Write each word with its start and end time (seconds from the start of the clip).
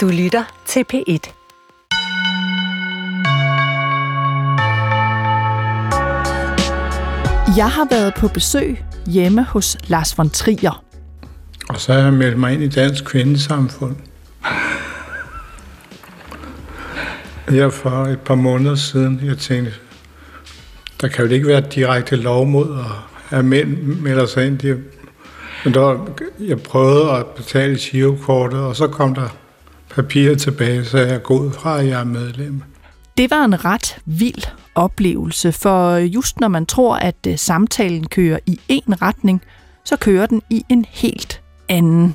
Du 0.00 0.08
lytter 0.08 0.62
til 0.66 0.84
P1. 0.92 1.32
Jeg 7.56 7.70
har 7.70 7.88
været 7.90 8.14
på 8.14 8.28
besøg 8.28 8.84
hjemme 9.06 9.44
hos 9.44 9.76
Lars 9.86 10.18
von 10.18 10.30
Trier. 10.30 10.84
Og 11.68 11.80
så 11.80 11.92
har 11.92 12.00
jeg 12.00 12.12
meldt 12.12 12.38
mig 12.38 12.52
ind 12.52 12.62
i 12.62 12.68
Dansk 12.68 13.04
Kvindesamfund. 13.04 13.96
Her 17.48 17.70
for 17.70 18.04
et 18.04 18.20
par 18.20 18.34
måneder 18.34 18.74
siden, 18.74 19.20
jeg 19.24 19.38
tænkte, 19.38 19.72
der 21.00 21.08
kan 21.08 21.26
jo 21.26 21.32
ikke 21.32 21.46
være 21.46 21.60
direkte 21.60 22.16
lov 22.16 22.46
mod 22.46 22.78
at 22.78 22.84
have 23.28 23.42
mænd 23.42 23.76
melder 23.82 24.26
sig 24.26 24.46
ind. 24.46 24.58
De, 24.58 24.82
men 25.64 25.74
der, 25.74 26.08
jeg 26.40 26.62
prøvede 26.62 27.10
at 27.10 27.26
betale 27.26 27.76
girokortet, 27.76 28.60
og 28.60 28.76
så 28.76 28.86
kom 28.86 29.14
der 29.14 29.28
papirer 29.90 30.34
tilbage, 30.34 30.84
så 30.84 30.98
jeg 30.98 31.22
går 31.22 31.38
ud 31.38 31.52
fra, 31.52 31.80
at 31.80 31.86
jeg 31.86 32.00
er 32.00 32.04
medlem. 32.04 32.62
Det 33.18 33.30
var 33.30 33.44
en 33.44 33.64
ret 33.64 33.98
vild 34.04 34.42
oplevelse, 34.74 35.52
for 35.52 35.96
just 35.96 36.40
når 36.40 36.48
man 36.48 36.66
tror, 36.66 36.96
at 36.96 37.16
øh, 37.28 37.38
samtalen 37.38 38.06
kører 38.06 38.38
i 38.46 38.60
en 38.68 39.02
retning, 39.02 39.42
så 39.84 39.96
kører 39.96 40.26
den 40.26 40.42
i 40.50 40.64
en 40.68 40.86
helt 40.88 41.40
anden. 41.68 42.14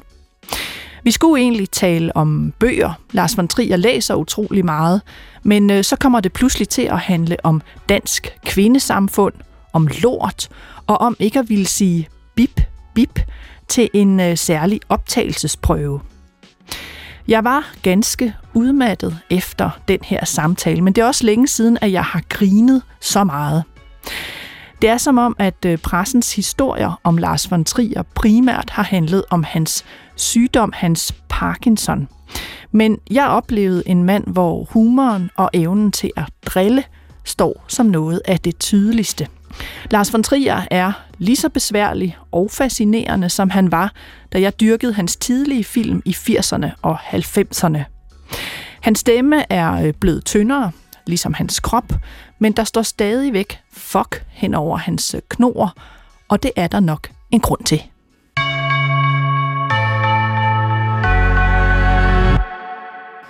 Vi 1.03 1.11
skulle 1.11 1.41
egentlig 1.41 1.69
tale 1.69 2.17
om 2.17 2.53
bøger. 2.59 2.93
Lars 3.11 3.37
von 3.37 3.47
Trier 3.47 3.77
læser 3.77 4.15
utrolig 4.15 4.65
meget, 4.65 5.01
men 5.43 5.69
øh, 5.69 5.83
så 5.83 5.95
kommer 5.95 6.19
det 6.19 6.33
pludselig 6.33 6.69
til 6.69 6.81
at 6.81 6.99
handle 6.99 7.37
om 7.43 7.61
dansk 7.89 8.37
kvindesamfund, 8.45 9.33
om 9.73 9.87
lort, 10.01 10.49
og 10.87 10.97
om 10.97 11.15
ikke 11.19 11.39
at 11.39 11.49
ville 11.49 11.65
sige 11.67 12.07
bip, 12.35 12.61
bip 12.93 13.19
til 13.67 13.89
en 13.93 14.19
øh, 14.19 14.37
særlig 14.37 14.79
optagelsesprøve. 14.89 15.99
Jeg 17.27 17.43
var 17.43 17.73
ganske 17.81 18.33
udmattet 18.53 19.19
efter 19.29 19.69
den 19.87 19.99
her 20.03 20.25
samtale, 20.25 20.81
men 20.81 20.93
det 20.93 21.01
er 21.01 21.05
også 21.05 21.25
længe 21.25 21.47
siden, 21.47 21.77
at 21.81 21.91
jeg 21.91 22.03
har 22.03 22.21
grinet 22.29 22.81
så 22.99 23.23
meget. 23.23 23.63
Det 24.81 24.89
er 24.89 24.97
som 24.97 25.17
om, 25.17 25.35
at 25.39 25.65
øh, 25.65 25.77
pressens 25.77 26.35
historier 26.35 26.99
om 27.03 27.17
Lars 27.17 27.51
von 27.51 27.63
Trier 27.65 28.03
primært 28.15 28.69
har 28.69 28.83
handlet 28.83 29.23
om 29.29 29.43
hans 29.43 29.85
sygdom, 30.15 30.73
hans 30.75 31.15
Parkinson. 31.29 32.07
Men 32.71 32.99
jeg 33.11 33.27
oplevede 33.27 33.83
en 33.85 34.03
mand, 34.03 34.23
hvor 34.27 34.63
humoren 34.63 35.29
og 35.35 35.49
evnen 35.53 35.91
til 35.91 36.11
at 36.15 36.25
drille 36.45 36.83
står 37.23 37.65
som 37.67 37.85
noget 37.85 38.21
af 38.25 38.39
det 38.39 38.59
tydeligste. 38.59 39.27
Lars 39.91 40.13
von 40.13 40.23
Trier 40.23 40.61
er 40.71 40.91
lige 41.17 41.35
så 41.35 41.49
besværlig 41.49 42.17
og 42.31 42.51
fascinerende, 42.51 43.29
som 43.29 43.49
han 43.49 43.71
var, 43.71 43.93
da 44.33 44.41
jeg 44.41 44.59
dyrkede 44.59 44.93
hans 44.93 45.15
tidlige 45.15 45.63
film 45.63 46.01
i 46.05 46.11
80'erne 46.11 46.67
og 46.81 46.99
90'erne. 46.99 47.79
Hans 48.81 48.99
stemme 48.99 49.51
er 49.51 49.73
øh, 49.73 49.93
blevet 49.93 50.25
tyndere, 50.25 50.71
ligesom 51.07 51.33
hans 51.33 51.59
krop, 51.59 51.93
men 52.39 52.51
der 52.51 52.63
står 52.63 52.81
stadigvæk 52.81 53.59
fuck 53.73 54.25
hen 54.29 54.53
over 54.53 54.77
hans 54.77 55.13
øh, 55.13 55.21
knor, 55.29 55.73
og 56.27 56.43
det 56.43 56.51
er 56.55 56.67
der 56.67 56.79
nok 56.79 57.09
en 57.31 57.39
grund 57.39 57.63
til. 57.63 57.81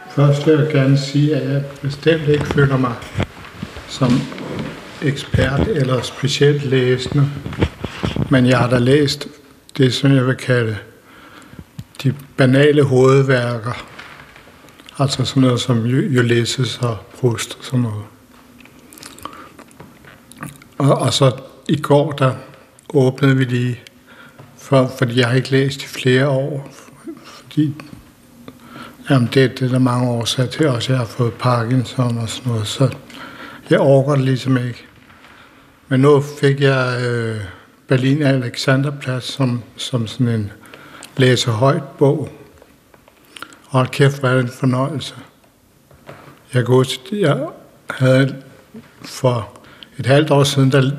Først 0.09 0.47
vil 0.47 0.53
jeg 0.53 0.73
gerne 0.73 0.97
sige, 0.97 1.35
at 1.35 1.51
jeg 1.51 1.63
bestemt 1.81 2.27
ikke 2.27 2.45
føler 2.45 2.77
mig 2.77 2.93
som 3.87 4.09
ekspert 5.05 5.67
eller 5.67 6.01
specielt 6.01 6.65
læsende, 6.65 7.29
men 8.29 8.45
jeg 8.45 8.57
har 8.57 8.69
da 8.69 8.77
læst 8.77 9.27
det, 9.77 9.93
som 9.93 10.15
jeg 10.15 10.27
vil 10.27 10.35
kalde 10.35 10.77
de 12.03 12.13
banale 12.37 12.83
hovedværker, 12.83 13.85
altså 14.99 15.25
sådan 15.25 15.41
noget 15.43 15.61
som 15.61 15.83
Ulysses 15.83 16.77
og 16.77 16.97
Proust 17.19 17.57
og 17.59 17.65
sådan 17.65 17.79
noget. 17.79 18.03
Og, 20.77 20.97
og 20.97 21.13
så 21.13 21.31
i 21.69 21.81
går, 21.81 22.11
der 22.11 22.33
åbnede 22.93 23.37
vi 23.37 23.43
lige, 23.43 23.79
for, 24.57 24.91
fordi 24.97 25.19
jeg 25.19 25.27
har 25.27 25.35
ikke 25.35 25.51
læst 25.51 25.83
i 25.83 25.87
flere 25.87 26.27
år, 26.27 26.73
fordi 27.25 27.73
jamen 29.09 29.29
det, 29.33 29.59
det 29.59 29.65
er 29.65 29.69
der 29.69 29.79
mange 29.79 30.09
årsager 30.09 30.49
til, 30.49 30.67
også 30.67 30.91
jeg 30.91 30.99
har 30.99 31.05
fået 31.05 31.33
Parkinson 31.33 32.17
og 32.17 32.29
sådan 32.29 32.51
noget, 32.51 32.67
så 32.67 32.89
jeg 33.69 33.79
overgår 33.79 34.15
det 34.15 34.25
ligesom 34.25 34.57
ikke. 34.57 34.85
Men 35.87 35.99
nu 35.99 36.21
fik 36.21 36.61
jeg 36.61 37.01
øh, 37.05 37.41
Berlin 37.87 38.21
Alexanderplads 38.21 39.23
som, 39.23 39.63
som 39.75 40.07
sådan 40.07 40.27
en 40.27 40.51
læse 41.17 41.51
højt 41.51 41.83
bog. 41.97 42.29
Og 43.65 43.91
kæft, 43.91 44.19
hvor 44.19 44.29
er 44.29 44.33
det 44.33 44.43
en 44.43 44.51
fornøjelse. 44.59 45.15
Jeg, 46.53 46.65
går, 46.65 46.85
jeg 47.15 47.47
havde 47.89 48.43
for 49.01 49.49
et 49.97 50.05
halvt 50.05 50.31
år 50.31 50.43
siden, 50.43 50.71
der 50.71 50.91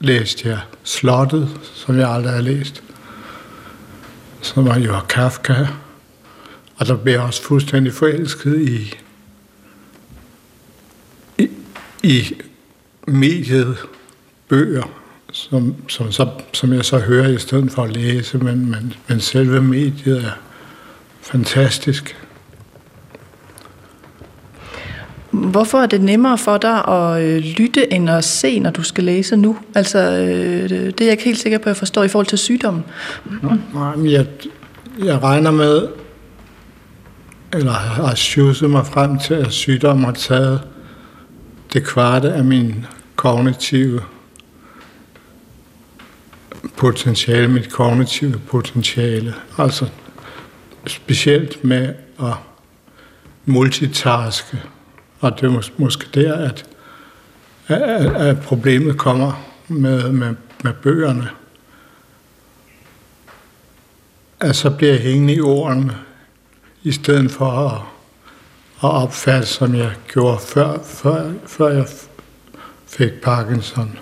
læste 0.00 0.48
jeg 0.48 0.60
Slottet, 0.82 1.60
som 1.74 1.98
jeg 1.98 2.10
aldrig 2.10 2.32
har 2.32 2.40
læst. 2.40 2.82
Som 4.40 4.66
var 4.66 4.78
jo 4.78 5.00
Kafka. 5.08 5.66
Og 6.76 6.86
der 6.86 6.96
blev 6.96 7.14
jeg 7.14 7.22
også 7.22 7.42
fuldstændig 7.42 7.92
forelsket 7.92 8.60
i, 8.68 8.94
i, 11.38 11.48
i 12.02 12.34
mediet 13.06 13.78
bøger, 14.48 14.82
som, 15.32 15.74
som, 15.88 16.12
så, 16.12 16.28
som 16.52 16.72
jeg 16.72 16.84
så 16.84 16.98
hører 16.98 17.28
i 17.28 17.38
stedet 17.38 17.72
for 17.72 17.82
at 17.82 17.96
læse, 17.96 18.38
men, 18.38 18.70
men, 18.70 18.92
men 19.08 19.20
selve 19.20 19.62
mediet 19.62 20.24
er 20.24 20.30
fantastisk. 21.20 22.16
Hvorfor 25.30 25.78
er 25.78 25.86
det 25.86 26.00
nemmere 26.00 26.38
for 26.38 26.58
dig 26.58 26.88
at 26.88 27.22
øh, 27.22 27.42
lytte 27.42 27.92
end 27.92 28.10
at 28.10 28.24
se, 28.24 28.58
når 28.60 28.70
du 28.70 28.82
skal 28.82 29.04
læse 29.04 29.36
nu? 29.36 29.58
Altså, 29.74 29.98
øh, 29.98 30.70
det 30.70 31.00
er 31.00 31.04
jeg 31.04 31.10
ikke 31.12 31.24
helt 31.24 31.38
sikker 31.38 31.58
på, 31.58 31.62
at 31.62 31.66
jeg 31.66 31.76
forstår 31.76 32.02
i 32.02 32.08
forhold 32.08 32.26
til 32.26 32.38
sygdommen. 32.38 32.84
Nej, 33.74 33.96
men 33.96 34.10
jeg, 34.10 34.26
jeg 35.04 35.22
regner 35.22 35.50
med, 35.50 35.88
eller 37.52 37.72
har 37.72 38.14
sjusset 38.14 38.70
mig 38.70 38.86
frem 38.86 39.18
til, 39.18 39.34
at 39.34 39.52
sygdommen 39.52 40.04
har 40.04 40.12
taget 40.12 40.60
det 41.72 41.86
kvarte 41.86 42.32
af 42.32 42.44
min 42.44 42.86
kognitive 43.16 44.00
potentiale, 46.76 47.48
mit 47.48 47.72
kognitive 47.72 48.40
potentiale. 48.46 49.34
Altså 49.58 49.88
specielt 50.86 51.64
med 51.64 51.94
at 52.20 52.34
multitaske. 53.44 54.62
Og 55.20 55.40
det 55.40 55.46
er 55.46 55.62
måske 55.76 56.06
der, 56.14 56.34
at, 56.34 56.66
at, 57.66 58.16
at 58.16 58.40
problemet 58.40 58.98
kommer 58.98 59.44
med, 59.68 60.12
med, 60.12 60.34
med 60.64 60.72
bøgerne. 60.72 61.28
At 64.40 64.56
så 64.56 64.70
bliver 64.70 64.92
jeg 64.92 65.02
hængende 65.02 65.34
i 65.34 65.40
ordene, 65.40 65.96
i 66.82 66.92
stedet 66.92 67.30
for 67.30 67.50
at, 67.50 67.80
at 68.82 68.90
opfatte, 68.90 69.46
som 69.48 69.74
jeg 69.74 69.92
gjorde 70.12 70.38
før, 70.38 70.78
før, 70.84 71.32
før 71.46 71.68
jeg 71.68 71.86
fik 72.86 73.12
Parkinson. 73.12 73.98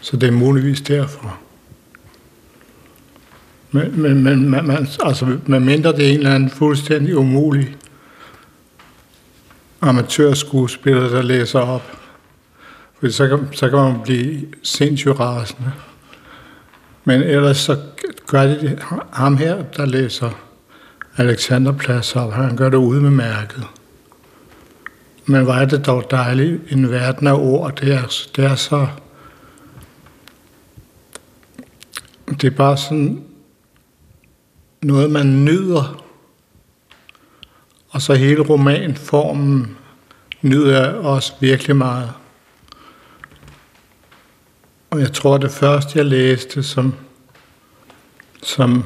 Så 0.00 0.16
det 0.16 0.28
er 0.28 0.32
muligvis 0.32 0.80
derfor. 0.80 1.38
Men, 3.70 4.02
men, 4.02 4.22
men 4.22 4.50
man, 4.50 4.66
man, 4.66 4.88
altså, 5.04 5.38
man 5.46 5.64
mindre 5.64 5.92
det 5.92 6.06
er 6.06 6.10
en 6.12 6.18
eller 6.18 6.34
anden 6.34 6.50
fuldstændig 6.50 7.16
umulig 7.16 7.76
amatørskuespiller, 9.80 11.08
der 11.08 11.22
læser 11.22 11.60
op. 11.60 11.98
For 13.00 13.08
så 13.08 13.28
kan, 13.28 13.48
så 13.52 13.68
kan 13.68 13.78
man 13.78 14.00
blive 14.04 14.46
sindssygt 14.62 15.20
rasende. 15.20 15.72
Men 17.04 17.22
ellers 17.22 17.56
så 17.56 17.76
gør 18.26 18.42
det 18.42 18.78
ham 19.12 19.36
her, 19.36 19.62
der 19.76 19.86
læser 19.86 20.30
Alexanderplads 21.16 22.16
op. 22.16 22.32
Han 22.32 22.56
gør 22.56 22.70
det 22.70 22.76
ude 22.76 23.00
med 23.00 23.10
mærket. 23.10 23.64
Men 25.26 25.46
var 25.46 25.64
det 25.64 25.86
dog 25.86 26.10
dejligt, 26.10 26.60
en 26.72 26.90
verden 26.90 27.26
af 27.26 27.32
ord. 27.32 27.76
Det 27.76 27.94
er, 27.94 28.26
det 28.36 28.44
er 28.44 28.54
så... 28.54 28.86
Det 32.30 32.44
er 32.44 32.50
bare 32.50 32.76
sådan 32.76 33.27
noget, 34.82 35.10
man 35.10 35.44
nyder. 35.44 36.04
Og 37.90 38.02
så 38.02 38.14
hele 38.14 38.42
romanformen 38.42 39.76
nyder 40.42 40.82
jeg 40.82 40.94
også 40.94 41.32
virkelig 41.40 41.76
meget. 41.76 42.10
Og 44.90 45.00
jeg 45.00 45.12
tror, 45.12 45.38
det 45.38 45.50
første, 45.50 45.98
jeg 45.98 46.06
læste, 46.06 46.62
som, 46.62 46.94
som 48.42 48.84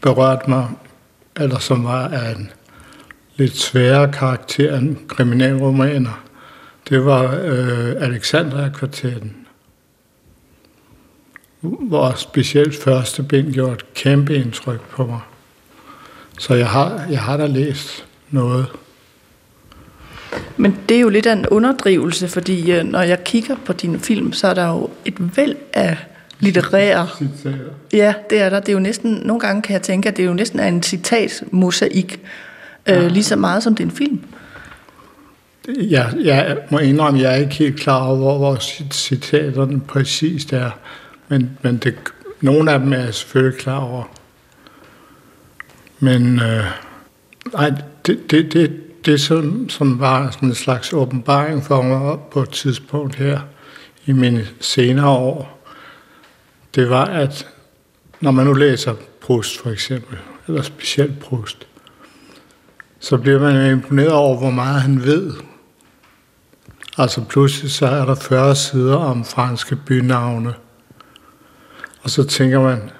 berørte 0.00 0.50
mig, 0.50 0.68
eller 1.36 1.58
som 1.58 1.84
var 1.84 2.08
af 2.08 2.34
en 2.34 2.50
lidt 3.36 3.56
sværere 3.56 4.12
karakter 4.12 4.78
end 4.78 5.08
kriminalromaner, 5.08 6.24
det 6.88 7.04
var 7.04 7.40
øh, 7.42 7.94
Alexandria-kvartetten 7.98 9.41
hvor 11.62 12.14
specielt 12.16 12.76
første 12.76 13.22
bind 13.22 13.52
gjorde 13.52 13.72
et 13.72 13.94
kæmpe 13.94 14.34
indtryk 14.34 14.80
på 14.80 15.06
mig. 15.06 15.20
Så 16.38 16.54
jeg 16.54 16.68
har, 16.68 17.06
jeg 17.10 17.20
har 17.20 17.36
da 17.36 17.46
læst 17.46 18.04
noget. 18.30 18.66
Men 20.56 20.78
det 20.88 20.96
er 20.96 21.00
jo 21.00 21.08
lidt 21.08 21.26
af 21.26 21.32
en 21.32 21.46
underdrivelse, 21.46 22.28
fordi 22.28 22.72
øh, 22.72 22.84
når 22.84 23.02
jeg 23.02 23.24
kigger 23.24 23.56
på 23.64 23.72
dine 23.72 23.98
film, 23.98 24.32
så 24.32 24.48
er 24.48 24.54
der 24.54 24.68
jo 24.68 24.90
et 25.04 25.36
væld 25.36 25.56
af 25.72 25.96
litterære... 26.40 27.08
Citater. 27.18 27.58
Ja, 27.92 28.14
det 28.30 28.40
er 28.40 28.50
der. 28.50 28.60
Det 28.60 28.68
er 28.68 28.72
jo 28.72 28.78
næsten, 28.78 29.12
nogle 29.24 29.40
gange 29.40 29.62
kan 29.62 29.72
jeg 29.72 29.82
tænke, 29.82 30.08
at 30.08 30.16
det 30.16 30.22
er 30.22 30.26
jo 30.26 30.34
næsten 30.34 30.60
er 30.60 30.68
en 30.68 30.82
citatmosaik, 30.82 32.20
øh, 32.86 33.06
lige 33.06 33.24
så 33.24 33.36
meget 33.36 33.62
som 33.62 33.74
det 33.74 33.84
er 33.84 33.88
en 33.88 33.96
film. 33.96 34.20
Jeg, 35.68 36.12
jeg 36.24 36.56
må 36.70 36.78
indrømme, 36.78 37.18
at 37.18 37.24
jeg 37.24 37.32
er 37.32 37.36
ikke 37.36 37.54
helt 37.54 37.80
klar 37.80 38.04
over, 38.06 38.16
hvor, 38.16 38.38
hvor 38.38 38.54
cit- 38.54 38.92
citaterne 38.92 39.80
præcist 39.80 40.52
er. 40.52 40.70
Men, 41.28 41.58
men 41.62 41.76
det, 41.76 41.94
nogle 42.40 42.72
af 42.72 42.78
dem 42.78 42.92
er 42.92 42.98
jeg 42.98 43.14
selvfølgelig 43.14 43.60
klar 43.60 43.78
over. 43.78 44.04
Men 45.98 46.40
øh, 46.40 46.64
ej, 47.54 47.72
det, 48.06 48.30
det, 48.30 48.52
det, 48.52 48.80
det 49.04 49.20
som, 49.20 49.68
som 49.68 50.00
var 50.00 50.30
sådan 50.30 50.48
en 50.48 50.54
slags 50.54 50.92
åbenbaring 50.92 51.64
for 51.64 51.82
mig 51.82 52.18
på 52.32 52.42
et 52.42 52.50
tidspunkt 52.50 53.14
her 53.14 53.40
i 54.06 54.12
mine 54.12 54.46
senere 54.60 55.08
år, 55.08 55.64
det 56.74 56.90
var, 56.90 57.04
at 57.04 57.46
når 58.20 58.30
man 58.30 58.46
nu 58.46 58.52
læser 58.52 58.94
Proust 59.20 59.58
for 59.58 59.70
eksempel, 59.70 60.18
eller 60.48 60.62
specielt 60.62 61.20
Proust, 61.20 61.66
så 63.00 63.16
bliver 63.16 63.40
man 63.40 63.66
jo 63.66 63.72
imponeret 63.72 64.12
over, 64.12 64.38
hvor 64.38 64.50
meget 64.50 64.82
han 64.82 65.02
ved. 65.02 65.32
Altså 66.98 67.24
pludselig 67.24 67.70
så 67.70 67.86
er 67.86 68.04
der 68.04 68.14
40 68.14 68.56
sider 68.56 68.96
om 68.96 69.24
franske 69.24 69.76
bynavne. 69.76 70.54
Og 72.02 72.10
så 72.10 72.24
tænker 72.24 72.60
man, 72.60 72.90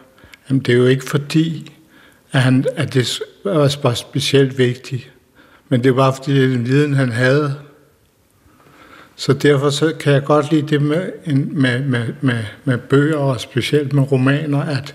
jamen 0.49 0.63
det 0.63 0.73
er 0.73 0.79
jo 0.79 0.87
ikke 0.87 1.05
fordi, 1.05 1.73
at, 2.33 2.43
han, 2.43 2.65
at 2.77 2.95
det 2.95 3.21
var 3.45 3.95
specielt 3.95 4.59
vigtigt, 4.59 5.13
men 5.69 5.85
det 5.85 5.97
var 5.97 6.13
fordi, 6.13 6.41
det 6.41 6.51
den 6.51 6.67
viden, 6.67 6.95
han 6.95 7.13
havde. 7.13 7.55
Så 9.17 9.33
derfor 9.33 9.71
så 9.71 9.93
kan 10.01 10.13
jeg 10.13 10.25
godt 10.25 10.51
lide 10.53 10.69
det 10.69 10.83
med, 10.83 11.13
en- 11.27 11.63
med, 11.63 11.85
med, 11.85 12.07
med, 12.21 12.45
med 12.65 12.79
bøger, 12.79 13.17
og 13.17 13.41
specielt 13.41 13.93
med 13.93 14.13
romaner, 14.13 14.61
at, 14.63 14.95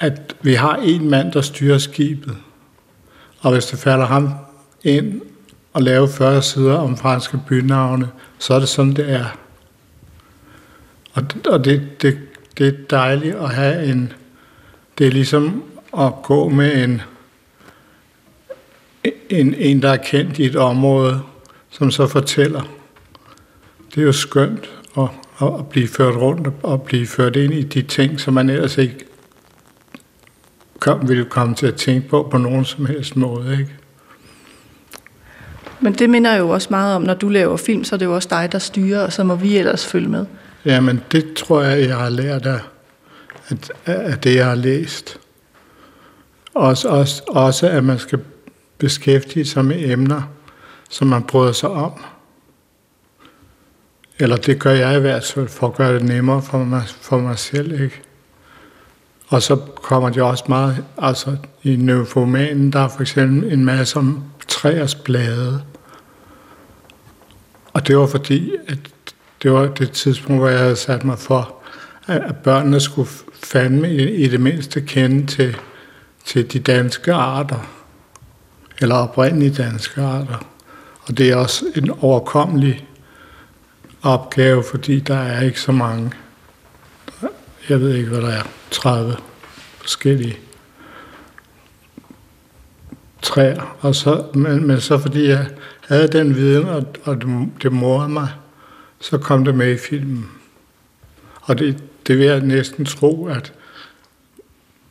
at 0.00 0.36
vi 0.42 0.54
har 0.54 0.76
en 0.76 1.10
mand, 1.10 1.32
der 1.32 1.40
styrer 1.40 1.78
skibet. 1.78 2.36
Og 3.40 3.52
hvis 3.52 3.66
det 3.66 3.78
falder 3.78 4.06
ham 4.06 4.30
ind 4.84 5.20
og 5.72 5.82
lave 5.82 6.08
40 6.08 6.42
sider 6.42 6.74
om 6.74 6.96
franske 6.96 7.40
bynavne, 7.48 8.08
så 8.38 8.54
er 8.54 8.58
det 8.58 8.68
sådan, 8.68 8.92
det 8.96 9.10
er. 9.10 9.24
Og, 11.12 11.34
det- 11.34 11.46
og 11.46 11.64
det, 11.64 12.02
det, 12.02 12.18
det 12.58 12.66
er 12.66 12.72
dejligt 12.90 13.34
at 13.34 13.50
have 13.50 13.86
en... 13.86 14.12
Det 14.98 15.06
er 15.06 15.10
ligesom 15.10 15.62
at 15.98 16.12
gå 16.22 16.48
med 16.48 16.84
en, 16.84 17.02
en, 19.30 19.54
en, 19.54 19.82
der 19.82 19.90
er 19.90 19.96
kendt 19.96 20.38
i 20.38 20.44
et 20.44 20.56
område, 20.56 21.20
som 21.70 21.90
så 21.90 22.06
fortæller. 22.06 22.62
Det 23.94 24.00
er 24.00 24.06
jo 24.06 24.12
skønt 24.12 24.70
at, 24.98 25.08
at 25.42 25.68
blive 25.68 25.88
ført 25.88 26.16
rundt 26.16 26.48
og 26.62 26.82
blive 26.82 27.06
ført 27.06 27.36
ind 27.36 27.54
i 27.54 27.62
de 27.62 27.82
ting, 27.82 28.20
som 28.20 28.34
man 28.34 28.50
ellers 28.50 28.78
ikke 28.78 29.04
kom, 30.78 31.08
ville 31.08 31.24
komme 31.24 31.54
til 31.54 31.66
at 31.66 31.74
tænke 31.74 32.08
på 32.08 32.28
på 32.30 32.38
nogen 32.38 32.64
som 32.64 32.86
helst 32.86 33.16
måde. 33.16 33.52
Ikke? 33.52 33.70
Men 35.80 35.92
det 35.92 36.10
minder 36.10 36.36
jo 36.36 36.48
også 36.48 36.68
meget 36.70 36.96
om, 36.96 37.02
når 37.02 37.14
du 37.14 37.28
laver 37.28 37.56
film, 37.56 37.84
så 37.84 37.94
er 37.94 37.98
det 37.98 38.06
jo 38.06 38.14
også 38.14 38.28
dig, 38.30 38.52
der 38.52 38.58
styrer, 38.58 39.04
og 39.04 39.12
så 39.12 39.24
må 39.24 39.34
vi 39.34 39.58
ellers 39.58 39.86
følge 39.86 40.08
med. 40.08 40.26
Jamen, 40.64 41.02
det 41.12 41.34
tror 41.34 41.62
jeg, 41.62 41.88
jeg 41.88 41.96
har 41.96 42.08
lært 42.08 42.46
af, 42.46 42.60
at, 43.48 43.72
af 43.86 44.18
det, 44.18 44.34
jeg 44.34 44.46
har 44.46 44.54
læst. 44.54 45.18
Også, 46.54 46.88
også, 46.88 47.22
også, 47.28 47.68
at 47.68 47.84
man 47.84 47.98
skal 47.98 48.20
beskæftige 48.78 49.44
sig 49.44 49.64
med 49.64 49.90
emner, 49.90 50.22
som 50.90 51.06
man 51.06 51.22
bryder 51.22 51.52
sig 51.52 51.70
om. 51.70 51.92
Eller 54.18 54.36
det 54.36 54.58
gør 54.58 54.72
jeg 54.72 54.96
i 54.96 55.00
hvert 55.00 55.24
fald, 55.24 55.48
for 55.48 55.66
at 55.66 55.74
gøre 55.74 55.94
det 55.94 56.02
nemmere 56.02 56.42
for 56.42 56.58
mig, 56.58 56.82
for 57.00 57.18
mig 57.18 57.38
selv. 57.38 57.80
Ikke? 57.80 58.02
Og 59.28 59.42
så 59.42 59.56
kommer 59.56 60.10
det 60.10 60.22
også 60.22 60.44
meget, 60.48 60.84
altså 60.98 61.36
i 61.62 61.76
neuromanen, 61.76 62.72
der 62.72 62.80
er 62.80 62.88
for 62.88 63.00
eksempel 63.00 63.52
en 63.52 63.64
masse 63.64 63.98
om 63.98 64.24
træers 64.48 64.94
blade. 64.94 65.62
Og 67.72 67.86
det 67.86 67.96
var 67.96 68.06
fordi, 68.06 68.52
at 68.68 68.78
det 69.42 69.52
var 69.52 69.66
det 69.66 69.90
tidspunkt, 69.90 70.40
hvor 70.40 70.48
jeg 70.48 70.58
havde 70.58 70.76
sat 70.76 71.04
mig 71.04 71.18
for, 71.18 71.54
at 72.06 72.36
børnene 72.36 72.80
skulle 72.80 73.08
fandme 73.44 73.94
i, 73.94 74.24
i 74.24 74.28
det 74.28 74.40
mindste 74.40 74.80
kende 74.80 75.26
til, 75.26 75.56
til 76.24 76.52
de 76.52 76.58
danske 76.58 77.12
arter, 77.12 77.70
eller 78.80 78.94
oprindelige 78.94 79.62
danske 79.62 80.02
arter. 80.02 80.46
Og 81.02 81.18
det 81.18 81.30
er 81.30 81.36
også 81.36 81.64
en 81.76 81.90
overkommelig 81.90 82.88
opgave, 84.02 84.64
fordi 84.70 85.00
der 85.00 85.16
er 85.16 85.40
ikke 85.40 85.60
så 85.60 85.72
mange. 85.72 86.12
Jeg 87.68 87.80
ved 87.80 87.94
ikke, 87.94 88.08
hvad 88.08 88.20
der 88.20 88.28
er. 88.28 88.42
30 88.70 89.16
forskellige 89.80 90.38
træer. 93.22 93.76
Og 93.80 93.94
så, 93.94 94.24
men, 94.34 94.66
men 94.66 94.80
så 94.80 94.98
fordi 94.98 95.28
jeg 95.28 95.46
havde 95.88 96.08
den 96.08 96.36
viden, 96.36 96.68
og, 96.68 96.86
og 97.04 97.16
det, 97.16 97.48
det 97.62 97.72
morede 97.72 98.08
mig, 98.08 98.28
så 99.02 99.18
kom 99.18 99.44
det 99.44 99.54
med 99.54 99.72
i 99.72 99.78
filmen. 99.78 100.30
Og 101.42 101.58
det, 101.58 101.82
det 102.06 102.18
vil 102.18 102.26
jeg 102.26 102.40
næsten 102.40 102.84
tro, 102.84 103.26
at 103.26 103.52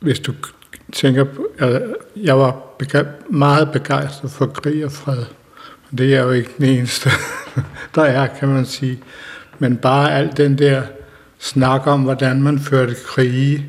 hvis 0.00 0.20
du 0.20 0.34
tænker 0.92 1.24
på, 1.24 1.46
at 1.58 1.82
jeg 2.16 2.38
var 2.38 2.60
bega- 2.82 3.30
meget 3.30 3.72
begejstret 3.72 4.30
for 4.30 4.46
krig 4.46 4.84
og 4.84 4.92
fred. 4.92 5.24
Men 5.90 5.98
det 5.98 6.06
er 6.06 6.10
jeg 6.10 6.22
jo 6.22 6.30
ikke 6.30 6.50
den 6.58 6.64
eneste, 6.64 7.10
der 7.94 8.02
er, 8.02 8.26
kan 8.38 8.48
man 8.48 8.66
sige. 8.66 9.02
Men 9.58 9.76
bare 9.76 10.14
al 10.14 10.36
den 10.36 10.58
der 10.58 10.82
snak 11.38 11.86
om, 11.86 12.02
hvordan 12.02 12.42
man 12.42 12.58
førte 12.60 12.96
krige, 13.06 13.66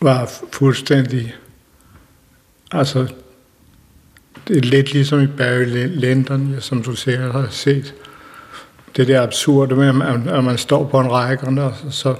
var 0.00 0.30
fuldstændig... 0.52 1.34
Altså, 2.72 3.14
det 4.48 4.56
er 4.56 4.60
lidt 4.60 4.92
ligesom 4.92 5.20
i 5.20 5.26
Barry 5.26 5.86
Lyndon, 5.86 6.56
som 6.60 6.82
du 6.82 6.94
sikkert 6.94 7.32
har 7.32 7.46
set. 7.50 7.94
Det 8.96 9.08
der 9.08 9.22
absurde 9.22 9.76
med, 9.76 9.88
at 9.88 9.94
man, 10.44 10.58
står 10.58 10.88
på 10.88 11.00
en 11.00 11.12
række, 11.12 11.46
og 11.46 11.72
så, 11.76 11.90
så 11.90 12.14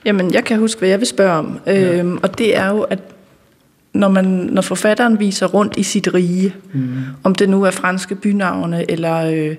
Jamen, 0.06 0.34
jeg 0.34 0.44
kan 0.44 0.60
huske, 0.60 0.80
hvad 0.80 0.90
jeg 0.90 1.00
vil 1.00 1.08
spørge 1.08 1.34
om. 1.34 1.60
Ja. 1.66 2.00
Øhm, 2.00 2.18
og 2.24 2.38
det 2.38 2.58
er 2.58 2.70
jo, 2.70 2.82
at 2.82 3.00
når, 3.94 4.10
man, 4.10 4.26
når 4.26 4.62
forfatteren 4.62 5.20
viser 5.20 5.48
rundt 5.48 5.78
i 5.78 5.84
sit 5.84 6.14
rige, 6.14 6.56
mm. 6.74 6.94
om 7.24 7.36
det 7.36 7.50
nu 7.50 7.64
er 7.64 7.72
franske 7.72 8.16
bynavne, 8.16 8.92
eller 8.92 9.18
øh, 9.18 9.56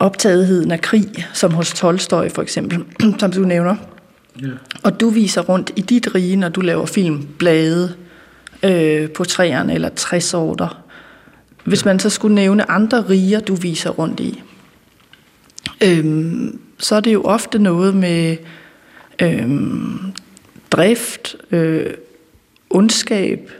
optagetheden 0.00 0.70
af 0.70 0.80
krig, 0.80 1.26
som 1.32 1.52
hos 1.54 1.72
Tolstoy 1.74 2.28
for 2.28 2.42
eksempel, 2.42 2.84
som 3.18 3.32
du 3.32 3.40
nævner, 3.40 3.76
Ja. 4.42 4.46
og 4.82 5.00
du 5.00 5.08
viser 5.10 5.42
rundt 5.42 5.72
i 5.76 5.80
dit 5.80 6.14
rige, 6.14 6.36
når 6.36 6.48
du 6.48 6.60
laver 6.60 6.86
film, 6.86 7.28
blade, 7.38 7.94
øh, 8.62 9.10
på 9.10 9.24
træerne 9.24 9.74
eller 9.74 9.88
træsorter. 9.88 10.82
Hvis 11.64 11.84
man 11.84 11.98
så 11.98 12.10
skulle 12.10 12.34
nævne 12.34 12.70
andre 12.70 13.08
riger, 13.08 13.40
du 13.40 13.54
viser 13.54 13.90
rundt 13.90 14.20
i, 14.20 14.42
øhm, 15.82 16.60
så 16.78 16.94
er 16.94 17.00
det 17.00 17.12
jo 17.12 17.22
ofte 17.22 17.58
noget 17.58 17.94
med 17.94 18.36
øhm, 19.22 20.12
drift, 20.70 21.36
øh, 21.50 21.94
ondskab, 22.70 23.50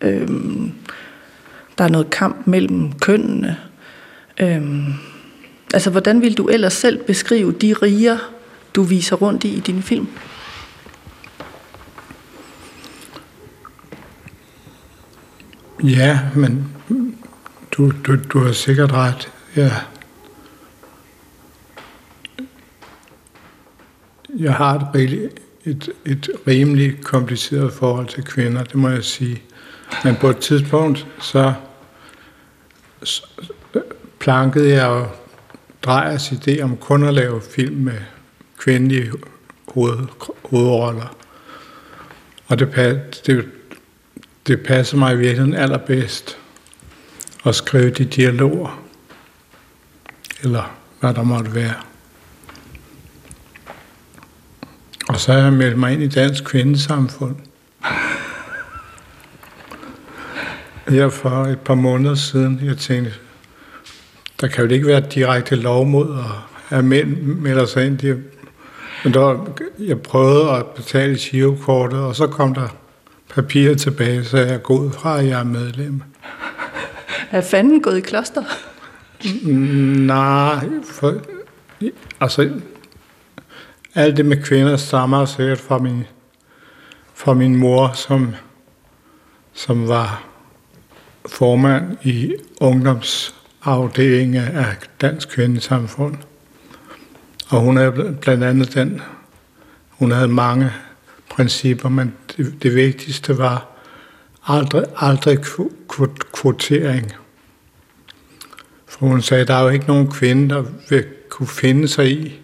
øhm, 0.00 0.72
der 1.78 1.84
er 1.84 1.88
noget 1.88 2.10
kamp 2.10 2.46
mellem 2.46 2.92
kønnene. 2.92 3.56
Øhm, 4.40 4.84
altså, 5.74 5.90
hvordan 5.90 6.22
vil 6.22 6.38
du 6.38 6.48
ellers 6.48 6.72
selv 6.72 7.04
beskrive 7.04 7.52
de 7.52 7.72
riger, 7.72 8.18
du 8.74 8.82
viser 8.82 9.16
rundt 9.16 9.44
i 9.44 9.48
i 9.48 9.60
din 9.60 9.82
film? 9.82 10.08
Ja, 15.84 16.20
men 16.34 16.74
du, 17.76 17.92
du, 18.06 18.16
du 18.32 18.38
har 18.38 18.52
sikkert 18.52 18.92
ret. 18.92 19.32
Ja. 19.56 19.70
Jeg 24.38 24.54
har 24.54 24.74
et, 24.74 24.88
rimelig, 24.94 25.30
et, 25.64 25.90
et 26.04 26.30
rimelig 26.46 27.02
kompliceret 27.02 27.72
forhold 27.72 28.06
til 28.06 28.24
kvinder, 28.24 28.64
det 28.64 28.74
må 28.74 28.88
jeg 28.88 29.04
sige. 29.04 29.42
Men 30.04 30.16
på 30.16 30.28
et 30.28 30.38
tidspunkt, 30.38 31.06
så, 31.20 31.52
så 33.02 33.26
øh, 33.74 33.82
plankede 34.18 34.70
jeg 34.70 34.86
jo 34.88 35.06
Drejers 35.82 36.28
idé 36.28 36.62
om 36.62 36.76
kun 36.76 37.04
at 37.04 37.14
lave 37.14 37.40
film 37.56 37.76
med 37.76 37.98
kvindelige 38.58 39.12
hoved, 39.68 39.98
hovedroller. 40.44 41.16
Og 42.46 42.58
det, 42.58 42.68
det, 43.26 43.44
det 44.46 44.62
passer 44.62 44.96
mig 44.96 45.14
i 45.14 45.16
virkeligheden 45.16 45.54
allerbedst 45.54 46.38
at 47.44 47.54
skrive 47.54 47.90
de 47.90 48.04
dialoger, 48.04 48.82
eller 50.42 50.76
hvad 51.00 51.14
der 51.14 51.22
måtte 51.22 51.54
være. 51.54 51.74
Og 55.08 55.20
så 55.20 55.32
har 55.32 55.40
jeg 55.40 55.52
meldt 55.52 55.78
mig 55.78 55.92
ind 55.92 56.02
i 56.02 56.08
Dansk 56.08 56.44
Kvindesamfund. 56.44 57.36
Her 60.88 61.08
for 61.08 61.44
et 61.44 61.60
par 61.60 61.74
måneder 61.74 62.14
siden, 62.14 62.60
jeg 62.64 62.78
tænkte, 62.78 63.12
der 64.40 64.46
kan 64.46 64.64
jo 64.64 64.70
ikke 64.70 64.86
være 64.86 65.00
direkte 65.00 65.56
lov 65.56 65.86
mod 65.86 66.18
at 66.18 66.24
have 66.68 66.82
mænd 66.82 67.16
melder 67.22 67.66
sig 67.66 67.86
ind. 67.86 68.22
Men 69.04 69.14
der, 69.14 69.54
jeg 69.78 70.02
prøvede 70.02 70.50
at 70.50 70.66
betale 70.66 71.16
girokortet, 71.16 71.98
og 71.98 72.16
så 72.16 72.26
kom 72.26 72.54
der 72.54 72.68
papirer 73.34 73.74
tilbage, 73.74 74.24
så 74.24 74.36
jeg 74.36 74.54
er 74.54 74.58
god 74.58 74.92
fra, 74.92 75.18
at 75.18 75.26
jeg 75.26 75.40
er 75.40 75.44
medlem. 75.44 76.02
Er 77.30 77.40
fanden 77.40 77.82
gået 77.82 77.98
i 77.98 78.00
kloster? 78.00 78.42
Nej, 80.06 80.68
for, 80.84 81.20
altså, 82.20 82.50
alt 83.94 84.16
det 84.16 84.26
med 84.26 84.42
kvinder 84.42 84.76
stammer 84.76 85.24
sikkert 85.24 85.58
fra 85.58 85.78
min, 85.78 86.04
fra 87.14 87.34
min 87.34 87.56
mor, 87.56 87.92
som, 87.94 88.34
som 89.52 89.88
var 89.88 90.24
formand 91.26 91.96
i 92.02 92.32
ungdomsafdelingen 92.60 94.44
af 94.44 94.76
Dansk 95.00 95.28
Kvindesamfund. 95.28 96.16
Og 97.48 97.60
hun 97.60 97.78
er 97.78 98.12
blandt 98.20 98.44
andet 98.44 98.74
den, 98.74 99.00
hun 99.88 100.10
havde 100.10 100.28
mange 100.28 100.72
principper, 101.30 101.88
men 101.88 102.14
det, 102.36 102.62
det 102.62 102.74
vigtigste 102.74 103.38
var 103.38 103.66
aldrig, 104.46 104.84
aldrig 104.96 105.38
kvotering. 106.32 107.12
For 108.86 109.06
hun 109.06 109.22
sagde, 109.22 109.44
der 109.44 109.54
er 109.54 109.62
jo 109.62 109.68
ikke 109.68 109.86
nogen 109.86 110.10
kvinde, 110.10 110.54
der 110.54 110.64
vil 110.88 111.04
kunne 111.28 111.48
finde 111.48 111.88
sig 111.88 112.10
i 112.10 112.40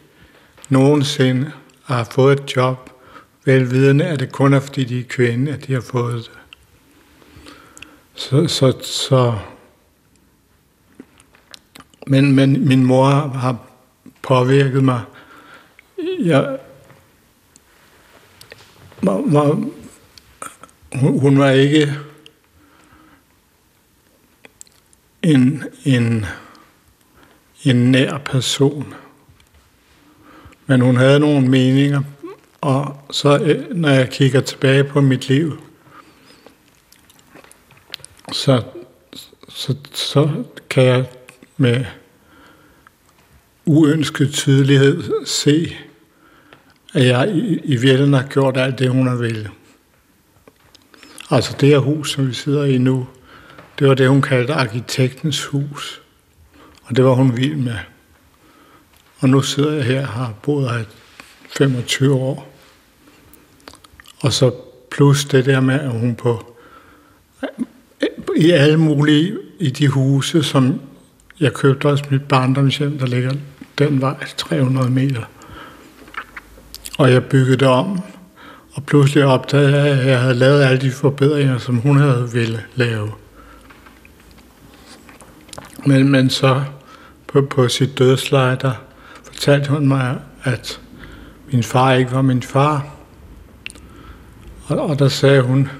nogensinde 0.68 1.52
at 1.86 1.94
have 1.94 2.06
fået 2.10 2.40
et 2.40 2.56
job, 2.56 2.90
velvidende, 3.44 4.04
at 4.04 4.20
det 4.20 4.32
kun 4.32 4.54
er 4.54 4.60
fordi 4.60 4.84
de 4.84 5.00
er 5.00 5.04
kvinde, 5.08 5.52
at 5.52 5.66
de 5.66 5.72
har 5.72 5.80
fået 5.80 6.14
det. 6.14 6.38
Så, 8.14 8.46
så, 8.46 8.78
så 8.82 9.34
men, 12.06 12.34
men 12.34 12.68
min 12.68 12.86
mor 12.86 13.10
har 13.28 13.56
påvirket 14.22 14.84
mig. 14.84 15.00
Jeg, 16.18 16.58
var, 19.02 19.22
var, 19.26 19.64
hun 21.00 21.38
var 21.38 21.50
ikke 21.50 21.94
en, 25.22 25.64
en, 25.84 26.26
en 27.64 27.76
nær 27.76 28.18
person. 28.18 28.94
Men 30.66 30.80
hun 30.80 30.96
havde 30.96 31.20
nogle 31.20 31.48
meninger, 31.48 32.02
og 32.60 32.96
så 33.10 33.38
øh, 33.38 33.76
når 33.76 33.88
jeg 33.88 34.10
kigger 34.10 34.40
tilbage 34.40 34.84
på 34.84 35.00
mit 35.00 35.28
liv, 35.28 35.60
så, 38.32 38.62
så, 39.48 39.76
så 39.92 40.44
kan 40.70 40.84
jeg 40.84 41.06
med 41.56 41.84
uønsket 43.64 44.32
tydelighed 44.32 45.26
se, 45.26 45.76
at 46.92 47.06
jeg 47.06 47.30
i, 47.34 47.60
i 47.64 47.76
virkeligheden 47.76 48.14
har 48.14 48.26
gjort 48.26 48.56
alt 48.56 48.78
det, 48.78 48.90
hun 48.90 49.06
har 49.06 49.16
ville. 49.16 49.50
Altså 51.30 51.56
det 51.60 51.68
her 51.68 51.78
hus, 51.78 52.12
som 52.12 52.28
vi 52.28 52.34
sidder 52.34 52.64
i 52.64 52.78
nu, 52.78 53.08
det 53.78 53.88
var 53.88 53.94
det, 53.94 54.08
hun 54.08 54.22
kaldte 54.22 54.54
arkitektens 54.54 55.44
hus. 55.44 56.02
Og 56.84 56.96
det 56.96 57.04
var 57.04 57.14
hun 57.14 57.36
vild 57.36 57.56
med. 57.56 57.76
Og 59.18 59.28
nu 59.28 59.42
sidder 59.42 59.72
jeg 59.72 59.84
her 59.84 60.00
og 60.00 60.12
har 60.12 60.34
boet 60.42 60.70
her 60.70 60.84
25 61.56 62.14
år. 62.14 62.54
Og 64.20 64.32
så 64.32 64.50
plus 64.90 65.24
det 65.24 65.46
der 65.46 65.60
med, 65.60 65.80
at 65.80 65.90
hun 65.90 66.14
på 66.14 66.56
i 68.36 68.50
alle 68.50 68.76
mulige 68.76 69.36
i 69.58 69.70
de 69.70 69.88
huse, 69.88 70.42
som 70.42 70.80
jeg 71.40 71.52
købte 71.52 71.88
også 71.88 72.04
mit 72.10 72.22
barndomshjem, 72.22 72.98
der 72.98 73.06
ligger 73.06 73.32
den 73.78 74.00
vej 74.00 74.24
300 74.36 74.90
meter. 74.90 75.22
Og 77.00 77.12
jeg 77.12 77.24
byggede 77.24 77.56
det 77.56 77.68
om, 77.68 78.00
og 78.72 78.84
pludselig 78.84 79.24
opdagede 79.24 79.76
jeg, 79.76 79.98
at 79.98 80.06
jeg 80.06 80.20
havde 80.20 80.34
lavet 80.34 80.62
alle 80.62 80.80
de 80.80 80.90
forbedringer, 80.90 81.58
som 81.58 81.76
hun 81.76 81.96
havde 81.96 82.28
ville 82.32 82.64
lave. 82.74 83.12
Men, 85.86 86.08
men 86.08 86.30
så 86.30 86.62
på, 87.26 87.42
på 87.42 87.68
sit 87.68 87.98
dødsleje, 87.98 88.56
der 88.62 88.72
fortalte 89.24 89.70
hun 89.70 89.88
mig, 89.88 90.18
at 90.44 90.80
min 91.52 91.62
far 91.62 91.92
ikke 91.92 92.12
var 92.12 92.22
min 92.22 92.42
far. 92.42 92.86
Og, 94.66 94.78
og 94.78 94.98
der 94.98 95.08
sagde 95.08 95.42
hun, 95.42 95.70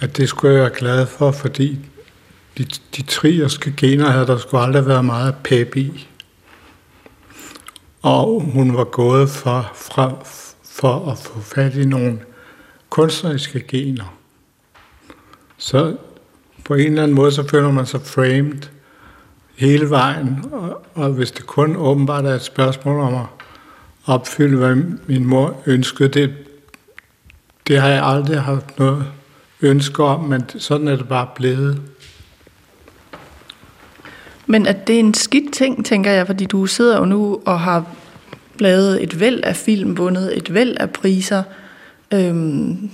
at 0.00 0.16
det 0.16 0.28
skulle 0.28 0.54
jeg 0.54 0.62
være 0.62 0.74
glad 0.78 1.06
for, 1.06 1.30
fordi 1.30 1.78
de, 2.58 2.64
de 2.96 3.02
trierske 3.02 3.74
gener 3.76 4.10
havde 4.10 4.26
der 4.26 4.38
skulle 4.38 4.62
aldrig 4.62 4.86
været 4.86 5.04
meget 5.04 5.34
pep 5.44 5.76
i. 5.76 6.08
Og 8.02 8.40
hun 8.40 8.76
var 8.76 8.84
gået 8.84 9.30
for, 9.30 9.70
fra, 9.74 10.14
for 10.64 11.10
at 11.10 11.18
få 11.18 11.40
fat 11.40 11.74
i 11.74 11.84
nogle 11.84 12.18
kunstneriske 12.90 13.60
gener. 13.60 14.14
Så 15.58 15.96
på 16.64 16.74
en 16.74 16.86
eller 16.86 17.02
anden 17.02 17.14
måde, 17.14 17.32
så 17.32 17.48
føler 17.48 17.70
man 17.70 17.86
sig 17.86 18.00
framed 18.00 18.62
hele 19.56 19.90
vejen, 19.90 20.44
og, 20.52 20.82
og 20.94 21.08
hvis 21.10 21.30
det 21.30 21.46
kun 21.46 21.76
åbenbart 21.76 22.24
er 22.24 22.34
et 22.34 22.42
spørgsmål 22.42 23.00
om 23.00 23.14
at 23.14 23.26
opfylde, 24.04 24.56
hvad 24.56 24.74
min 25.06 25.24
mor 25.24 25.56
ønskede, 25.66 26.08
det, 26.08 26.34
det 27.66 27.80
har 27.80 27.88
jeg 27.88 28.04
aldrig 28.04 28.40
haft 28.40 28.78
noget 28.78 29.04
ønske 29.60 30.04
om, 30.04 30.20
men 30.20 30.44
sådan 30.58 30.88
er 30.88 30.96
det 30.96 31.08
bare 31.08 31.28
blevet. 31.34 31.82
Men 34.50 34.66
at 34.66 34.86
det 34.86 34.94
er 34.94 35.00
en 35.00 35.14
skidt 35.14 35.52
ting, 35.52 35.84
tænker 35.86 36.10
jeg, 36.10 36.26
fordi 36.26 36.44
du 36.44 36.66
sidder 36.66 36.98
jo 36.98 37.04
nu 37.04 37.40
og 37.44 37.60
har 37.60 37.86
lavet 38.58 39.02
et 39.02 39.20
væld 39.20 39.40
af 39.44 39.56
film, 39.56 39.98
vundet 39.98 40.36
et 40.36 40.54
væld 40.54 40.76
af 40.80 40.90
priser. 40.90 41.42
Øhm, 42.14 42.90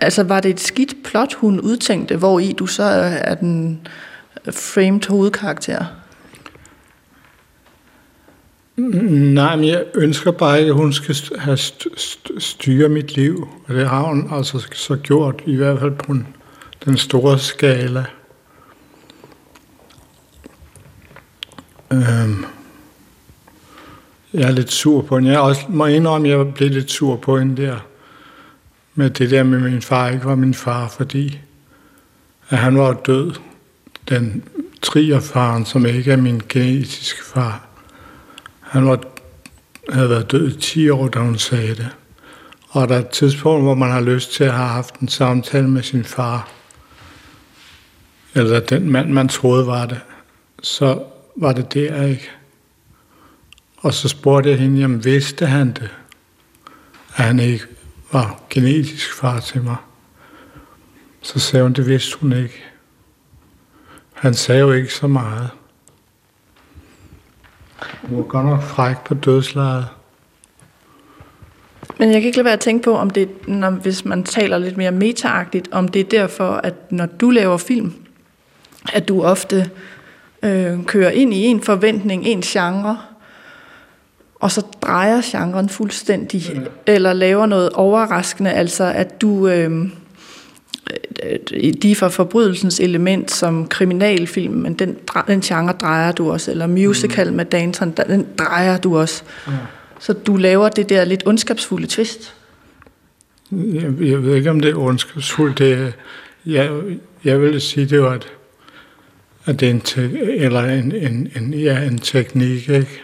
altså 0.00 0.22
var 0.22 0.40
det 0.40 0.50
et 0.50 0.60
skidt 0.60 0.94
plot, 1.04 1.34
hun 1.34 1.60
udtænkte, 1.60 2.16
hvor 2.16 2.38
i 2.38 2.52
du 2.52 2.66
så 2.66 2.82
er 3.22 3.34
den 3.34 3.80
framed 4.50 5.08
hovedkarakter? 5.08 5.84
Mm, 8.76 8.92
nej, 9.12 9.56
men 9.56 9.68
jeg 9.68 9.84
ønsker 9.94 10.30
bare 10.30 10.60
ikke, 10.60 10.70
at 10.70 10.76
hun 10.76 10.92
skal 10.92 11.16
have 11.38 11.56
styre 12.38 12.88
mit 12.88 13.16
liv. 13.16 13.48
Og 13.68 13.74
det 13.74 13.88
har 13.88 14.02
hun 14.02 14.28
altså 14.32 14.66
så 14.72 14.96
gjort, 14.96 15.42
i 15.46 15.56
hvert 15.56 15.78
fald 15.78 15.92
på 15.92 16.16
den 16.84 16.96
store 16.96 17.38
skala. 17.38 18.04
Øhm. 21.92 22.44
Jeg 24.32 24.42
er 24.42 24.50
lidt 24.50 24.72
sur 24.72 25.02
på 25.02 25.18
hende. 25.18 25.30
Jeg 25.30 25.40
også 25.40 25.62
må 25.68 25.86
indrømme, 25.86 26.28
at 26.28 26.38
jeg 26.38 26.54
blev 26.54 26.70
lidt 26.70 26.90
sur 26.90 27.16
på 27.16 27.38
hende 27.38 27.62
der. 27.62 27.76
Med 28.94 29.10
det 29.10 29.30
der 29.30 29.42
med, 29.42 29.64
at 29.64 29.72
min 29.72 29.82
far 29.82 30.08
ikke 30.08 30.24
var 30.24 30.34
min 30.34 30.54
far, 30.54 30.88
fordi 30.88 31.40
at 32.48 32.58
han 32.58 32.78
var 32.78 32.92
død. 32.92 33.32
Den 34.08 34.44
trierfaren, 34.82 35.66
som 35.66 35.86
ikke 35.86 36.12
er 36.12 36.16
min 36.16 36.42
genetiske 36.48 37.24
far. 37.24 37.66
Han 38.60 38.86
var, 38.86 39.00
havde 39.88 40.10
været 40.10 40.32
død 40.32 40.48
i 40.48 40.60
10 40.60 40.90
år, 40.90 41.08
da 41.08 41.18
hun 41.18 41.38
sagde 41.38 41.74
det. 41.74 41.88
Og 42.68 42.88
der 42.88 42.94
er 42.94 43.00
et 43.00 43.08
tidspunkt, 43.08 43.64
hvor 43.64 43.74
man 43.74 43.90
har 43.90 44.00
lyst 44.00 44.32
til 44.32 44.44
at 44.44 44.52
have 44.52 44.68
haft 44.68 44.94
en 44.94 45.08
samtale 45.08 45.68
med 45.68 45.82
sin 45.82 46.04
far. 46.04 46.48
eller 48.34 48.60
den 48.60 48.90
mand, 48.90 49.12
man 49.12 49.28
troede 49.28 49.66
var 49.66 49.86
det, 49.86 50.00
så 50.62 51.02
var 51.36 51.52
det 51.52 51.74
der, 51.74 52.02
ikke? 52.02 52.30
Og 53.76 53.94
så 53.94 54.08
spurgte 54.08 54.50
jeg 54.50 54.58
hende, 54.58 54.80
jamen 54.80 55.04
vidste 55.04 55.46
han 55.46 55.68
det? 55.72 55.90
At 57.16 57.24
han 57.24 57.38
ikke 57.38 57.64
var 58.12 58.40
genetisk 58.50 59.14
far 59.14 59.40
til 59.40 59.62
mig. 59.62 59.76
Så 61.22 61.38
sagde 61.38 61.62
hun, 61.62 61.72
det 61.72 61.86
vidste 61.86 62.18
hun 62.20 62.32
ikke. 62.32 62.64
Han 64.12 64.34
sagde 64.34 64.60
jo 64.60 64.72
ikke 64.72 64.94
så 64.94 65.06
meget. 65.06 65.50
Hun 68.02 68.18
var 68.18 68.24
godt 68.24 68.46
nok 68.46 68.62
fræk 68.62 68.96
på 69.04 69.14
dødslejet. 69.14 69.86
Men 71.98 72.12
jeg 72.12 72.20
kan 72.20 72.26
ikke 72.26 72.38
lade 72.38 72.44
være 72.44 72.54
at 72.54 72.60
tænke 72.60 72.84
på, 72.84 72.96
om 72.96 73.10
det, 73.10 73.48
når, 73.48 73.70
hvis 73.70 74.04
man 74.04 74.24
taler 74.24 74.58
lidt 74.58 74.76
mere 74.76 74.90
metaagtigt, 74.90 75.68
om 75.72 75.88
det 75.88 76.00
er 76.00 76.04
derfor, 76.04 76.50
at 76.50 76.92
når 76.92 77.06
du 77.06 77.30
laver 77.30 77.56
film, 77.56 77.94
at 78.92 79.08
du 79.08 79.22
ofte 79.22 79.70
øh, 80.46 80.84
kører 80.84 81.10
ind 81.10 81.34
i 81.34 81.44
en 81.44 81.60
forventning, 81.60 82.24
en 82.24 82.40
genre, 82.40 82.98
og 84.34 84.50
så 84.50 84.62
drejer 84.82 85.20
genren 85.24 85.68
fuldstændig, 85.68 86.40
ja. 86.40 86.60
eller 86.86 87.12
laver 87.12 87.46
noget 87.46 87.70
overraskende, 87.70 88.52
altså 88.52 88.84
at 88.84 89.20
du... 89.20 89.48
Øh, 89.48 89.88
de 91.82 91.96
for 91.96 92.08
forbrydelsens 92.08 92.80
element 92.80 93.30
som 93.30 93.66
kriminalfilm, 93.66 94.54
men 94.54 94.74
den, 94.74 94.96
den 95.26 95.40
genre 95.40 95.72
drejer 95.72 96.12
du 96.12 96.32
også, 96.32 96.50
eller 96.50 96.66
musical 96.66 97.30
mm. 97.30 97.36
med 97.36 97.44
Danton, 97.44 97.90
den 97.90 98.26
drejer 98.38 98.78
du 98.78 98.98
også. 98.98 99.22
Ja. 99.46 99.52
Så 99.98 100.12
du 100.12 100.36
laver 100.36 100.68
det 100.68 100.88
der 100.88 101.04
lidt 101.04 101.22
ondskabsfulde 101.26 101.86
twist. 101.86 102.34
Jeg, 103.52 103.92
jeg 104.00 104.22
ved 104.22 104.34
ikke, 104.34 104.50
om 104.50 104.60
det 104.60 104.70
er 104.70 104.76
ondskabsfuldt. 104.76 105.58
Det, 105.58 105.94
jeg, 106.46 106.70
jeg 107.24 107.40
vil 107.40 107.60
sige, 107.60 107.86
det 107.86 108.02
var 108.02 108.14
et, 108.14 108.32
at 109.46 109.60
det 109.60 109.66
er 109.66 109.70
en, 109.70 109.80
te, 109.80 110.02
eller 110.36 110.60
en, 110.60 110.92
en, 110.92 111.32
en, 111.36 111.54
ja, 111.54 111.82
en 111.82 111.98
teknik, 111.98 112.68
ikke? 112.68 113.02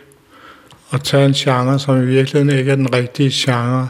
At 0.93 1.05
tage 1.05 1.27
en 1.27 1.33
genre, 1.33 1.79
som 1.79 2.03
i 2.03 2.07
virkeligheden 2.07 2.59
ikke 2.59 2.71
er 2.71 2.77
den 2.77 2.95
rigtige 2.95 3.31
genre 3.33 3.89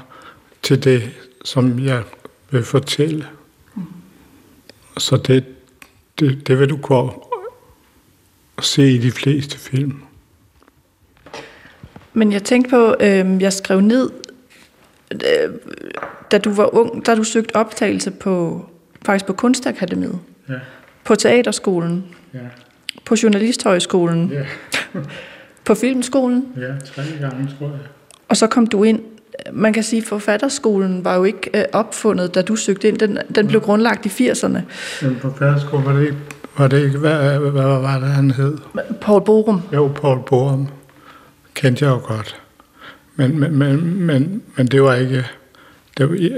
til 0.63 0.85
det, 0.85 1.11
som 1.45 1.85
jeg 1.85 2.03
vil 2.51 2.65
fortælle. 2.65 3.27
Mm. 3.75 3.83
Så 4.99 5.17
det, 5.17 5.45
det, 6.21 6.49
det 6.49 6.59
vil 6.59 6.71
du 6.71 6.77
kunne 6.77 7.11
se 8.61 8.91
i 8.91 8.99
de 8.99 9.11
fleste 9.11 9.59
film. 9.59 10.03
Men 12.13 12.33
jeg 12.33 12.43
tænkte 12.43 12.71
på, 12.71 12.97
øh, 13.01 13.43
jeg 13.43 13.53
skrev 13.53 13.81
ned, 13.81 14.11
øh, 15.13 15.51
da 16.31 16.39
du 16.39 16.53
var 16.53 16.75
ung, 16.75 17.07
da 17.07 17.15
du 17.15 17.25
søgte 17.25 17.57
optagelse 17.57 18.11
på, 18.11 18.67
faktisk 19.05 19.27
på 19.27 19.33
Kunstakademiet, 19.33 20.19
ja. 20.49 20.55
på 21.05 21.15
Teaterskolen, 21.15 22.05
ja. 22.35 22.39
på 23.05 23.15
Journalisthøjskolen, 23.23 24.33
ja. 24.33 24.45
på 25.67 25.75
Filmskolen. 25.75 26.47
Ja, 26.57 26.73
tre 26.85 27.03
gange, 27.21 27.49
tror 27.59 27.67
jeg. 27.67 27.79
Og 28.29 28.37
så 28.37 28.47
kom 28.47 28.67
du 28.67 28.85
ind. 28.85 29.01
Man 29.53 29.73
kan 29.73 29.83
sige, 29.83 30.03
at 30.03 30.09
forfatterskolen 30.09 31.05
var 31.05 31.17
jo 31.17 31.25
ikke 31.25 31.51
øh, 31.55 31.65
opfundet, 31.73 32.35
da 32.35 32.43
du 32.43 32.57
søgte 32.57 32.89
ind. 32.89 32.99
Den, 32.99 33.19
den 33.35 33.47
blev 33.47 33.61
grundlagt 33.61 34.07
i 34.07 34.31
80'erne. 34.31 34.59
Men 35.03 35.17
forfatterskolen 35.21 35.87
var 35.87 35.93
det 35.93 36.03
ikke, 36.03 36.17
var 36.59 36.69
det 36.69 36.85
ikke 36.85 36.99
hvad, 36.99 37.39
hvad, 37.39 37.51
hvad 37.51 37.63
var 37.63 37.99
det, 38.01 38.09
han 38.09 38.31
hed? 38.31 38.59
Paul 39.01 39.25
Borum. 39.25 39.63
Jo, 39.73 39.93
Paul 40.01 40.21
Borum 40.27 40.69
kendte 41.55 41.85
jeg 41.85 41.91
jo 41.91 42.01
godt. 42.05 42.41
Men, 43.17 43.41
men, 43.41 43.59
men, 43.59 44.01
men, 44.01 44.43
men 44.57 44.67
det 44.67 44.83
var 44.83 44.95
ikke... 44.95 45.27
Det 45.99 46.09
var, 46.09 46.15
i, 46.15 46.31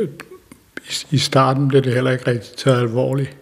I 1.11 1.19
starten 1.19 1.69
blev 1.69 1.83
det 1.83 1.95
heller 1.95 2.11
ikke 2.11 2.31
rigtig 2.31 2.57
taget 2.57 2.81
alvorligt. 2.81 3.37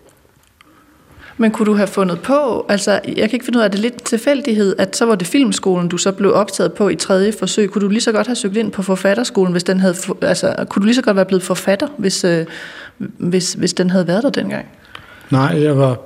Men 1.37 1.51
kunne 1.51 1.67
du 1.67 1.75
have 1.75 1.87
fundet 1.87 2.21
på, 2.21 2.67
altså 2.69 2.91
jeg 2.93 3.17
kan 3.17 3.33
ikke 3.33 3.45
finde 3.45 3.59
ud 3.59 3.65
af, 3.65 3.71
det 3.71 3.81
lidt 3.81 4.05
tilfældighed, 4.05 4.77
at 4.79 4.97
så 4.97 5.05
var 5.05 5.15
det 5.15 5.27
filmskolen, 5.27 5.89
du 5.89 5.99
så 5.99 6.13
blev 6.13 6.35
optaget 6.35 6.73
på 6.73 6.89
i 6.89 6.97
tredje 6.97 7.33
forsøg. 7.39 7.71
Kunne 7.71 7.83
du 7.83 7.89
lige 7.89 8.01
så 8.01 8.13
godt 8.13 8.27
have 8.27 8.37
søgt 8.37 8.57
ind 8.57 8.73
på 8.73 8.83
forfatterskolen, 8.83 9.53
hvis 9.53 9.65
den 9.65 9.81
havde, 9.81 9.95
altså 10.23 10.55
kunne 10.69 10.81
du 10.81 10.87
lige 10.87 10.95
så 10.95 11.03
godt 11.03 11.17
være 11.17 11.25
blevet 11.25 11.43
forfatter, 11.43 11.89
hvis, 11.97 12.25
øh, 12.25 12.47
hvis, 12.99 13.53
hvis 13.53 13.75
den 13.75 13.91
havde 13.91 14.07
været 14.07 14.23
der 14.23 14.31
dengang? 14.31 14.67
Nej, 15.31 15.63
jeg 15.63 15.79
var 15.79 15.97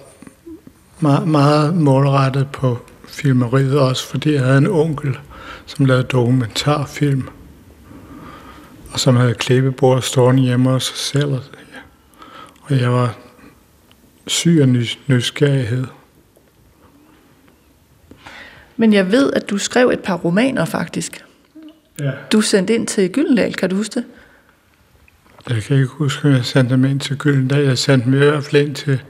meget, 1.00 1.28
meget 1.28 1.74
målrettet 1.74 2.48
på 2.52 2.78
filmeriet 3.08 3.78
også, 3.78 4.06
fordi 4.06 4.32
jeg 4.32 4.42
havde 4.42 4.58
en 4.58 4.66
onkel, 4.66 5.18
som 5.66 5.84
lavede 5.84 6.02
dokumentarfilm, 6.02 7.28
og 8.92 9.00
som 9.00 9.16
havde 9.16 9.34
klippebord 9.34 10.02
stående 10.02 10.42
hjemme 10.42 10.70
hos 10.70 10.84
sig 10.84 10.96
selv. 10.96 11.32
Og 12.62 12.80
jeg 12.80 12.92
var 12.92 13.14
syg 14.26 14.58
af 14.60 14.68
nysgerrighed. 15.06 15.84
Men 18.76 18.92
jeg 18.92 19.12
ved, 19.12 19.32
at 19.32 19.50
du 19.50 19.58
skrev 19.58 19.88
et 19.88 20.00
par 20.00 20.16
romaner 20.16 20.64
faktisk. 20.64 21.24
Ja. 22.00 22.10
Du 22.32 22.40
sendte 22.40 22.74
ind 22.74 22.86
til 22.86 23.12
Gyldendal, 23.12 23.54
kan 23.54 23.70
du 23.70 23.76
huske 23.76 23.94
det? 23.94 24.04
Jeg 25.48 25.62
kan 25.62 25.76
ikke 25.76 25.88
huske, 25.88 26.28
at 26.28 26.34
jeg 26.34 26.44
sendte 26.44 26.74
dem 26.74 26.84
ind 26.84 27.00
til 27.00 27.18
Gyldendal. 27.18 27.64
Jeg 27.64 27.78
sendte 27.78 28.04
dem 28.04 28.14
i 28.14 28.16
hvert 28.16 28.44
fald 28.44 28.66
ind 28.66 28.74
til 28.74 29.00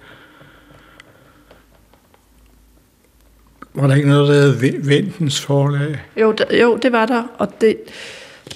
Var 3.75 3.87
der 3.87 3.95
ikke 3.95 4.09
noget, 4.09 4.29
der 4.29 4.35
hed 4.35 4.83
Ventens 4.83 5.41
forlag? 5.41 6.05
Jo, 6.21 6.33
der, 6.33 6.57
jo, 6.57 6.77
det 6.77 6.93
var 6.93 7.07
der, 7.07 7.23
og 7.39 7.61
det, 7.61 7.77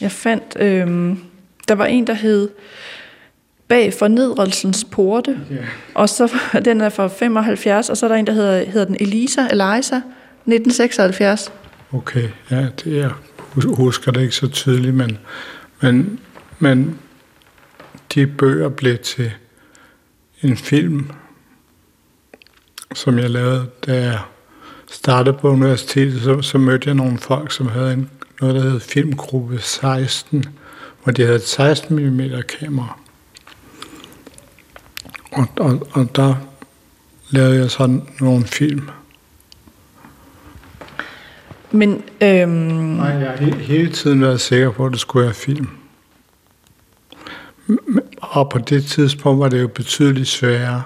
jeg 0.01 0.13
fandt, 0.13 0.57
øhm, 0.61 1.19
der 1.69 1.75
var 1.75 1.85
en, 1.85 2.07
der 2.07 2.13
hed 2.13 2.49
Bag 3.71 3.95
fornedrelsens 3.95 4.87
porte, 4.91 5.41
yeah. 5.53 5.65
og 5.95 6.09
så 6.09 6.33
den 6.65 6.81
er 6.81 6.89
fra 6.89 7.09
75, 7.09 7.91
og 7.91 7.97
så 7.97 8.07
er 8.07 8.09
der 8.09 8.17
en, 8.17 8.27
der 8.27 8.33
hedder, 8.33 8.65
hedder 8.65 8.85
den 8.85 8.97
Elisa, 9.01 9.41
Elisa, 9.41 9.97
1976. 9.97 11.53
Okay, 11.93 12.29
ja, 12.51 12.67
det 12.85 12.97
jeg 12.97 13.11
husker 13.55 14.13
det 14.13 14.21
ikke 14.21 14.35
så 14.35 14.49
tydeligt, 14.49 14.95
men, 14.95 15.19
men, 15.81 16.21
men 16.59 16.99
de 18.15 18.27
bøger 18.27 18.69
blev 18.69 18.99
til 18.99 19.33
en 20.43 20.57
film, 20.57 21.11
som 22.95 23.19
jeg 23.19 23.31
lavede, 23.31 23.67
da 23.87 24.03
jeg 24.03 24.19
startede 24.91 25.37
på 25.37 25.49
universitetet, 25.49 26.23
så, 26.23 26.43
så 26.43 26.59
mødte 26.59 26.89
jeg 26.89 26.95
nogle 26.95 27.19
folk, 27.19 27.53
som 27.53 27.69
havde 27.69 27.93
en, 27.93 28.11
noget, 28.41 28.57
der 28.57 28.63
hed 28.63 28.81
Filmgruppe 28.81 29.59
16, 29.59 30.45
hvor 31.03 31.13
de 31.13 31.23
havde 31.23 31.37
et 31.37 31.47
16 31.47 31.97
mm 31.97 32.21
kamera. 32.59 33.00
Og, 35.33 35.47
og, 35.57 35.89
og 35.93 36.17
der 36.17 36.35
lavede 37.31 37.61
jeg 37.61 37.71
sådan 37.71 38.03
nogle 38.21 38.45
film. 38.45 38.89
Men, 41.71 42.03
øhm... 42.21 42.51
Nej, 42.51 43.07
jeg 43.09 43.31
har 43.31 43.37
he- 43.37 43.55
hele 43.55 43.93
tiden 43.93 44.23
været 44.23 44.41
sikker 44.41 44.71
på, 44.71 44.87
at 44.87 44.93
det 44.93 45.01
skulle 45.01 45.25
være 45.25 45.35
film. 45.35 45.69
Og 48.21 48.51
på 48.51 48.59
det 48.59 48.85
tidspunkt 48.85 49.41
var 49.41 49.49
det 49.49 49.61
jo 49.61 49.69
betydeligt 49.69 50.29
sværere 50.29 50.83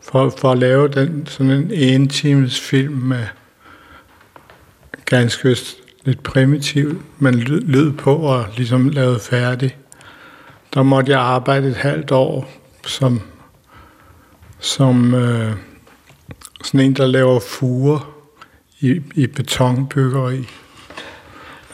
for, 0.00 0.34
for 0.38 0.52
at 0.52 0.58
lave 0.58 0.88
den, 0.88 1.26
sådan 1.26 1.50
en 1.50 1.70
en 1.72 2.08
times 2.08 2.60
film 2.60 2.94
med 2.94 3.26
ganske 5.04 5.56
lidt 6.04 6.22
primitivt, 6.22 7.02
men 7.18 7.34
lyd, 7.34 7.60
lyd 7.60 7.92
på 7.92 8.16
og 8.16 8.46
ligesom 8.56 8.88
lavet 8.88 9.20
færdig. 9.20 9.76
Der 10.74 10.82
måtte 10.82 11.12
jeg 11.12 11.20
arbejde 11.20 11.68
et 11.68 11.76
halvt 11.76 12.10
år 12.10 12.50
som, 12.86 13.20
som 14.62 15.14
øh, 15.14 15.52
sådan 16.64 16.80
en, 16.80 16.96
der 16.96 17.06
laver 17.06 17.40
fure 17.40 18.00
i, 18.80 19.00
i 19.14 19.26
betonbyggeri. 19.26 20.48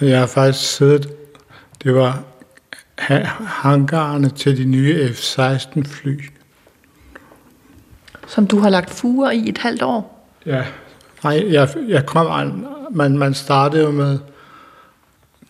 Jeg 0.00 0.18
har 0.18 0.26
faktisk 0.26 0.76
siddet, 0.76 1.12
det 1.82 1.94
var 1.94 2.22
hangarerne 3.46 4.30
til 4.30 4.58
de 4.58 4.64
nye 4.64 5.08
F-16 5.14 5.82
fly 5.88 6.20
som 8.28 8.46
du 8.46 8.58
har 8.58 8.70
lagt 8.70 8.90
fure 8.90 9.36
i 9.36 9.48
et 9.48 9.58
halvt 9.58 9.82
år? 9.82 10.30
Ja, 10.46 10.64
nej, 11.24 11.52
jeg, 11.52 11.68
jeg 11.88 12.06
kom, 12.06 12.66
man, 12.90 13.18
man 13.18 13.34
startede 13.34 13.82
jo 13.82 13.90
med 13.90 14.18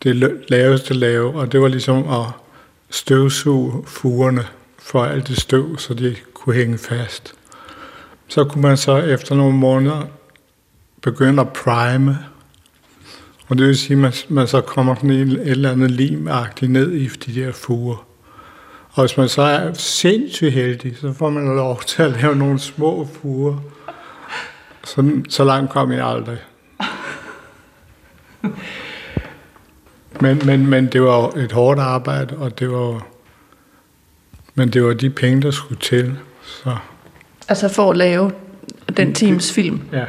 det 0.03 0.40
laveste 0.51 0.94
lave, 0.94 1.35
og 1.35 1.53
det 1.53 1.61
var 1.61 1.68
ligesom 1.68 2.09
at 2.09 2.27
støvsuge 2.90 3.85
fugerne 3.87 4.44
for 4.79 5.05
alt 5.05 5.29
det 5.29 5.40
støv, 5.40 5.79
så 5.79 5.94
de 5.94 6.16
kunne 6.40 6.55
hænge 6.55 6.79
fast. 6.79 7.35
Så 8.29 8.44
kunne 8.44 8.62
man 8.62 8.77
så 8.77 8.96
efter 8.96 9.35
nogle 9.35 9.57
måneder 9.57 10.03
begynde 11.03 11.40
at 11.40 11.53
prime, 11.53 12.18
og 13.48 13.59
det 13.59 13.66
vil 13.66 13.79
sige, 13.79 13.96
at 13.96 13.98
man, 13.98 14.12
man 14.29 14.48
så 14.48 14.61
kommer 14.61 14.94
sådan 14.94 15.11
et, 15.11 15.33
et 15.33 15.48
eller 15.48 15.72
andet 15.72 15.90
limagtigt 15.90 16.72
ned 16.72 16.92
i 16.92 17.07
de 17.07 17.40
der 17.40 17.53
fuger. 17.53 18.07
Og 18.90 19.03
hvis 19.03 19.16
man 19.16 19.29
så 19.29 19.42
er 19.42 19.72
sindssygt 19.72 20.53
heldig, 20.53 20.96
så 20.96 21.12
får 21.12 21.31
man 21.31 21.57
lov 21.57 21.83
til 21.87 22.03
at 22.03 22.11
lave 22.11 22.37
nogle 22.37 22.59
små 22.59 23.09
fuger. 23.20 23.57
Så, 24.85 25.22
så 25.29 25.44
langt 25.44 25.70
kom 25.70 25.92
jeg 25.92 26.07
aldrig. 26.07 26.38
Men, 30.20 30.42
men, 30.44 30.66
men 30.66 30.87
det 30.87 31.03
var 31.03 31.37
et 31.37 31.53
hårdt 31.53 31.81
arbejde, 31.81 32.37
og 32.37 32.59
det 32.59 32.70
var, 32.70 33.07
men 34.55 34.68
det 34.68 34.85
var 34.85 34.92
de 34.92 35.11
penge, 35.11 35.42
der 35.42 35.51
skulle 35.51 35.81
til. 35.81 36.18
Så. 36.68 36.76
Altså 37.48 37.68
for 37.68 37.90
at 37.90 37.96
lave 37.96 38.33
den 38.96 39.14
teams 39.14 39.52
film. 39.52 39.83
Ja. 39.92 40.04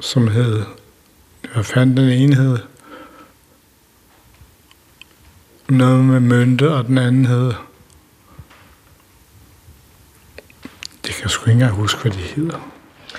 Som 0.00 0.28
hed, 0.28 0.62
hvad 1.54 1.64
fanden 1.64 1.96
den 1.96 2.08
ene 2.08 2.34
hed? 2.34 2.58
Noget 5.68 6.04
med 6.04 6.20
mønte, 6.20 6.70
og 6.72 6.86
den 6.86 6.98
anden 6.98 7.26
hed... 7.26 7.52
Det 11.04 11.14
kan 11.14 11.22
jeg 11.22 11.30
sgu 11.30 11.42
ikke 11.42 11.52
engang 11.52 11.72
huske, 11.72 12.02
hvad 12.02 12.12
de 12.12 12.18
hedder. 12.18 12.70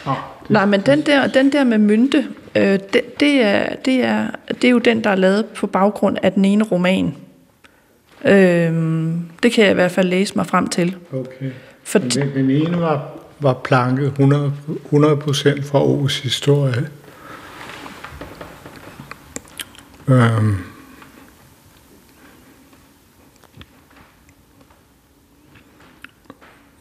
Oh, 0.05 0.15
Nej, 0.49 0.65
men 0.65 0.81
den 0.81 1.05
der, 1.05 1.27
den 1.27 1.51
der 1.51 1.63
med 1.63 1.77
mynte, 1.77 2.27
øh, 2.55 2.79
det, 2.93 3.19
det, 3.19 3.41
er, 3.41 3.75
det, 3.75 4.03
er, 4.03 4.27
det 4.47 4.63
er 4.63 4.71
jo 4.71 4.79
den, 4.79 5.03
der 5.03 5.09
er 5.09 5.15
lavet 5.15 5.45
på 5.45 5.67
baggrund 5.67 6.17
af 6.23 6.33
den 6.33 6.45
ene 6.45 6.63
roman. 6.63 7.15
Øh, 8.25 8.73
det 9.43 9.51
kan 9.51 9.63
jeg 9.63 9.71
i 9.71 9.73
hvert 9.73 9.91
fald 9.91 10.07
læse 10.07 10.35
mig 10.35 10.47
frem 10.47 10.67
til. 10.67 10.95
Okay. 11.13 11.51
For 11.83 11.99
den, 11.99 12.33
den 12.33 12.49
ene 12.49 12.79
var, 12.79 13.09
var 13.39 13.53
planket 13.53 14.07
100, 14.07 14.53
100% 14.67 15.63
fra 15.63 15.79
Aarhus 15.79 16.19
historie. 16.19 16.87
Øhm. 20.07 20.55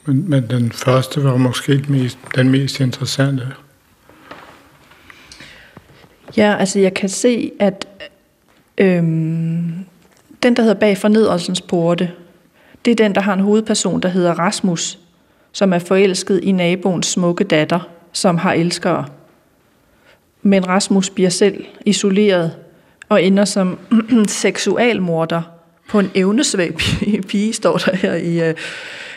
Men, 0.07 0.31
men 0.31 0.51
den 0.51 0.73
første 0.73 1.25
var 1.25 1.37
måske 1.37 1.85
mest, 1.89 2.19
den 2.35 2.49
mest 2.49 2.81
interessante. 2.81 3.49
Ja, 6.37 6.57
altså 6.59 6.79
jeg 6.79 6.95
kan 6.95 7.09
se, 7.09 7.53
at 7.61 7.89
øhm, 8.79 9.87
den, 10.43 10.57
der 10.57 10.63
hedder 10.63 10.81
Bag 10.81 10.99
fornedrelsens 10.99 11.61
porte, 11.61 12.11
det 12.85 12.91
er 12.91 12.95
den, 12.95 13.15
der 13.15 13.21
har 13.21 13.35
en 13.35 13.41
hovedperson, 13.41 14.01
der 14.01 14.09
hedder 14.09 14.35
Rasmus, 14.35 14.99
som 15.53 15.73
er 15.73 15.79
forelsket 15.79 16.41
i 16.43 16.53
naboens 16.53 17.07
smukke 17.07 17.45
datter, 17.45 17.81
som 18.13 18.39
har 18.39 18.53
elskere. 18.53 19.07
Men 20.43 20.69
Rasmus 20.69 21.11
bliver 21.11 21.31
selv 21.31 21.65
isoleret 21.87 22.53
og 23.09 23.23
ender 23.23 23.45
som 23.45 23.79
seksualmorder 24.29 25.43
på 25.89 25.99
en 25.99 26.11
evnesvag 26.15 26.75
pige, 27.29 27.53
står 27.53 27.77
der 27.77 27.97
her 27.97 28.15
i, 28.15 28.49
øh, 28.49 28.55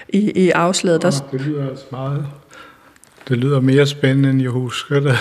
i, 0.09 0.45
i 0.45 0.49
afslaget. 0.49 1.01
Der... 1.01 1.11
det 1.31 1.41
lyder 1.41 1.69
altså 1.69 1.85
meget... 1.91 2.25
Det 3.27 3.37
lyder 3.37 3.59
mere 3.59 3.85
spændende, 3.85 4.29
end 4.29 4.41
jeg 4.41 4.49
husker 4.49 4.99
det. 4.99 5.13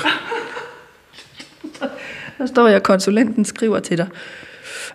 der 2.39 2.47
står 2.47 2.69
jeg, 2.69 2.83
konsulenten 2.83 3.45
skriver 3.45 3.79
til 3.79 3.99
dig 3.99 4.09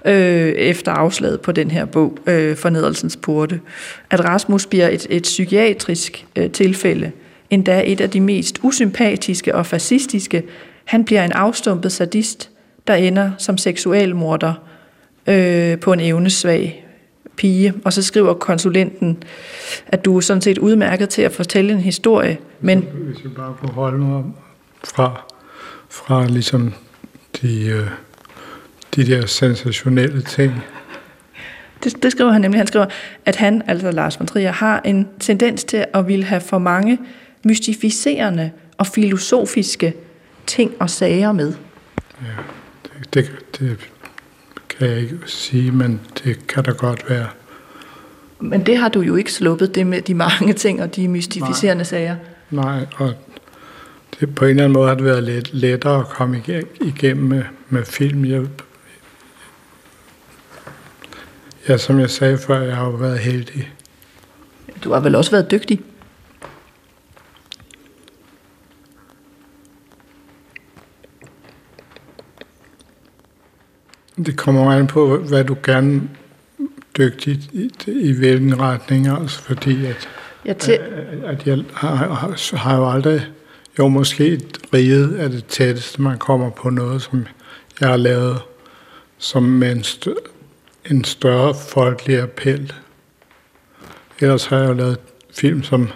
øh, 0.06 0.50
efter 0.52 0.92
afslaget 0.92 1.42
på 1.42 1.52
den 1.52 1.72
her 1.72 1.86
bog, 1.86 2.18
øh, 2.28 2.56
Fornedrelsens 2.56 3.18
Porte, 3.18 3.62
at 4.10 4.26
Rasmus 4.26 4.66
bliver 4.66 4.88
et, 4.88 5.08
et 5.10 5.24
psykiatrisk 5.24 6.26
øh, 6.36 6.52
tilfælde, 6.52 7.12
endda 7.50 7.84
et 7.86 8.02
af 8.02 8.10
de 8.10 8.22
mest 8.22 8.60
usympatiske 8.64 9.56
og 9.56 9.66
fascistiske. 9.66 10.44
Han 10.86 11.06
bliver 11.06 11.26
en 11.26 11.32
afstumpet 11.32 11.92
sadist, 11.92 12.50
der 12.88 12.96
ender 12.96 13.32
som 13.38 13.58
seksualmorder 13.58 14.54
øh, 15.28 15.80
på 15.80 15.94
en 15.94 16.00
evnesvag 16.00 16.86
pige. 17.38 17.74
Og 17.86 17.94
så 17.94 18.04
skriver 18.04 18.34
konsulenten, 18.34 19.24
at 19.88 20.06
du 20.06 20.18
er 20.18 20.22
sådan 20.22 20.42
set 20.42 20.58
udmærket 20.58 21.10
til 21.10 21.22
at 21.22 21.32
fortælle 21.32 21.74
en 21.74 21.80
historie. 21.80 22.38
Men 22.62 22.88
Hvis 22.94 23.24
jeg 23.24 23.32
bare 23.36 23.54
kunne 23.60 23.72
holde 23.72 23.98
mig 23.98 24.24
fra, 24.84 25.26
fra 25.90 26.28
ligesom 26.28 26.74
de... 27.42 27.68
Øh 27.68 27.88
de 28.98 29.06
der 29.06 29.26
sensationelle 29.26 30.22
ting. 30.22 30.64
Det, 31.84 32.04
det 32.04 32.12
skriver 32.12 32.32
han 32.32 32.42
nemlig. 32.42 32.60
Han 32.60 32.68
skriver, 32.68 32.86
at 33.26 33.36
han, 33.36 33.62
altså 33.68 33.92
Lars 33.92 34.20
von 34.20 34.28
Trier, 34.28 34.52
har 34.52 34.82
en 34.86 35.08
tendens 35.20 35.64
til 35.64 35.86
at 35.94 36.08
ville 36.08 36.26
have 36.26 36.42
for 36.42 36.58
mange 36.58 37.00
mystificerende 37.46 38.52
og 38.78 38.88
filosofiske 38.88 39.94
ting 40.48 40.72
og 40.80 40.90
sager 40.90 41.32
med. 41.32 41.54
Ja, 42.22 42.28
det, 43.14 43.14
det, 43.14 43.32
det 43.60 43.78
kan 44.70 44.90
jeg 44.90 45.00
ikke 45.00 45.20
sige, 45.26 45.72
men 45.72 46.02
det 46.24 46.48
kan 46.48 46.64
da 46.64 46.72
godt 46.72 47.10
være. 47.10 47.28
Men 48.40 48.66
det 48.66 48.78
har 48.78 48.90
du 48.90 49.02
jo 49.02 49.16
ikke 49.16 49.34
sluppet, 49.34 49.76
det 49.76 49.88
med 49.88 50.02
de 50.02 50.14
mange 50.14 50.54
ting 50.54 50.82
og 50.82 50.96
de 50.96 51.08
mystificerende 51.08 51.82
Nej. 51.82 51.90
sager. 51.90 52.16
Nej, 52.52 52.86
og 52.96 53.14
det, 54.20 54.36
på 54.36 54.46
en 54.46 54.50
eller 54.50 54.64
anden 54.64 54.74
måde 54.74 54.88
har 54.88 54.96
det 54.96 55.06
været 55.06 55.24
lidt 55.24 55.54
lettere 55.54 56.00
at 56.00 56.08
komme 56.08 56.44
igennem 56.82 57.26
med, 57.26 57.44
med 57.70 57.86
film. 57.86 58.26
Jeg 58.26 58.46
Ja, 61.68 61.78
som 61.78 62.00
jeg 62.00 62.10
sagde 62.10 62.38
før, 62.38 62.62
jeg 62.62 62.76
har 62.76 62.86
jo 62.86 62.92
været 62.92 63.20
heldig. 63.20 63.74
Du 64.84 64.94
har 64.94 65.00
vel 65.00 65.16
også 65.16 65.32
været 65.32 65.52
dygtig? 65.52 65.82
Det 74.26 74.38
kommer 74.38 74.72
an 74.72 74.88
på, 74.88 75.18
hvad 75.18 75.44
du 75.44 75.58
gerne 75.64 76.10
dygtig 76.98 77.34
i, 77.54 77.72
i 77.88 78.12
hvilken 78.12 78.60
retning, 78.60 79.08
altså 79.08 79.42
fordi 79.42 79.86
at, 79.86 80.10
jeg 80.46 80.58
til... 80.58 80.80
at 81.26 81.48
jeg 81.48 81.64
har, 81.74 81.96
har, 81.96 82.58
har 82.58 82.78
jo 82.78 82.90
aldrig, 82.90 83.28
jo 83.80 83.88
måske 83.88 84.28
et 84.28 84.60
riget 84.74 85.22
er 85.22 85.28
det 85.28 85.46
tætteste, 85.46 86.02
man 86.02 86.18
kommer 86.18 86.50
på 86.50 86.70
noget, 86.70 87.02
som 87.02 87.26
jeg 87.80 87.90
har 87.90 87.98
lavet 87.98 88.38
som 89.18 89.44
med 89.44 89.84
en 90.92 91.04
større 91.04 91.56
folkelig 91.56 92.20
appel. 92.22 92.74
Ellers 94.20 94.46
har 94.46 94.58
jeg 94.58 94.68
jo 94.68 94.74
lavet 94.74 95.00
film, 95.34 95.64
som... 95.64 95.90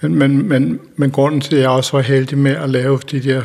Men, 0.00 0.14
men, 0.14 0.48
men, 0.48 0.80
men 0.96 1.10
grunden 1.10 1.40
til, 1.40 1.56
at 1.56 1.62
jeg 1.62 1.70
også 1.70 1.96
var 1.96 2.02
heldig 2.02 2.38
med 2.38 2.56
at 2.56 2.70
lave 2.70 2.98
de 2.98 3.20
der 3.22 3.42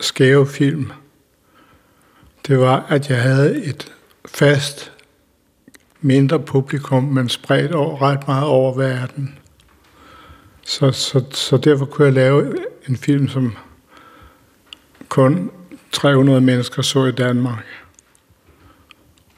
skæve 0.00 0.46
film, 0.46 0.92
det 2.46 2.58
var, 2.58 2.86
at 2.88 3.10
jeg 3.10 3.22
havde 3.22 3.64
et 3.64 3.92
fast, 4.24 4.92
mindre 6.00 6.40
publikum, 6.40 7.04
men 7.04 7.28
spredt 7.28 7.72
over, 7.72 8.02
ret 8.02 8.26
meget 8.26 8.44
over 8.44 8.74
verden. 8.74 9.38
Så, 10.62 10.92
så, 10.92 11.24
så 11.30 11.56
derfor 11.56 11.84
kunne 11.84 12.04
jeg 12.04 12.14
lave 12.14 12.54
en 12.88 12.96
film, 12.96 13.28
som 13.28 13.56
kun 15.08 15.50
300 15.92 16.40
mennesker 16.40 16.82
så 16.82 17.04
i 17.04 17.12
Danmark 17.12 17.64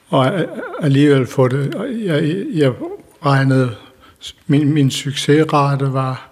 og 0.08 0.46
alligevel 0.82 1.26
få 1.26 1.48
det. 1.48 1.74
Jeg, 2.04 2.44
jeg 2.54 2.72
regnede, 3.24 3.74
min, 4.46 4.72
min 4.72 4.90
succesrate 4.90 5.92
var, 5.92 6.30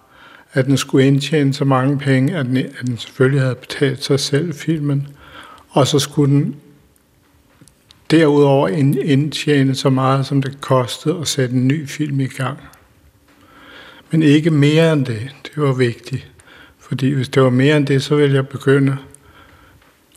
at 0.52 0.66
den 0.66 0.76
skulle 0.76 1.06
indtjene 1.06 1.54
så 1.54 1.64
mange 1.64 1.98
penge, 1.98 2.36
at 2.36 2.46
den, 2.46 2.56
at 2.56 2.86
den 2.86 2.98
selvfølgelig 2.98 3.40
havde 3.40 3.54
betalt 3.54 4.04
sig 4.04 4.20
selv, 4.20 4.54
filmen. 4.54 5.08
Og 5.70 5.86
så 5.86 5.98
skulle 5.98 6.34
den 6.34 6.56
derudover 8.10 8.68
indtjene 9.04 9.74
så 9.74 9.90
meget, 9.90 10.26
som 10.26 10.42
det 10.42 10.60
kostede 10.60 11.18
at 11.20 11.28
sætte 11.28 11.54
en 11.54 11.68
ny 11.68 11.88
film 11.88 12.20
i 12.20 12.26
gang. 12.26 12.58
Men 14.10 14.22
ikke 14.22 14.50
mere 14.50 14.92
end 14.92 15.06
det. 15.06 15.30
Det 15.44 15.62
var 15.62 15.72
vigtigt. 15.72 16.30
Fordi 16.78 17.10
hvis 17.10 17.28
det 17.28 17.42
var 17.42 17.50
mere 17.50 17.76
end 17.76 17.86
det, 17.86 18.02
så 18.02 18.16
ville 18.16 18.34
jeg 18.34 18.48
begynde 18.48 18.96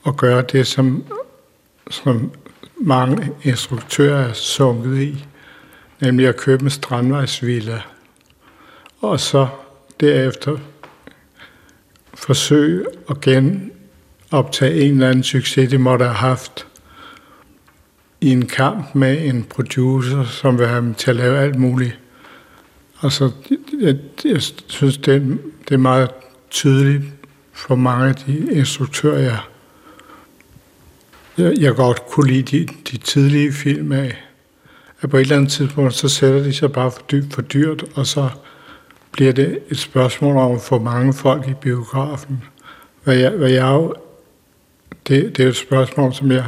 at 0.07 0.17
gøre 0.17 0.41
det, 0.51 0.67
som, 0.67 1.03
som 1.89 2.31
mange 2.81 3.31
instruktører 3.43 4.27
er 4.29 4.33
sunket 4.33 5.01
i, 5.01 5.25
nemlig 6.01 6.27
at 6.27 6.37
købe 6.37 6.63
en 6.63 6.69
strandvejsvilla, 6.69 7.81
og 9.01 9.19
så 9.19 9.47
derefter 9.99 10.57
forsøge 12.13 12.85
at 13.09 13.21
genoptage 13.21 14.81
en 14.81 14.93
eller 14.93 15.09
anden 15.09 15.23
succes, 15.23 15.69
de 15.69 15.77
måtte 15.77 16.05
have 16.05 16.15
haft 16.15 16.67
i 18.21 18.29
en 18.29 18.45
kamp 18.47 18.95
med 18.95 19.25
en 19.27 19.43
producer, 19.43 20.23
som 20.23 20.59
vil 20.59 20.67
have 20.67 20.81
dem 20.81 20.93
til 20.93 21.09
at 21.09 21.15
lave 21.15 21.37
alt 21.37 21.55
muligt. 21.55 21.99
Altså, 23.03 23.31
jeg, 23.81 23.95
jeg 24.25 24.41
synes, 24.67 24.97
det, 24.97 25.39
det 25.69 25.73
er 25.73 25.77
meget 25.77 26.09
tydeligt 26.49 27.03
for 27.53 27.75
mange 27.75 28.09
af 28.09 28.15
de 28.15 28.51
instruktører, 28.51 29.19
jeg 29.19 29.39
jeg, 31.39 31.54
jeg 31.58 31.75
godt 31.75 32.06
kunne 32.06 32.32
lide 32.32 32.58
de, 32.58 32.67
de 32.91 32.97
tidlige 32.97 33.52
film 33.52 33.91
af, 33.91 34.23
at 35.02 35.10
på 35.10 35.17
et 35.17 35.21
eller 35.21 35.36
andet 35.36 35.52
tidspunkt, 35.52 35.93
så 35.93 36.10
sætter 36.10 36.43
de 36.43 36.54
sig 36.54 36.71
bare 36.71 36.91
for, 36.91 37.02
dybt 37.12 37.34
for 37.34 37.41
dyrt, 37.41 37.84
og 37.95 38.08
så 38.08 38.30
bliver 39.12 39.34
det 39.34 39.60
et 39.69 39.80
spørgsmål 39.80 40.38
om 40.38 40.52
at 40.52 40.62
få 40.62 40.80
mange 40.80 41.13
folk 41.13 41.47
i 41.47 41.54
biografen. 41.54 42.43
Hvad 43.04 43.15
jeg, 43.15 43.32
hvad 43.32 43.49
jeg 43.49 43.73
jo, 43.73 43.93
det, 45.08 45.38
det 45.38 45.45
er 45.45 45.49
et 45.49 45.56
spørgsmål, 45.56 46.13
som 46.13 46.32
jeg 46.32 46.45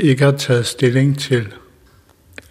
ikke 0.00 0.24
har 0.24 0.32
taget 0.32 0.66
stilling 0.66 1.18
til. 1.18 1.48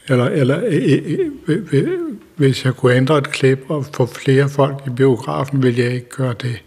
Eller, 0.07 0.25
eller 0.25 0.61
øh, 0.65 1.19
øh, 1.47 1.67
øh, 1.71 1.99
hvis 2.35 2.65
jeg 2.65 2.75
kunne 2.75 2.95
ændre 2.95 3.17
et 3.17 3.31
klip 3.31 3.59
og 3.67 3.85
få 3.85 4.05
flere 4.05 4.49
folk 4.49 4.83
i 4.87 4.89
biografen, 4.89 5.63
ville 5.63 5.83
jeg 5.83 5.93
ikke 5.93 6.09
gøre 6.09 6.35
det. 6.41 6.63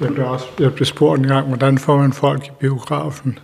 Jeg 0.00 0.12
blev, 0.12 0.26
også, 0.26 0.46
jeg 0.58 0.74
blev 0.74 0.86
spurgt 0.86 1.20
en 1.20 1.28
gang, 1.28 1.48
hvordan 1.48 1.78
får 1.78 1.96
man 1.96 2.12
folk 2.12 2.46
i 2.46 2.50
biografen? 2.60 3.38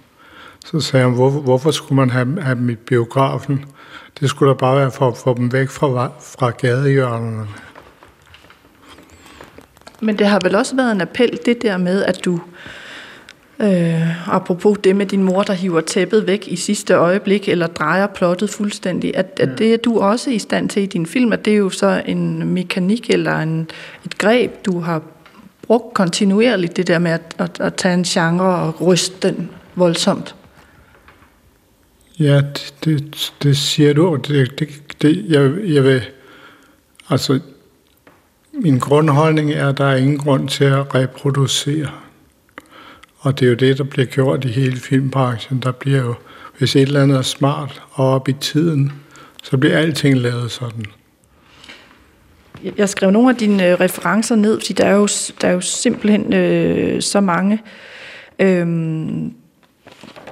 Så 0.65 0.81
sagde 0.81 1.05
han, 1.05 1.15
hvorfor, 1.15 1.41
hvorfor 1.41 1.71
skulle 1.71 1.97
man 1.97 2.11
have, 2.11 2.43
have 2.43 2.55
dem 2.55 2.71
i 2.71 2.75
biografen? 2.75 3.65
Det 4.21 4.31
skulle 4.31 4.49
da 4.49 4.55
bare 4.55 4.77
være 4.77 4.91
for 4.91 5.09
at 5.09 5.17
få 5.17 5.35
dem 5.35 5.53
væk 5.53 5.69
fra, 5.69 6.11
fra 6.37 6.51
gadehjørnerne. 6.51 7.47
Men 10.01 10.19
det 10.19 10.27
har 10.27 10.41
vel 10.43 10.55
også 10.55 10.77
været 10.77 10.93
en 10.93 11.01
appel, 11.01 11.39
det 11.47 11.63
der 11.63 11.77
med, 11.77 12.05
at 12.05 12.25
du, 12.25 12.41
øh, 13.61 14.35
apropos 14.35 14.79
det 14.85 14.97
med 14.97 15.07
din 15.07 15.23
mor, 15.23 15.43
der 15.43 15.53
hiver 15.53 15.81
tæppet 15.81 16.27
væk 16.27 16.49
i 16.49 16.57
sidste 16.57 16.95
øjeblik, 16.95 17.49
eller 17.49 17.67
drejer 17.67 18.07
plottet 18.07 18.51
fuldstændig, 18.51 19.17
at, 19.17 19.41
at 19.41 19.59
det 19.59 19.75
er 19.75 19.79
du 19.79 20.01
også 20.01 20.31
i 20.31 20.39
stand 20.39 20.69
til 20.69 20.83
i 20.83 20.87
din 20.87 21.07
film, 21.07 21.33
at 21.33 21.45
det 21.45 21.53
er 21.53 21.59
jo 21.59 21.71
så 21.71 22.03
en 22.07 22.55
mekanik 22.55 23.11
eller 23.11 23.39
en, 23.39 23.71
et 24.05 24.19
greb, 24.19 24.67
du 24.67 24.81
har 24.81 25.03
brugt 25.71 25.95
kontinuerligt, 25.95 26.77
det 26.77 26.87
der 26.87 26.99
med 26.99 27.11
at, 27.11 27.35
at, 27.39 27.61
at 27.61 27.75
tage 27.75 27.95
en 27.95 28.05
genre 28.05 28.55
og 28.55 28.87
ryste 28.87 29.29
den 29.29 29.51
voldsomt. 29.75 30.35
Ja, 32.19 32.37
det, 32.37 32.75
det, 32.85 33.33
det 33.43 33.57
siger 33.57 33.93
du. 33.93 34.17
Det, 34.17 34.59
det, 34.59 34.69
det, 35.03 35.25
jeg, 35.29 35.75
jeg 35.75 35.85
vil, 35.85 36.03
altså, 37.09 37.41
min 38.53 38.79
grundholdning 38.79 39.53
er, 39.53 39.69
at 39.69 39.79
der 39.79 39.85
er 39.85 39.97
ingen 39.97 40.19
grund 40.19 40.49
til 40.49 40.65
at 40.65 40.95
reproducere. 40.95 41.91
Og 43.19 43.41
det 43.41 43.47
er 43.47 43.51
jo 43.51 43.57
det, 43.57 43.79
der 43.79 43.85
bliver 43.85 44.07
gjort 44.07 44.45
i 44.45 44.49
hele 44.49 44.77
filmbranchen. 44.77 45.61
Der 45.61 45.73
bliver 45.73 46.01
jo, 46.01 46.15
hvis 46.59 46.77
et 46.77 46.83
eller 46.83 47.03
andet 47.03 47.19
er 47.19 47.23
smart 47.23 47.83
og 47.91 48.09
op 48.09 48.29
i 48.29 48.33
tiden, 48.33 48.93
så 49.43 49.57
bliver 49.57 49.79
alting 49.79 50.19
lavet 50.19 50.51
sådan. 50.51 50.85
Jeg 52.77 52.89
skrev 52.89 53.11
nogle 53.11 53.31
af 53.31 53.37
dine 53.37 53.67
øh, 53.67 53.81
referencer 53.81 54.37
ned, 54.37 54.61
fordi 54.61 54.73
der 54.73 54.85
er 54.85 54.95
jo, 54.95 55.09
der 55.41 55.49
er 55.49 55.53
jo 55.53 55.61
simpelthen 55.61 56.33
øh, 56.33 57.03
så 57.03 57.21
mange. 57.21 57.63
Øhm, 58.39 59.35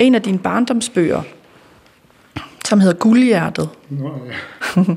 en 0.01 0.15
af 0.15 0.23
dine 0.23 0.39
barndomsbøger, 0.39 1.23
som 2.65 2.81
hedder 2.81 2.97
Guldhjertet, 2.97 3.69
Nå, 3.89 4.13
ja. 4.77 4.95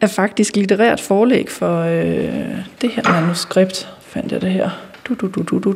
er 0.00 0.06
faktisk 0.06 0.56
litterært 0.56 1.00
forlæg 1.00 1.50
for 1.50 1.80
øh, 1.80 2.58
det 2.80 2.90
her 2.90 3.20
manuskript. 3.20 3.88
Fandt 4.00 4.32
jeg 4.32 4.40
det 4.40 4.50
her. 4.50 4.70
Du, 5.08 5.14
du, 5.14 5.26
du, 5.26 5.42
du, 5.42 5.58
du. 5.58 5.70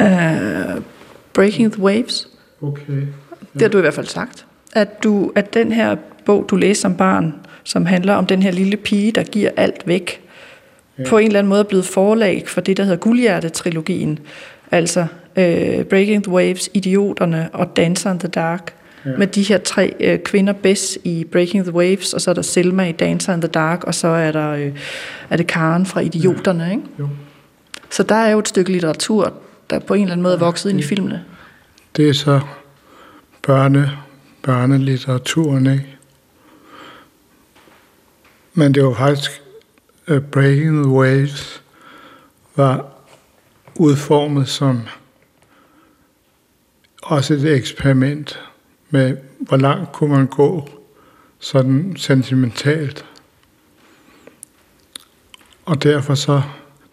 Uh, 0.00 0.82
Breaking 1.32 1.72
the 1.72 1.82
Waves. 1.82 2.28
Okay. 2.62 2.82
Ja. 2.92 3.04
Det 3.54 3.62
har 3.62 3.68
du 3.68 3.78
i 3.78 3.80
hvert 3.80 3.94
fald 3.94 4.06
sagt. 4.06 4.46
At, 4.72 5.02
du, 5.04 5.32
at 5.34 5.54
den 5.54 5.72
her 5.72 5.96
bog, 6.24 6.46
du 6.50 6.56
læste 6.56 6.80
som 6.80 6.96
barn, 6.96 7.34
som 7.64 7.86
handler 7.86 8.14
om 8.14 8.26
den 8.26 8.42
her 8.42 8.50
lille 8.50 8.76
pige, 8.76 9.12
der 9.12 9.22
giver 9.22 9.50
alt 9.56 9.82
væk, 9.86 10.20
ja. 10.98 11.04
på 11.08 11.18
en 11.18 11.26
eller 11.26 11.38
anden 11.38 11.48
måde 11.48 11.60
er 11.60 11.64
blevet 11.64 11.84
forlag 11.84 12.44
for 12.46 12.60
det, 12.60 12.76
der 12.76 12.82
hedder 12.82 12.98
Guldhjerte-trilogien. 12.98 14.18
Altså 14.70 15.00
uh, 15.00 15.84
Breaking 15.84 16.24
the 16.24 16.32
Waves, 16.32 16.70
Idioterne 16.74 17.48
og 17.52 17.76
Dancer 17.76 18.12
in 18.12 18.18
the 18.18 18.28
Dark 18.28 18.74
ja. 19.06 19.10
med 19.18 19.26
de 19.26 19.42
her 19.42 19.58
tre 19.58 19.94
øh, 20.00 20.18
kvinder, 20.18 20.52
Bess 20.52 20.98
i 21.04 21.24
Breaking 21.32 21.64
the 21.64 21.74
Waves, 21.74 22.14
og 22.14 22.20
så 22.20 22.30
er 22.30 22.34
der 22.34 22.42
Selma 22.42 22.88
i 22.88 22.92
Dancer 22.92 23.34
in 23.34 23.40
the 23.40 23.48
Dark, 23.48 23.84
og 23.84 23.94
så 23.94 24.08
er 24.08 24.32
der 24.32 24.50
øh, 24.50 24.72
er 25.30 25.36
det 25.36 25.46
Karen 25.46 25.86
fra 25.86 26.00
Idioterne. 26.00 26.70
Ikke? 26.70 26.82
Jo. 26.98 27.08
Så 27.90 28.02
der 28.02 28.14
er 28.14 28.30
jo 28.30 28.38
et 28.38 28.48
stykke 28.48 28.72
litteratur, 28.72 29.32
der 29.70 29.78
på 29.78 29.94
en 29.94 30.02
eller 30.02 30.12
anden 30.12 30.22
måde 30.22 30.34
er 30.34 30.38
vokset 30.38 30.70
ja, 30.70 30.70
ind 30.70 30.80
i 30.80 30.82
filmene. 30.82 31.24
Det 31.96 32.08
er 32.08 32.12
så 32.12 32.40
børne, 33.46 33.90
børnelitteraturen, 34.42 35.66
ikke? 35.66 35.91
Men 38.54 38.74
det 38.74 38.84
var 38.84 38.94
faktisk 38.94 39.42
uh, 40.10 40.18
Breaking 40.18 40.82
the 40.82 40.92
Waves 40.92 41.62
var 42.56 42.86
udformet 43.76 44.48
som 44.48 44.80
også 47.02 47.34
et 47.34 47.56
eksperiment 47.56 48.40
med, 48.90 49.16
hvor 49.38 49.56
langt 49.56 49.92
kunne 49.92 50.10
man 50.10 50.26
gå 50.26 50.68
sådan 51.38 51.96
sentimentalt. 51.96 53.04
Og 55.64 55.82
derfor 55.82 56.14
så, 56.14 56.42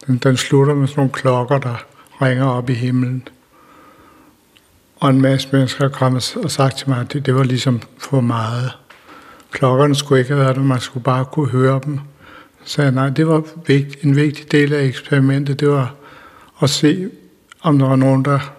den, 0.06 0.18
den 0.18 0.36
slutter 0.36 0.74
med 0.74 0.88
sådan 0.88 1.00
nogle 1.00 1.12
klokker, 1.12 1.58
der 1.58 1.84
ringer 2.22 2.44
op 2.44 2.70
i 2.70 2.74
himlen. 2.74 3.28
Og 4.96 5.10
en 5.10 5.20
masse 5.20 5.48
mennesker 5.52 5.84
har 5.84 5.88
kommet 5.88 6.36
og 6.36 6.50
sagt 6.50 6.78
til 6.78 6.88
mig, 6.88 7.00
at 7.00 7.12
det, 7.12 7.26
det 7.26 7.34
var 7.34 7.42
ligesom 7.42 7.80
for 7.98 8.20
meget. 8.20 8.72
Klokkerne 9.50 9.94
skulle 9.94 10.20
ikke 10.20 10.34
have 10.34 10.44
været 10.44 10.56
der, 10.56 10.62
man 10.62 10.80
skulle 10.80 11.04
bare 11.04 11.24
kunne 11.24 11.48
høre 11.48 11.80
dem. 11.84 12.00
Så 12.64 12.82
jeg, 12.82 12.92
nej, 12.92 13.10
det 13.10 13.26
var 13.26 13.42
vigt, 13.66 14.04
en 14.04 14.16
vigtig 14.16 14.52
del 14.52 14.72
af 14.72 14.84
eksperimentet, 14.84 15.60
det 15.60 15.68
var 15.68 15.94
at 16.62 16.70
se, 16.70 17.10
om 17.60 17.78
der 17.78 17.86
var 17.86 17.96
nogen, 17.96 18.24
der 18.24 18.54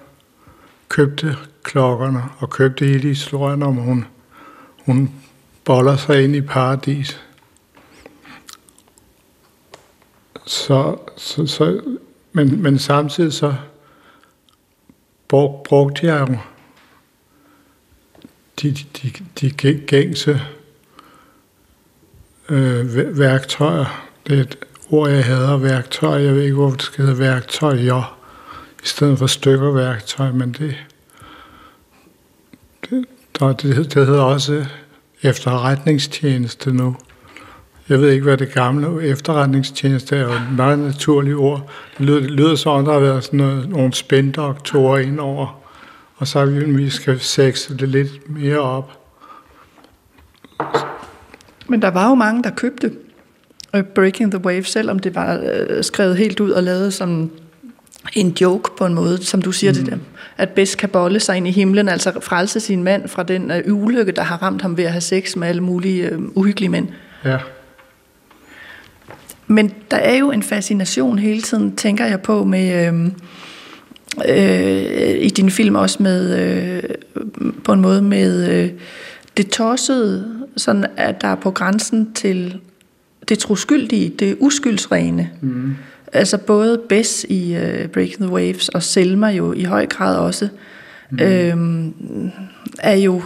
købte 0.90 1.38
klokkerne 1.64 2.24
og 2.38 2.50
købte 2.50 2.86
hele 2.86 3.08
historien 3.08 3.64
om, 3.64 3.76
hun, 3.76 4.06
hun 4.86 5.12
boller 5.64 5.96
sig 5.96 6.24
ind 6.24 6.36
i 6.36 6.42
paradis. 6.42 7.22
Så, 10.46 10.98
så, 11.18 11.46
så, 11.46 11.82
men, 12.32 12.62
men 12.62 12.80
samtidig 12.80 13.34
så 13.34 13.56
brugte 15.28 16.08
jeg 16.08 16.30
jo 16.30 16.38
de, 18.62 18.72
de, 18.72 19.12
de 19.42 19.52
gængse 19.88 20.42
øh, 22.52 23.18
værktøjer. 23.18 24.08
Det 24.28 24.38
er 24.38 24.42
et 24.42 24.58
ord, 24.90 25.10
jeg 25.10 25.26
hader, 25.26 25.58
værktøj. 25.58 26.24
Jeg 26.24 26.36
ved 26.36 26.42
ikke, 26.42 26.56
hvorfor 26.56 26.76
det 26.76 26.86
skal 26.86 27.06
hedde 27.06 27.20
værktøj. 27.20 27.74
I 27.74 27.92
stedet 28.84 29.20
for 29.20 29.28
stykker 29.28 29.72
værktøj, 29.72 30.32
men 30.32 30.52
det, 30.52 30.76
det, 32.90 33.06
det, 33.40 33.94
det 33.94 34.08
hedder 34.08 34.22
også 34.22 34.66
efterretningstjeneste 35.22 36.74
nu. 36.74 36.96
Jeg 37.90 38.02
ved 38.02 38.10
ikke, 38.10 38.24
hvad 38.24 38.38
det 38.38 38.54
gamle 38.54 39.04
efterretningstjeneste 39.04 40.18
er, 40.18 40.28
et 40.28 40.52
meget 40.58 40.80
naturligt 40.80 41.36
ord. 41.36 41.70
Det 41.98 42.06
lyder, 42.06 42.20
det 42.20 42.32
lyder 42.32 42.56
som, 42.56 42.86
der 42.86 42.94
har 42.94 43.00
været 43.00 43.24
sådan 43.24 43.38
noget, 43.38 43.70
nogle 43.70 43.94
spændoktorer 43.94 45.00
indover, 45.00 45.62
og 46.16 46.28
så 46.28 46.46
vi, 46.46 46.66
vi 46.66 46.90
skal 46.90 47.20
sexe 47.20 47.78
det 47.78 47.90
lidt 47.90 48.30
mere 48.30 48.60
op. 48.60 48.92
Men 51.72 51.82
der 51.82 51.88
var 51.88 52.10
jo 52.10 52.16
mange, 52.16 52.44
der 52.44 52.50
købte 52.50 52.92
øh, 53.76 53.84
Breaking 53.84 54.32
the 54.32 54.46
Wave, 54.46 54.64
selvom 54.64 55.00
det 55.00 55.16
var 55.16 55.40
øh, 55.44 55.84
skrevet 55.84 56.18
helt 56.18 56.40
ud 56.40 56.50
og 56.52 56.64
lavet 56.64 56.94
som 56.94 57.32
en 58.14 58.38
joke 58.42 58.70
på 58.78 58.86
en 58.86 58.94
måde, 58.94 59.24
som 59.24 59.42
du 59.42 59.52
siger 59.52 59.72
mm. 59.72 59.76
til 59.76 59.86
dem. 59.86 60.00
At 60.38 60.50
bedst 60.50 60.78
kan 60.78 60.90
bolle 60.90 61.20
sig 61.20 61.38
ind 61.38 61.48
i 61.48 61.52
himlen, 61.52 61.90
altså 61.90 62.20
frelse 62.22 62.60
sin 62.60 62.84
mand 62.84 63.08
fra 63.08 63.24
den 63.24 63.52
øh, 63.52 63.76
ulykke, 63.84 64.12
der 64.12 64.22
har 64.22 64.38
ramt 64.44 64.62
ham 64.62 64.78
ved 64.78 64.84
at 64.84 64.92
have 64.92 65.02
sex 65.02 65.36
med 65.36 65.48
alle 65.48 65.62
mulige 65.62 66.10
øh, 66.10 66.20
uhyggelige 66.36 66.70
mænd. 66.70 66.88
Ja. 67.26 67.38
Men 69.48 69.74
der 69.92 69.98
er 69.98 70.18
jo 70.18 70.32
en 70.32 70.44
fascination 70.44 71.20
hele 71.20 71.42
tiden, 71.42 71.76
tænker 71.76 72.06
jeg 72.06 72.22
på, 72.22 72.44
med 72.44 72.88
øh, 72.88 73.06
øh, 74.28 75.24
i 75.24 75.30
din 75.30 75.52
film 75.52 75.76
også 75.76 76.04
med, 76.04 76.40
øh, 76.40 76.84
på 77.64 77.74
en 77.74 77.82
måde 77.82 78.02
med 78.02 78.50
øh, 78.50 78.70
det 79.38 79.50
tossede, 79.50 80.46
sådan 80.58 80.86
at 80.98 81.22
der 81.22 81.28
er 81.28 81.36
på 81.36 81.52
grænsen 81.52 82.14
til 82.14 82.60
det 83.30 83.40
troskyldige, 83.40 84.10
det 84.10 84.38
uskyldsrene. 84.40 85.30
Mm. 85.42 85.76
Altså 86.14 86.38
både 86.38 86.82
Bess 86.90 87.26
i 87.30 87.56
uh, 87.56 87.90
Breaking 87.90 88.22
the 88.22 88.30
Waves 88.30 88.70
og 88.70 88.84
Selma 88.84 89.28
jo 89.28 89.54
i 89.54 89.64
høj 89.64 89.86
grad 89.86 90.18
også, 90.18 90.50
mm. 91.10 91.20
øhm, 91.20 92.32
er 92.80 92.96
jo 92.96 93.22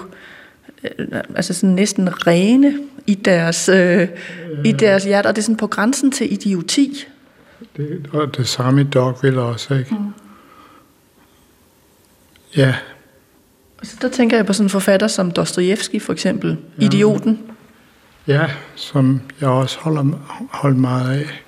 øh, 0.83 1.21
altså 1.35 1.53
sådan 1.53 1.75
næsten 1.75 2.27
rene 2.27 2.79
i 3.07 3.13
deres, 3.13 3.69
øh, 3.69 4.01
øh. 4.01 4.07
i 4.65 4.71
deres 4.71 5.03
hjerte, 5.03 5.27
og 5.27 5.35
det 5.35 5.41
er 5.41 5.43
sådan 5.43 5.57
på 5.57 5.67
grænsen 5.67 6.11
til 6.11 6.33
idioti. 6.33 7.05
Det, 7.77 8.09
og 8.11 8.37
det 8.37 8.47
samme 8.47 8.81
i 8.81 8.83
Dogville 8.83 9.41
også, 9.41 9.73
ikke? 9.73 9.95
Mm. 9.95 10.13
Ja. 12.57 12.75
Så 13.85 13.95
der 14.01 14.09
tænker 14.09 14.37
jeg 14.37 14.45
på 14.45 14.53
sådan 14.53 14.65
en 14.65 14.69
forfatter 14.69 15.07
som 15.07 15.31
Dostojevski 15.31 15.99
for 15.99 16.13
eksempel, 16.13 16.57
ja. 16.79 16.85
Idioten. 16.85 17.31
Mm. 17.31 17.53
Ja, 18.27 18.49
som 18.75 19.21
jeg 19.41 19.49
også 19.49 19.79
holder, 19.79 20.03
holder 20.51 20.77
meget 20.77 21.19
af. 21.19 21.43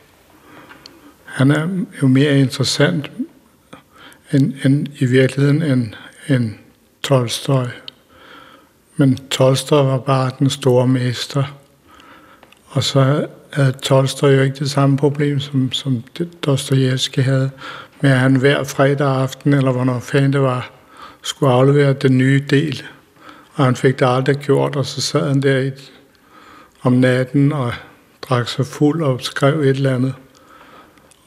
Han 1.25 1.51
er 1.51 1.67
jo 2.01 2.07
mere 2.07 2.39
interessant 2.39 3.11
end, 4.33 4.53
end 4.65 4.87
i 4.99 5.05
virkeligheden 5.05 5.61
end, 5.61 5.87
end 6.27 6.51
Tolstoy. 7.03 7.65
Men 8.95 9.17
Tolstoy 9.29 9.85
var 9.85 9.97
bare 9.97 10.31
den 10.39 10.49
store 10.49 10.87
mester. 10.87 11.57
Og 12.67 12.83
så 12.83 13.27
havde 13.53 13.71
Tolstoy 13.71 14.29
jo 14.29 14.41
ikke 14.41 14.59
det 14.59 14.71
samme 14.71 14.97
problem, 14.97 15.39
som, 15.39 15.71
som 15.71 16.03
Dostojevski 16.45 17.21
havde, 17.21 17.49
med 18.01 18.11
at 18.11 18.19
han 18.19 18.35
hver 18.35 18.63
fredag 18.63 19.21
aften, 19.21 19.53
eller 19.53 19.71
hvornår 19.71 19.99
fanden 19.99 20.33
det 20.33 20.41
var, 20.41 20.71
skulle 21.27 21.53
aflevere 21.53 21.93
den 21.93 22.17
nye 22.17 22.43
del. 22.49 22.83
Og 23.53 23.65
han 23.65 23.75
fik 23.75 23.99
det 23.99 24.05
aldrig 24.05 24.37
gjort, 24.37 24.75
og 24.75 24.85
så 24.85 25.01
sad 25.01 25.27
han 25.27 25.41
der 25.41 25.71
om 26.81 26.93
natten 26.93 27.53
og 27.53 27.73
drak 28.21 28.47
sig 28.47 28.65
fuld 28.65 29.01
og 29.03 29.21
skrev 29.21 29.59
et 29.59 29.69
eller 29.69 29.95
andet. 29.95 30.13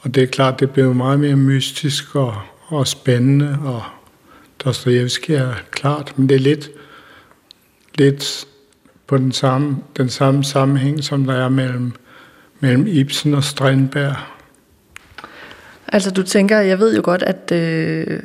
Og 0.01 0.15
det 0.15 0.23
er 0.23 0.27
klart, 0.27 0.59
det 0.59 0.71
blev 0.71 0.93
meget 0.93 1.19
mere 1.19 1.35
mystisk 1.35 2.15
og, 2.15 2.35
og 2.67 2.87
spændende, 2.87 3.57
og 3.63 3.83
Dostoyevsky 4.63 5.31
er 5.31 5.53
klart, 5.71 6.13
men 6.17 6.29
det 6.29 6.35
er 6.35 6.39
lidt, 6.39 6.69
lidt 7.95 8.45
på 9.07 9.17
den 9.17 9.31
samme, 9.31 9.77
den 9.97 10.09
samme 10.09 10.43
sammenhæng, 10.43 11.03
som 11.03 11.25
der 11.25 11.33
er 11.33 11.49
mellem, 11.49 11.91
mellem 12.59 12.87
Ibsen 12.87 13.33
og 13.33 13.43
Strindberg. 13.43 14.15
Altså 15.87 16.11
du 16.11 16.23
tænker, 16.23 16.59
jeg 16.59 16.79
ved 16.79 16.95
jo 16.95 17.01
godt, 17.03 17.23
at, 17.23 17.51
øh, 17.51 18.19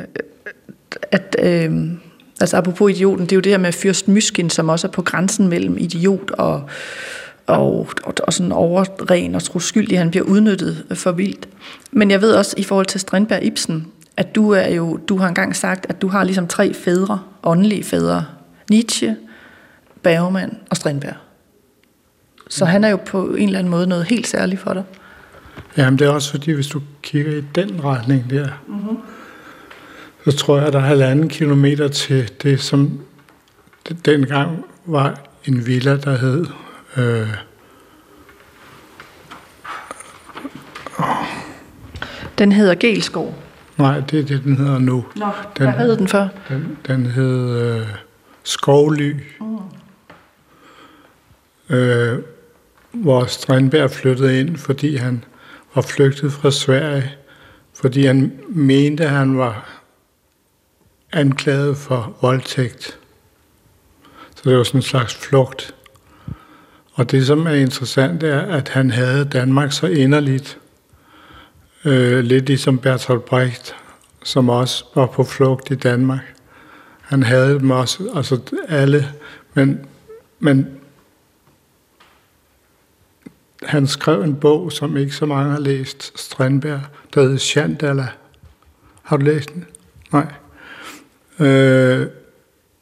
at 1.12 1.36
øh, 1.42 1.90
altså 2.40 2.56
apropos 2.56 2.92
idioten, 2.92 3.24
det 3.24 3.32
er 3.32 3.36
jo 3.36 3.40
det 3.40 3.52
her 3.52 3.58
med 3.58 3.72
Fyrst 3.72 4.08
Myskin, 4.08 4.50
som 4.50 4.68
også 4.68 4.86
er 4.86 4.90
på 4.90 5.02
grænsen 5.02 5.48
mellem 5.48 5.76
idiot 5.78 6.30
og, 6.30 6.62
og, 7.46 7.88
og, 8.04 8.14
og 8.22 8.32
sådan 8.32 8.52
overren 8.52 9.34
og 9.34 9.42
troskyldig, 9.42 9.98
han 9.98 10.10
bliver 10.10 10.24
udnyttet 10.24 10.84
for 10.94 11.12
vildt. 11.12 11.48
Men 11.92 12.10
jeg 12.10 12.20
ved 12.20 12.32
også 12.32 12.54
i 12.58 12.62
forhold 12.62 12.86
til 12.86 13.00
Strindberg 13.00 13.44
Ibsen, 13.44 13.86
at 14.16 14.34
du 14.34 14.50
er 14.50 14.68
jo, 14.68 14.96
du 14.96 15.16
har 15.16 15.28
engang 15.28 15.56
sagt, 15.56 15.86
at 15.88 16.02
du 16.02 16.08
har 16.08 16.24
ligesom 16.24 16.48
tre 16.48 16.74
fædre, 16.74 17.20
åndelige 17.42 17.84
fædre. 17.84 18.24
Nietzsche, 18.70 19.16
Bergman 20.02 20.56
og 20.70 20.76
Strindberg. 20.76 21.14
Så 22.48 22.64
han 22.64 22.84
er 22.84 22.88
jo 22.88 22.96
på 22.96 23.34
en 23.34 23.46
eller 23.48 23.58
anden 23.58 23.70
måde 23.70 23.86
noget 23.86 24.04
helt 24.04 24.26
særligt 24.26 24.60
for 24.60 24.72
dig. 24.72 24.82
Jamen 25.76 25.98
det 25.98 26.06
er 26.06 26.10
også 26.10 26.30
fordi, 26.30 26.52
hvis 26.52 26.66
du 26.66 26.80
kigger 27.02 27.32
i 27.32 27.44
den 27.54 27.84
retning 27.84 28.30
der, 28.30 28.48
mm-hmm. 28.68 28.96
Så 30.26 30.36
tror 30.36 30.58
jeg, 30.58 30.66
at 30.66 30.72
der 30.72 30.78
er 30.78 30.82
halvanden 30.82 31.28
kilometer 31.28 31.88
til 31.88 32.30
det, 32.42 32.60
som 32.60 33.00
dengang 34.04 34.64
var 34.86 35.20
en 35.44 35.66
villa, 35.66 35.96
der 35.96 36.18
hed... 36.18 36.46
Øh, 36.96 37.28
den 42.38 42.52
hedder 42.52 42.74
Gelskov. 42.74 43.34
Nej, 43.76 44.00
det 44.00 44.20
er 44.20 44.24
det, 44.24 44.44
den 44.44 44.56
hedder 44.56 44.78
nu. 44.78 45.06
Nå, 45.16 45.26
den, 45.58 45.72
hvad 45.72 45.86
hed 45.86 45.96
den 45.96 46.08
før? 46.08 46.28
Den, 46.48 46.78
den 46.86 47.06
hed 47.06 47.60
øh, 47.60 47.86
Skovly. 48.42 49.14
Mm. 49.40 49.56
Øh, 51.76 52.18
hvor 52.92 53.24
Strindberg 53.24 53.90
flyttede 53.90 54.40
ind, 54.40 54.56
fordi 54.56 54.96
han 54.96 55.24
var 55.74 55.82
flygtet 55.82 56.32
fra 56.32 56.50
Sverige, 56.50 57.12
fordi 57.74 58.06
han 58.06 58.32
mente, 58.48 59.04
at 59.04 59.10
han 59.10 59.38
var 59.38 59.76
anklaget 61.12 61.76
for 61.76 62.16
voldtægt. 62.20 62.98
Så 64.36 64.42
det 64.44 64.56
var 64.56 64.62
sådan 64.62 64.78
en 64.78 64.82
slags 64.82 65.14
flugt. 65.14 65.74
Og 66.92 67.10
det, 67.10 67.26
som 67.26 67.46
er 67.46 67.52
interessant, 67.52 68.22
er, 68.22 68.40
at 68.40 68.68
han 68.68 68.90
havde 68.90 69.24
Danmark 69.24 69.72
så 69.72 69.86
inderligt, 69.86 70.58
øh, 71.84 72.24
lidt 72.24 72.46
ligesom 72.46 72.78
Bertolt 72.78 73.24
Brecht, 73.24 73.76
som 74.24 74.48
også 74.48 74.84
var 74.94 75.06
på 75.06 75.24
flugt 75.24 75.70
i 75.70 75.74
Danmark. 75.74 76.34
Han 77.00 77.22
havde 77.22 77.58
dem 77.58 77.70
også, 77.70 78.12
altså 78.14 78.40
alle, 78.68 79.12
men, 79.54 79.86
men 80.38 80.66
han 83.62 83.86
skrev 83.86 84.22
en 84.22 84.36
bog, 84.36 84.72
som 84.72 84.96
ikke 84.96 85.14
så 85.14 85.26
mange 85.26 85.50
har 85.50 85.60
læst, 85.60 86.18
Strandberg, 86.18 86.80
der 87.14 87.22
hedder 87.22 87.36
Chandala. 87.36 88.08
Har 89.02 89.16
du 89.16 89.24
læst 89.24 89.54
den? 89.54 89.66
Nej. 90.12 90.32
Øh, 91.40 92.06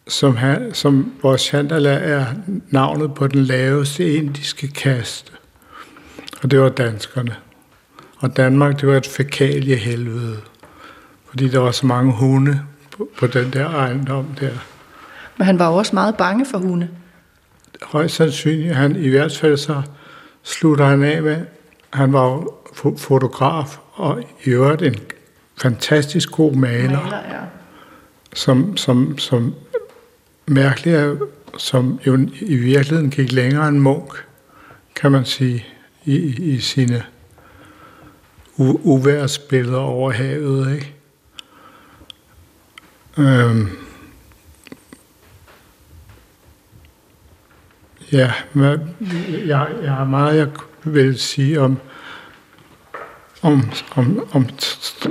som, 0.09 0.37
han, 0.37 0.75
som, 0.75 1.13
hvor 1.21 1.37
Chandala 1.37 1.95
er 1.95 2.27
navnet 2.71 3.15
på 3.15 3.27
den 3.27 3.45
laveste 3.45 4.15
indiske 4.15 4.69
kaste. 4.69 5.33
Og 6.43 6.51
det 6.51 6.61
var 6.61 6.69
danskerne. 6.69 7.37
Og 8.19 8.37
Danmark, 8.37 8.81
det 8.81 8.89
var 8.89 8.97
et 8.97 9.07
fækalie 9.07 9.77
helvede. 9.77 10.37
Fordi 11.29 11.49
der 11.49 11.59
var 11.59 11.71
så 11.71 11.87
mange 11.87 12.13
hunde 12.13 12.61
på, 12.97 13.09
på 13.19 13.27
den 13.27 13.53
der 13.53 13.71
ejendom 13.71 14.27
der. 14.41 14.51
Men 15.37 15.47
han 15.47 15.59
var 15.59 15.69
jo 15.69 15.75
også 15.75 15.95
meget 15.95 16.17
bange 16.17 16.47
for 16.47 16.59
hunde. 16.59 16.89
Højst 17.83 18.15
sandsynligt. 18.15 18.75
Han, 18.75 18.97
I 18.97 19.09
hvert 19.09 19.37
fald 19.37 19.57
så 19.57 19.83
slutter 20.43 20.85
han 20.85 21.03
af 21.03 21.23
med, 21.23 21.37
han 21.93 22.13
var 22.13 22.25
jo 22.25 22.53
fotograf 22.97 23.79
og 23.93 24.23
i 24.45 24.51
øvrigt 24.51 24.83
en 24.83 24.97
fantastisk 25.57 26.31
god 26.31 26.53
maler, 26.53 27.03
maler 27.03 27.17
ja 27.17 27.41
som, 28.35 28.77
som, 28.77 29.19
som 29.19 29.55
mærkeligt 30.47 30.97
er, 30.97 31.17
som 31.59 32.01
jo 32.07 32.19
i 32.41 32.57
virkeligheden 32.57 33.11
gik 33.11 33.33
længere 33.33 33.69
end 33.69 33.79
Munk, 33.79 34.25
kan 34.95 35.13
man 35.13 35.25
sige, 35.25 35.67
i, 36.05 36.17
i 36.53 36.59
sine 36.61 37.05
uværsbilleder 38.59 39.79
over 39.79 40.13
havet. 40.13 40.75
Ikke? 40.75 40.95
Øhm. 43.19 43.69
Ja, 48.13 48.33
jeg, 49.47 49.69
jeg 49.83 49.93
har 49.93 50.05
meget, 50.05 50.37
jeg 50.37 50.49
vil 50.85 51.19
sige 51.19 51.61
om, 51.61 51.79
om, 53.43 53.63
om, 53.95 54.29
om 54.33 54.49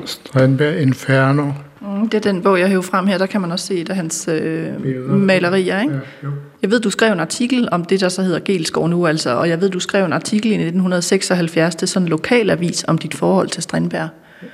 Strandberg 0.05 0.81
Inferno. 0.81 1.51
Mm, 1.83 2.09
det 2.09 2.25
er 2.25 2.31
den 2.31 2.43
bog, 2.43 2.59
jeg 2.59 2.69
hæver 2.69 2.81
frem 2.81 3.07
her. 3.07 3.17
Der 3.17 3.25
kan 3.25 3.41
man 3.41 3.51
også 3.51 3.67
se 3.67 3.75
et 3.75 3.89
af 3.89 3.95
hans 3.95 4.27
øh, 4.27 4.85
malerier. 5.09 5.81
Ikke? 5.81 5.93
Ja, 5.93 6.27
jeg 6.61 6.71
ved, 6.71 6.79
du 6.79 6.89
skrev 6.89 7.13
en 7.13 7.19
artikel 7.19 7.69
om 7.71 7.85
det, 7.85 8.01
der 8.01 8.09
så 8.09 8.21
hedder 8.21 8.39
Gelskov 8.39 8.89
nu, 8.89 9.07
altså, 9.07 9.29
og 9.29 9.49
jeg 9.49 9.61
ved, 9.61 9.69
du 9.69 9.79
skrev 9.79 10.05
en 10.05 10.13
artikel 10.13 10.51
i 10.51 10.53
1976 10.53 11.75
til 11.75 11.87
sådan 11.87 12.05
en 12.05 12.09
lokalavis 12.09 12.85
om 12.87 12.97
dit 12.97 13.13
forhold 13.13 13.49
til 13.49 13.63
Strindberg, 13.63 14.09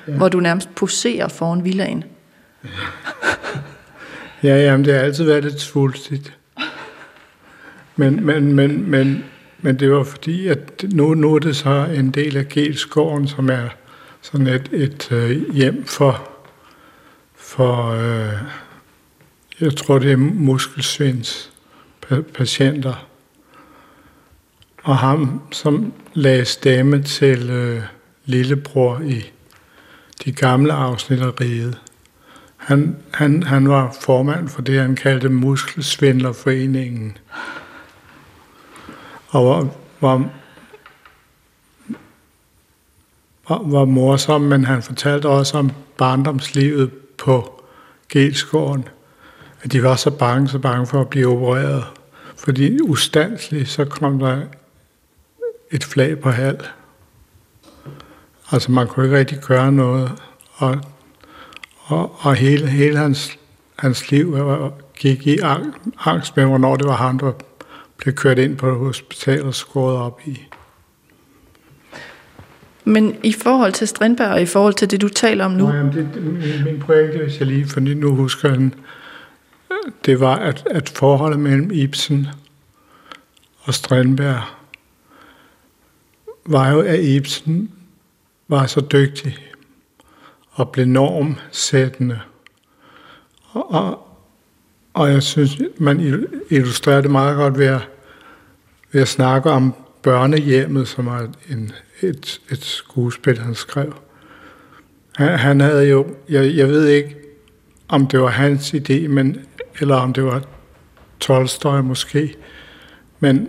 ja. 0.07 0.13
hvor 0.13 0.29
du 0.29 0.39
nærmest 0.39 0.75
poserer 0.75 1.27
foran 1.27 1.63
villaen. 1.63 2.03
ja, 4.43 4.57
jamen, 4.57 4.85
det 4.85 4.93
har 4.93 5.01
altid 5.01 5.23
været 5.23 5.43
lidt 5.43 5.61
svulstigt. 5.61 6.33
Men, 7.95 8.25
men, 8.25 8.53
men, 8.53 8.91
men, 8.91 9.23
men 9.61 9.79
det 9.79 9.91
var 9.91 10.03
fordi, 10.03 10.47
at 10.47 10.85
nu, 10.93 11.13
nu 11.13 11.35
er 11.35 11.39
det 11.39 11.55
så 11.55 11.87
en 11.95 12.11
del 12.11 12.37
af 12.37 12.49
Gelskoven, 12.49 13.27
som 13.27 13.49
er 13.49 13.67
sådan 14.21 14.47
et, 14.47 14.69
et 14.71 15.11
øh, 15.11 15.53
hjem 15.53 15.85
for, 15.85 16.29
for 17.49 17.91
øh, 17.91 18.33
jeg 19.61 19.75
tror 19.75 19.99
det 19.99 20.11
er 20.11 20.17
muskelsvinds 20.17 21.51
patienter. 22.33 23.07
Og 24.83 24.97
ham, 24.97 25.41
som 25.51 25.93
lagde 26.13 26.45
stemme 26.45 27.03
til 27.03 27.49
øh, 27.49 27.83
lillebror 28.25 28.99
i 28.99 29.31
de 30.25 30.31
gamle 30.31 30.73
afsnit 30.73 31.21
af 31.21 31.41
riget, 31.41 31.81
han, 32.57 32.97
han, 33.13 33.43
han 33.43 33.69
var 33.69 33.97
formand 34.01 34.49
for 34.49 34.61
det, 34.61 34.81
han 34.81 34.95
kaldte 34.95 35.29
Muskelsvindlerforeningen 35.29 37.17
og 39.27 39.45
var, 39.45 39.69
var, 40.01 40.29
var, 43.49 43.69
var 43.69 43.85
morsom, 43.85 44.41
men 44.41 44.65
han 44.65 44.83
fortalte 44.83 45.25
også 45.25 45.57
om 45.57 45.71
barndomslivet 45.97 46.91
på 47.19 47.63
Gelsgården. 48.09 48.87
At 49.61 49.71
de 49.71 49.83
var 49.83 49.95
så 49.95 50.11
bange, 50.11 50.47
så 50.47 50.59
bange 50.59 50.87
for 50.87 51.01
at 51.01 51.09
blive 51.09 51.27
opereret. 51.27 51.83
Fordi 52.35 52.81
ustandsligt, 52.81 53.69
så 53.69 53.85
kom 53.85 54.19
der 54.19 54.41
et 55.71 55.83
flag 55.83 56.19
på 56.19 56.29
halv. 56.29 56.59
Altså 58.51 58.71
man 58.71 58.87
kunne 58.87 59.05
ikke 59.05 59.17
rigtig 59.17 59.39
gøre 59.39 59.71
noget. 59.71 60.11
Og, 60.53 60.77
og, 61.79 62.15
og 62.19 62.35
hele, 62.35 62.67
hele 62.67 62.97
hans, 62.97 63.37
hans 63.75 64.11
liv 64.11 64.37
gik 64.97 65.27
i 65.27 65.39
angst 66.05 66.37
med, 66.37 66.45
hvornår 66.45 66.75
det 66.75 66.87
var 66.87 66.95
ham, 66.95 67.19
der 67.19 67.31
blev 67.97 68.13
kørt 68.13 68.37
ind 68.37 68.57
på 68.57 68.69
et 68.69 68.77
hospital 68.77 69.43
og 69.43 69.55
skåret 69.55 69.97
op 69.97 70.21
i. 70.25 70.41
Men 72.89 73.15
i 73.23 73.33
forhold 73.33 73.73
til 73.73 73.87
Strindberg 73.87 74.27
og 74.27 74.41
i 74.41 74.45
forhold 74.45 74.73
til 74.73 74.91
det, 74.91 75.01
du 75.01 75.09
taler 75.09 75.45
om 75.45 75.51
nu? 75.51 75.67
Nå, 75.67 75.73
jamen 75.73 75.93
det, 75.93 76.23
min, 76.65 76.79
pointe, 76.79 77.17
hvis 77.17 77.39
jeg 77.39 77.47
lige, 77.47 77.67
for 77.67 77.79
nu 77.79 78.15
husker 78.15 78.53
den, 78.53 78.73
det 80.05 80.19
var, 80.19 80.35
at, 80.35 80.67
at 80.71 80.89
forholdet 80.89 81.39
mellem 81.39 81.71
Ibsen 81.71 82.27
og 83.59 83.73
Strindberg 83.73 84.41
var 86.45 86.71
jo, 86.71 86.79
at 86.79 86.99
Ibsen 86.99 87.71
var 88.47 88.65
så 88.65 88.81
dygtig 88.91 89.37
og 90.51 90.69
blev 90.69 90.85
normsættende. 90.85 92.19
Og, 93.51 93.71
og, 93.71 94.07
og 94.93 95.11
jeg 95.11 95.23
synes, 95.23 95.61
man 95.77 96.27
illustrerer 96.49 97.01
det 97.01 97.11
meget 97.11 97.35
godt 97.35 97.57
ved 97.57 97.65
at, 97.65 97.81
ved 98.91 99.01
at 99.01 99.07
snakke 99.07 99.49
om 99.49 99.73
børnehjemmet, 100.01 100.87
som 100.87 101.07
er 101.07 101.27
en, 101.49 101.71
et, 102.01 102.41
et 102.51 102.63
skuespil, 102.63 103.39
han 103.39 103.55
skrev. 103.55 103.93
Han, 105.15 105.39
han 105.39 105.59
havde 105.59 105.89
jo, 105.89 106.07
jeg, 106.29 106.55
jeg 106.55 106.67
ved 106.67 106.87
ikke, 106.87 107.15
om 107.87 108.07
det 108.07 108.21
var 108.21 108.27
hans 108.27 108.73
idé, 108.73 109.07
men, 109.07 109.45
eller 109.79 109.95
om 109.95 110.13
det 110.13 110.23
var 110.23 110.43
Tolstoy 111.19 111.79
måske, 111.79 112.35
men 113.19 113.47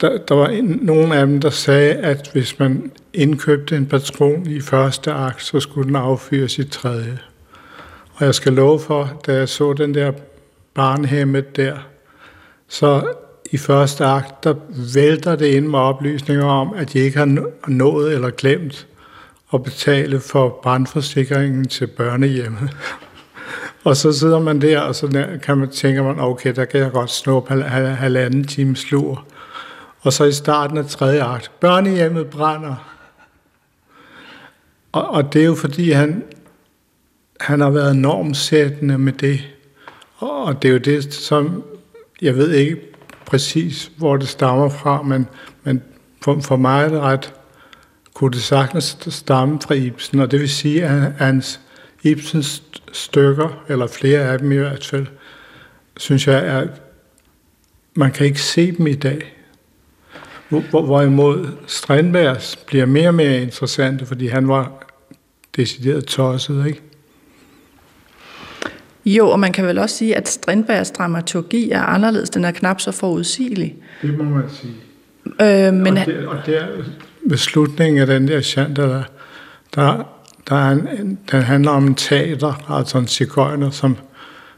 der, 0.00 0.18
der 0.18 0.34
var 0.34 0.46
en, 0.46 0.78
nogen 0.82 1.12
af 1.12 1.26
dem, 1.26 1.40
der 1.40 1.50
sagde, 1.50 1.94
at 1.94 2.30
hvis 2.32 2.58
man 2.58 2.92
indkøbte 3.12 3.76
en 3.76 3.86
patron 3.86 4.46
i 4.46 4.60
første 4.60 5.12
akt, 5.12 5.42
så 5.42 5.60
skulle 5.60 5.86
den 5.86 5.96
affyres 5.96 6.58
i 6.58 6.64
tredje. 6.64 7.18
Og 8.14 8.26
jeg 8.26 8.34
skal 8.34 8.52
love 8.52 8.80
for, 8.80 9.20
da 9.26 9.34
jeg 9.34 9.48
så 9.48 9.72
den 9.72 9.94
der 9.94 10.12
barnhemmet 10.74 11.56
der, 11.56 11.78
så 12.68 13.14
i 13.50 13.56
første 13.56 14.04
akt, 14.04 14.44
der 14.44 14.54
vælter 14.94 15.36
det 15.36 15.46
ind 15.46 15.66
med 15.66 15.78
oplysninger 15.78 16.44
om, 16.44 16.74
at 16.76 16.92
de 16.92 16.98
ikke 16.98 17.18
har 17.18 17.46
nået 17.68 18.14
eller 18.14 18.30
glemt 18.30 18.86
at 19.54 19.62
betale 19.62 20.20
for 20.20 20.60
brandforsikringen 20.62 21.68
til 21.68 21.86
børnehjemmet. 21.86 22.70
og 23.84 23.96
så 23.96 24.12
sidder 24.12 24.38
man 24.38 24.60
der, 24.60 24.80
og 24.80 24.94
så 24.94 25.26
kan 25.42 25.58
man 25.58 25.70
tænker 25.70 26.02
man, 26.02 26.20
okay, 26.20 26.54
der 26.54 26.64
kan 26.64 26.80
jeg 26.80 26.92
godt 26.92 27.10
snuppe 27.10 27.54
halvanden 27.54 28.44
times 28.44 28.78
slur. 28.78 29.24
Og 30.00 30.12
så 30.12 30.24
i 30.24 30.32
starten 30.32 30.78
af 30.78 30.86
tredje 30.86 31.22
akt, 31.24 31.50
børnehjemmet 31.60 32.26
brænder. 32.26 32.96
Og, 34.92 35.10
og 35.10 35.32
det 35.32 35.42
er 35.42 35.46
jo 35.46 35.54
fordi, 35.54 35.90
han, 35.90 36.24
han 37.40 37.60
har 37.60 37.70
været 37.70 37.96
normsættende 37.96 38.98
med 38.98 39.12
det. 39.12 39.40
Og 40.16 40.62
det 40.62 40.68
er 40.68 40.72
jo 40.72 40.78
det, 40.78 41.14
som 41.14 41.64
jeg 42.22 42.36
ved 42.36 42.50
ikke 42.50 42.89
præcis, 43.30 43.92
hvor 43.96 44.16
det 44.16 44.28
stammer 44.28 44.68
fra, 44.68 45.02
men, 45.02 45.28
men 45.64 45.82
for, 46.22 46.40
for 46.40 46.56
mig 46.56 46.84
er 46.84 46.88
det 46.88 47.00
ret, 47.00 47.32
kunne 48.14 48.30
det 48.30 48.42
sagtens 48.42 48.96
stamme 49.08 49.60
fra 49.60 49.74
Ibsen, 49.74 50.20
og 50.20 50.30
det 50.30 50.40
vil 50.40 50.48
sige, 50.48 50.84
at 50.84 51.12
hans 51.12 51.60
Ibsens 52.02 52.62
stykker, 52.92 53.64
eller 53.68 53.86
flere 53.86 54.20
af 54.20 54.38
dem 54.38 54.52
i 54.52 54.56
hvert 54.56 54.84
fald, 54.84 55.06
synes 55.96 56.26
jeg, 56.26 56.46
er, 56.46 56.66
man 57.94 58.12
kan 58.12 58.26
ikke 58.26 58.42
se 58.42 58.76
dem 58.76 58.86
i 58.86 58.94
dag. 58.94 59.36
Hvorimod 60.70 61.48
Strindbergs 61.66 62.56
bliver 62.66 62.86
mere 62.86 63.08
og 63.08 63.14
mere 63.14 63.42
interessante, 63.42 64.06
fordi 64.06 64.26
han 64.26 64.48
var 64.48 64.86
decideret 65.56 66.06
tosset, 66.06 66.66
ikke? 66.66 66.82
Jo, 69.04 69.30
og 69.30 69.40
man 69.40 69.52
kan 69.52 69.66
vel 69.66 69.78
også 69.78 69.96
sige, 69.96 70.16
at 70.16 70.28
Strindbergs 70.28 70.90
dramaturgi 70.90 71.70
er 71.70 71.82
anderledes. 71.82 72.30
Den 72.30 72.44
er 72.44 72.50
knap 72.50 72.80
så 72.80 72.92
forudsigelig. 72.92 73.76
Det 74.02 74.18
må 74.18 74.24
man 74.24 74.44
sige. 74.50 74.74
Øh, 75.26 75.74
men 75.74 75.98
og, 75.98 76.06
der, 76.06 76.28
og 76.28 76.36
der, 76.46 76.66
ved 77.26 77.36
slutningen 77.36 78.00
af 78.00 78.06
den 78.06 78.28
der 78.28 78.40
Chandler, 78.40 78.86
der, 78.86 79.02
der, 79.74 80.04
der 80.48 80.56
er 80.56 80.70
en, 80.70 81.18
den 81.30 81.42
handler 81.42 81.70
om 81.70 81.86
en 81.86 81.94
teater, 81.94 82.70
altså 82.70 82.98
en 82.98 83.06
cigøjner, 83.06 83.70
som, 83.70 83.96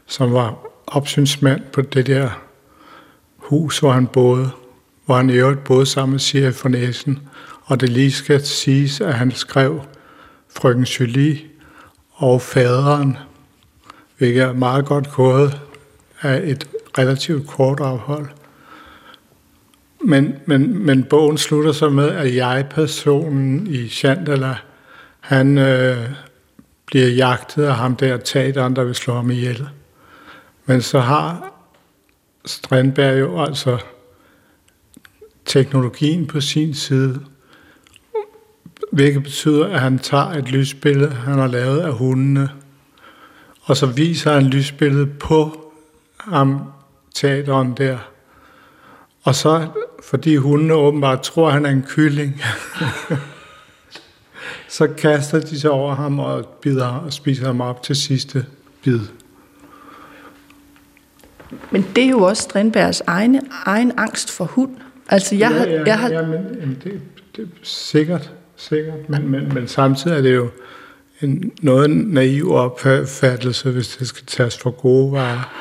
som 0.05 0.33
var 0.33 0.57
opsynsmand 0.87 1.61
på 1.73 1.81
det 1.81 2.07
der 2.07 2.29
hus, 3.37 3.79
hvor 3.79 3.91
han 3.91 4.07
boede, 4.07 4.49
hvor 5.05 5.15
han 5.15 5.29
i 5.29 5.33
øvrigt 5.33 5.63
boede 5.63 5.85
sammen 5.85 6.11
med 6.11 6.19
Siri 6.19 6.51
for 6.51 6.69
Næsen, 6.69 7.19
og 7.63 7.81
det 7.81 7.89
lige 7.89 8.11
skal 8.11 8.41
siges, 8.45 9.01
at 9.01 9.13
han 9.13 9.31
skrev 9.31 9.81
Frøken 10.55 10.83
Julie 10.83 11.37
og 12.13 12.41
Faderen, 12.41 13.17
hvilket 14.17 14.41
er 14.43 14.53
meget 14.53 14.85
godt 14.85 15.11
gået 15.11 15.61
af 16.21 16.41
et 16.43 16.69
relativt 16.97 17.47
kort 17.47 17.79
afhold. 17.79 18.27
Men, 20.05 20.35
men, 20.45 20.85
men 20.85 21.03
bogen 21.03 21.37
slutter 21.37 21.71
så 21.71 21.89
med, 21.89 22.09
at 22.09 22.35
jeg-personen 22.35 23.67
i 23.67 23.87
Chandala, 23.87 24.55
han 25.19 25.57
øh, 25.57 26.09
bliver 26.85 27.07
jagtet 27.07 27.63
af 27.63 27.75
ham 27.75 27.95
der 27.95 28.17
teateren, 28.17 28.75
der 28.75 28.83
vil 28.83 28.95
slå 28.95 29.13
ham 29.13 29.31
ihjel. 29.31 29.67
Men 30.65 30.81
så 30.81 30.99
har 30.99 31.53
Strandberg 32.45 33.19
jo 33.19 33.41
altså 33.41 33.77
teknologien 35.45 36.27
på 36.27 36.41
sin 36.41 36.73
side, 36.73 37.19
hvilket 38.91 39.23
betyder, 39.23 39.67
at 39.67 39.79
han 39.79 39.99
tager 39.99 40.29
et 40.29 40.51
lysbillede, 40.51 41.11
han 41.11 41.33
har 41.33 41.47
lavet 41.47 41.79
af 41.79 41.93
hundene, 41.93 42.49
og 43.63 43.77
så 43.77 43.85
viser 43.85 44.33
han 44.33 44.43
lysbilledet 44.43 45.19
på 45.19 45.71
ham, 46.19 46.61
teateren 47.13 47.73
der. 47.77 47.97
Og 49.23 49.35
så, 49.35 49.67
fordi 50.03 50.35
hundene 50.35 50.73
åbenbart 50.73 51.21
tror, 51.21 51.49
han 51.49 51.65
er 51.65 51.69
en 51.69 51.85
kylling, 51.87 52.41
så 54.77 54.87
kaster 54.97 55.39
de 55.39 55.59
sig 55.59 55.71
over 55.71 55.95
ham 55.95 56.19
og, 56.19 56.45
bider, 56.45 56.87
og 56.87 57.13
spiser 57.13 57.45
ham 57.45 57.61
op 57.61 57.83
til 57.83 57.95
sidste 57.95 58.45
bid. 58.83 58.99
Men 61.71 61.85
det 61.95 62.03
er 62.03 62.09
jo 62.09 62.21
også 62.21 62.43
Strindbergs 62.43 63.01
egen, 63.07 63.47
egen 63.65 63.91
angst 63.97 64.31
for 64.31 64.45
hund. 64.45 64.71
Altså, 65.09 65.35
jeg, 65.35 65.51
ja, 65.51 65.71
ja, 65.71 65.83
jeg 65.85 65.99
har... 65.99 66.09
ja 66.09 66.21
men, 66.21 66.57
jamen, 66.59 66.81
det, 66.83 67.01
det 67.35 67.43
er 67.43 67.47
sikkert, 67.63 68.31
sikkert. 68.55 69.09
Men, 69.09 69.27
men, 69.27 69.53
men 69.53 69.67
samtidig 69.67 70.17
er 70.17 70.21
det 70.21 70.35
jo 70.35 70.49
en 71.23 71.51
noget 71.61 71.89
naiv 71.89 72.51
opfattelse, 72.51 73.71
hvis 73.71 73.87
det 73.87 74.07
skal 74.07 74.25
tages 74.25 74.57
for 74.57 74.71
gode 74.71 75.11
varer. 75.11 75.53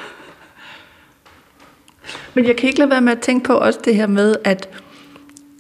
Men 2.34 2.46
jeg 2.46 2.56
kan 2.56 2.68
ikke 2.68 2.78
lade 2.78 2.90
være 2.90 3.00
med 3.00 3.12
at 3.12 3.20
tænke 3.20 3.46
på 3.46 3.52
også 3.52 3.78
det 3.84 3.96
her 3.96 4.06
med, 4.06 4.36
at, 4.44 4.68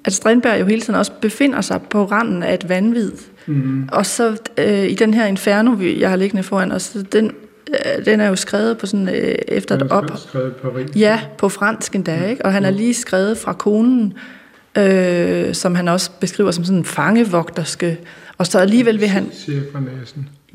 at 0.04 0.12
Strindberg 0.12 0.60
jo 0.60 0.64
hele 0.64 0.80
tiden 0.80 0.94
også 0.94 1.12
befinder 1.20 1.60
sig 1.60 1.80
på 1.90 2.04
randen 2.04 2.42
af 2.42 2.54
et 2.54 2.68
vanvid. 2.68 3.12
Mm. 3.46 3.88
Og 3.92 4.06
så 4.06 4.36
øh, 4.58 4.84
i 4.84 4.94
den 4.94 5.14
her 5.14 5.26
Inferno, 5.26 5.76
jeg 5.80 6.10
har 6.10 6.16
liggende 6.16 6.42
foran 6.42 6.72
os, 6.72 6.96
den, 7.12 7.32
øh, 7.68 8.04
den 8.04 8.20
er 8.20 8.28
jo 8.28 8.36
skrevet 8.36 8.78
på 8.78 8.86
sådan, 8.86 9.08
øh, 9.08 9.34
efter 9.48 9.74
et 9.74 9.82
op... 9.82 10.04
skrevet 10.16 10.56
på 10.56 10.70
Paris. 10.70 10.96
Ja, 10.96 11.20
på 11.38 11.48
fransk 11.48 11.94
endda, 11.94 12.16
mm. 12.16 12.30
ikke? 12.30 12.44
Og 12.44 12.52
han 12.52 12.64
er 12.64 12.70
lige 12.70 12.94
skrevet 12.94 13.38
fra 13.38 13.52
konen, 13.52 14.14
øh, 14.78 15.54
som 15.54 15.74
han 15.74 15.88
også 15.88 16.10
beskriver 16.20 16.50
som 16.50 16.64
sådan 16.64 16.78
en 16.78 16.84
fangevogterske 16.84 17.98
og 18.38 18.46
så 18.46 18.58
alligevel 18.58 19.00
vil 19.00 19.08
han... 19.08 19.30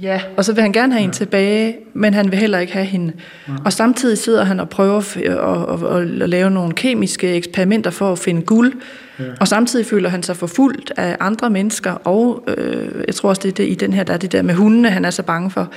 Ja, 0.01 0.21
og 0.38 0.45
så 0.45 0.53
vil 0.53 0.61
han 0.61 0.71
gerne 0.71 0.93
have 0.93 1.01
hende 1.01 1.15
tilbage, 1.15 1.75
men 1.93 2.13
han 2.13 2.32
vil 2.32 2.39
heller 2.39 2.59
ikke 2.59 2.73
have 2.73 2.86
hende. 2.86 3.13
Ja. 3.47 3.53
Og 3.65 3.73
samtidig 3.73 4.17
sidder 4.17 4.43
han 4.43 4.59
og 4.59 4.69
prøver 4.69 4.97
at, 4.97 5.17
at, 5.17 5.95
at, 5.95 6.21
at 6.21 6.30
lave 6.30 6.49
nogle 6.49 6.73
kemiske 6.73 7.36
eksperimenter 7.36 7.91
for 7.91 8.11
at 8.11 8.19
finde 8.19 8.41
guld. 8.41 8.73
Ja. 9.19 9.23
Og 9.39 9.47
samtidig 9.47 9.86
føler 9.86 10.09
han 10.09 10.23
sig 10.23 10.38
forfulgt 10.38 10.93
af 10.97 11.17
andre 11.19 11.49
mennesker, 11.49 11.91
og 11.91 12.43
øh, 12.57 13.03
jeg 13.07 13.15
tror 13.15 13.30
også, 13.30 13.41
det 13.41 13.49
er 13.49 13.53
det, 13.53 13.67
i 13.69 13.75
den 13.75 13.93
her, 13.93 14.03
der 14.03 14.13
er 14.13 14.17
det 14.17 14.32
der 14.32 14.41
med 14.41 14.53
hundene, 14.53 14.89
han 14.89 15.05
er 15.05 15.09
så 15.09 15.23
bange 15.23 15.51
for. 15.51 15.71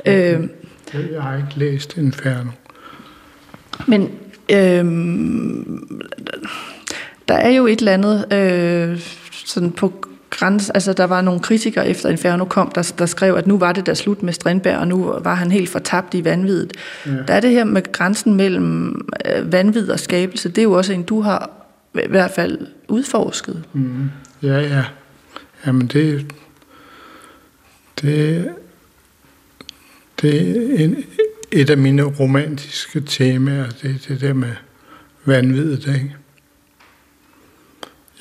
Okay. 0.00 0.38
Øh, 0.38 0.48
jeg 1.12 1.22
har 1.22 1.36
ikke 1.36 1.48
læst 1.56 1.96
Inferno. 1.96 2.50
Men 3.86 4.10
øh, 4.52 4.84
der 7.28 7.34
er 7.34 7.50
jo 7.50 7.66
et 7.66 7.78
eller 7.78 7.92
andet 7.92 8.32
øh, 8.32 9.00
sådan 9.30 9.70
på 9.70 9.92
grænse, 10.30 10.72
altså 10.74 10.92
der 10.92 11.04
var 11.04 11.20
nogle 11.20 11.40
kritikere 11.40 11.88
efter 11.88 12.08
Inferno 12.08 12.44
kom, 12.44 12.70
der, 12.70 12.92
der 12.98 13.06
skrev, 13.06 13.34
at 13.34 13.46
nu 13.46 13.58
var 13.58 13.72
det 13.72 13.86
der 13.86 13.94
slut 13.94 14.22
med 14.22 14.32
Strindberg, 14.32 14.78
og 14.78 14.88
nu 14.88 15.14
var 15.20 15.34
han 15.34 15.52
helt 15.52 15.68
fortabt 15.68 16.14
i 16.14 16.24
vanviddet. 16.24 16.72
Ja. 17.06 17.10
Der 17.28 17.34
er 17.34 17.40
det 17.40 17.50
her 17.50 17.64
med 17.64 17.92
grænsen 17.92 18.34
mellem 18.34 19.00
øh, 19.26 19.52
vanvid 19.52 19.90
og 19.90 20.00
skabelse, 20.00 20.48
det 20.48 20.58
er 20.58 20.62
jo 20.62 20.72
også 20.72 20.92
en, 20.92 21.02
du 21.02 21.20
har 21.20 21.50
i 21.94 22.08
hvert 22.08 22.30
fald 22.30 22.58
udforsket. 22.88 23.64
Mm. 23.72 24.10
Ja, 24.42 24.60
ja. 24.60 24.84
Jamen 25.66 25.86
det, 25.86 26.34
det, 28.00 28.48
det 30.22 30.50
er 30.80 30.84
en, 30.84 31.04
et 31.52 31.70
af 31.70 31.78
mine 31.78 32.02
romantiske 32.02 33.00
temaer, 33.00 33.66
det 33.82 34.04
det 34.08 34.20
der 34.20 34.32
med 34.32 34.52
vanviddet, 35.24 35.86
ikke? 35.86 36.16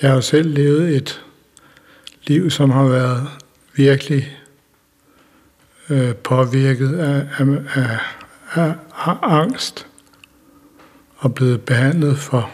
Jeg 0.02 0.10
har 0.10 0.16
jo 0.16 0.22
selv 0.22 0.54
levet 0.54 0.96
et 0.96 1.25
liv, 2.28 2.50
som 2.50 2.70
har 2.72 2.84
været 2.84 3.28
virkelig 3.76 4.38
øh, 5.90 6.16
påvirket 6.16 7.00
af, 7.00 7.28
af, 7.38 7.46
af, 7.76 8.00
af, 8.54 8.74
af 8.96 9.18
angst 9.22 9.88
og 11.18 11.36
blevet 11.36 11.62
behandlet 11.62 12.18
for, 12.18 12.52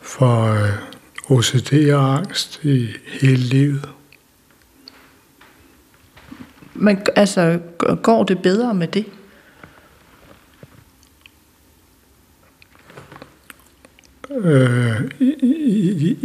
for 0.00 0.44
øh, 0.44 0.70
OCD 1.30 1.92
og 1.92 2.16
angst 2.16 2.64
i 2.64 2.88
hele 3.06 3.42
livet. 3.42 3.88
Men 6.74 7.02
altså, 7.16 7.60
går 8.02 8.24
det 8.24 8.42
bedre 8.42 8.74
med 8.74 8.88
det? 8.88 9.06
Øh, 14.30 15.10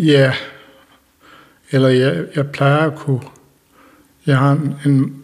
ja, 0.08 0.34
eller 1.72 1.90
jeg, 1.90 2.28
jeg 2.36 2.52
plejer 2.52 2.92
at 2.92 2.98
kunne, 2.98 3.22
jeg 4.26 4.38
har 4.38 4.52
en, 4.52 4.76
en, 4.86 5.24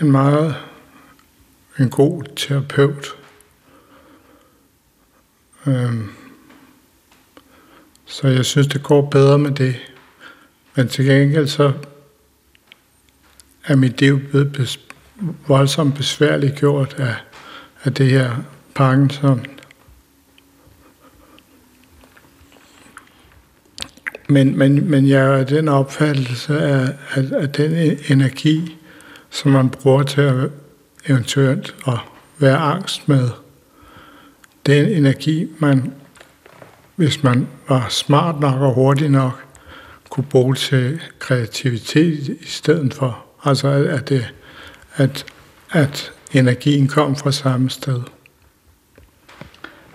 en 0.00 0.10
meget, 0.10 0.56
en 1.78 1.90
god 1.90 2.24
terapeut, 2.36 3.16
øhm, 5.66 6.10
så 8.06 8.28
jeg 8.28 8.44
synes, 8.44 8.66
det 8.66 8.82
går 8.82 9.10
bedre 9.10 9.38
med 9.38 9.50
det. 9.50 9.76
Men 10.74 10.88
til 10.88 11.04
gengæld 11.04 11.46
så 11.46 11.72
er 13.64 13.76
mit 13.76 14.00
liv 14.00 14.20
blevet 14.20 14.52
bes, 14.52 14.80
voldsomt 15.46 15.94
besværligt 15.94 16.58
gjort 16.58 16.94
af, 16.98 17.14
af 17.84 17.94
det 17.94 18.10
her 18.10 18.36
Parkinson 18.74 19.46
Men, 24.28 24.58
men, 24.58 24.90
men 24.90 25.08
jeg 25.08 25.40
er 25.40 25.44
den 25.44 25.68
opfattelse 25.68 26.60
af, 26.60 26.88
at, 27.14 27.32
at 27.32 27.56
den 27.56 27.72
e- 27.72 28.12
energi, 28.12 28.76
som 29.30 29.52
man 29.52 29.70
bruger 29.70 30.02
til 30.02 30.20
at 30.20 30.50
eventuelt 31.08 31.74
at 31.86 31.98
være 32.38 32.56
angst 32.56 33.08
med. 33.08 33.28
Den 34.66 34.88
energi, 34.88 35.48
man, 35.58 35.92
hvis 36.96 37.22
man 37.22 37.48
var 37.68 37.86
smart 37.88 38.40
nok 38.40 38.60
og 38.60 38.74
hurtig 38.74 39.10
nok, 39.10 39.44
kunne 40.10 40.26
bruge 40.30 40.54
til 40.54 41.00
kreativitet 41.18 42.28
i 42.40 42.46
stedet 42.46 42.94
for. 42.94 43.24
Altså 43.44 43.68
at, 43.68 44.08
det, 44.08 44.34
at, 44.96 45.24
at 45.70 46.12
energien 46.32 46.88
kom 46.88 47.16
fra 47.16 47.32
samme 47.32 47.70
sted. 47.70 48.00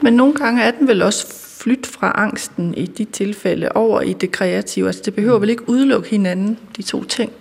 Men 0.01 0.13
nogle 0.13 0.33
gange 0.33 0.63
er 0.63 0.71
den 0.71 0.87
vel 0.87 1.01
også 1.01 1.40
flyt 1.61 1.87
fra 1.87 2.11
angsten 2.15 2.73
i 2.73 2.85
de 2.85 3.05
tilfælde 3.05 3.69
over 3.71 4.01
i 4.01 4.13
det 4.13 4.31
kreative. 4.31 4.87
Altså 4.87 5.01
det 5.05 5.15
behøver 5.15 5.39
vel 5.39 5.49
ikke 5.49 5.69
udelukke 5.69 6.09
hinanden, 6.09 6.59
de 6.77 6.81
to 6.81 7.03
ting? 7.03 7.31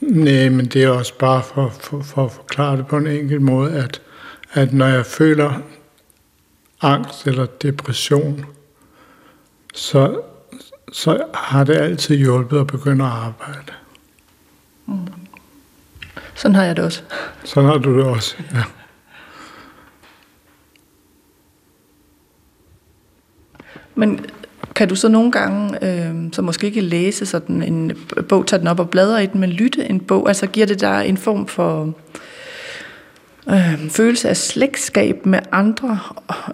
Nej, 0.00 0.48
men 0.48 0.66
det 0.66 0.84
er 0.84 0.88
også 0.88 1.14
bare 1.18 1.42
for, 1.42 1.68
for, 1.80 2.02
for 2.02 2.24
at 2.24 2.32
forklare 2.32 2.76
det 2.76 2.86
på 2.86 2.96
en 2.96 3.06
enkelt 3.06 3.42
måde, 3.42 3.72
at, 3.72 4.02
at 4.52 4.72
når 4.72 4.86
jeg 4.86 5.06
føler 5.06 5.52
angst 6.82 7.26
eller 7.26 7.46
depression, 7.46 8.44
så, 9.74 10.20
så 10.92 11.24
har 11.34 11.64
det 11.64 11.76
altid 11.76 12.16
hjulpet 12.16 12.60
at 12.60 12.66
begynde 12.66 13.04
at 13.04 13.10
arbejde. 13.10 13.72
Mm. 14.86 14.98
Sådan 16.34 16.54
har 16.54 16.64
jeg 16.64 16.76
det 16.76 16.84
også. 16.84 17.02
Sådan 17.44 17.70
har 17.70 17.78
du 17.78 17.98
det 17.98 18.04
også, 18.04 18.36
ja. 18.54 18.62
Men 23.98 24.20
kan 24.74 24.88
du 24.88 24.94
så 24.94 25.08
nogle 25.08 25.32
gange, 25.32 25.84
øh, 25.84 26.14
så 26.32 26.42
måske 26.42 26.66
ikke 26.66 26.80
læse 26.80 27.26
sådan 27.26 27.62
en 27.62 27.92
bog, 28.28 28.46
tage 28.46 28.60
den 28.60 28.68
op 28.68 28.80
og 28.80 28.90
bladre 28.90 29.24
i 29.24 29.26
den, 29.26 29.40
men 29.40 29.50
lytte 29.50 29.90
en 29.90 30.00
bog, 30.00 30.28
altså 30.28 30.46
giver 30.46 30.66
det 30.66 30.80
dig 30.80 31.04
en 31.06 31.16
form 31.16 31.46
for 31.46 31.94
øh, 33.50 33.90
følelse 33.90 34.28
af 34.28 34.36
slægtskab 34.36 35.26
med 35.26 35.38
andre 35.52 35.98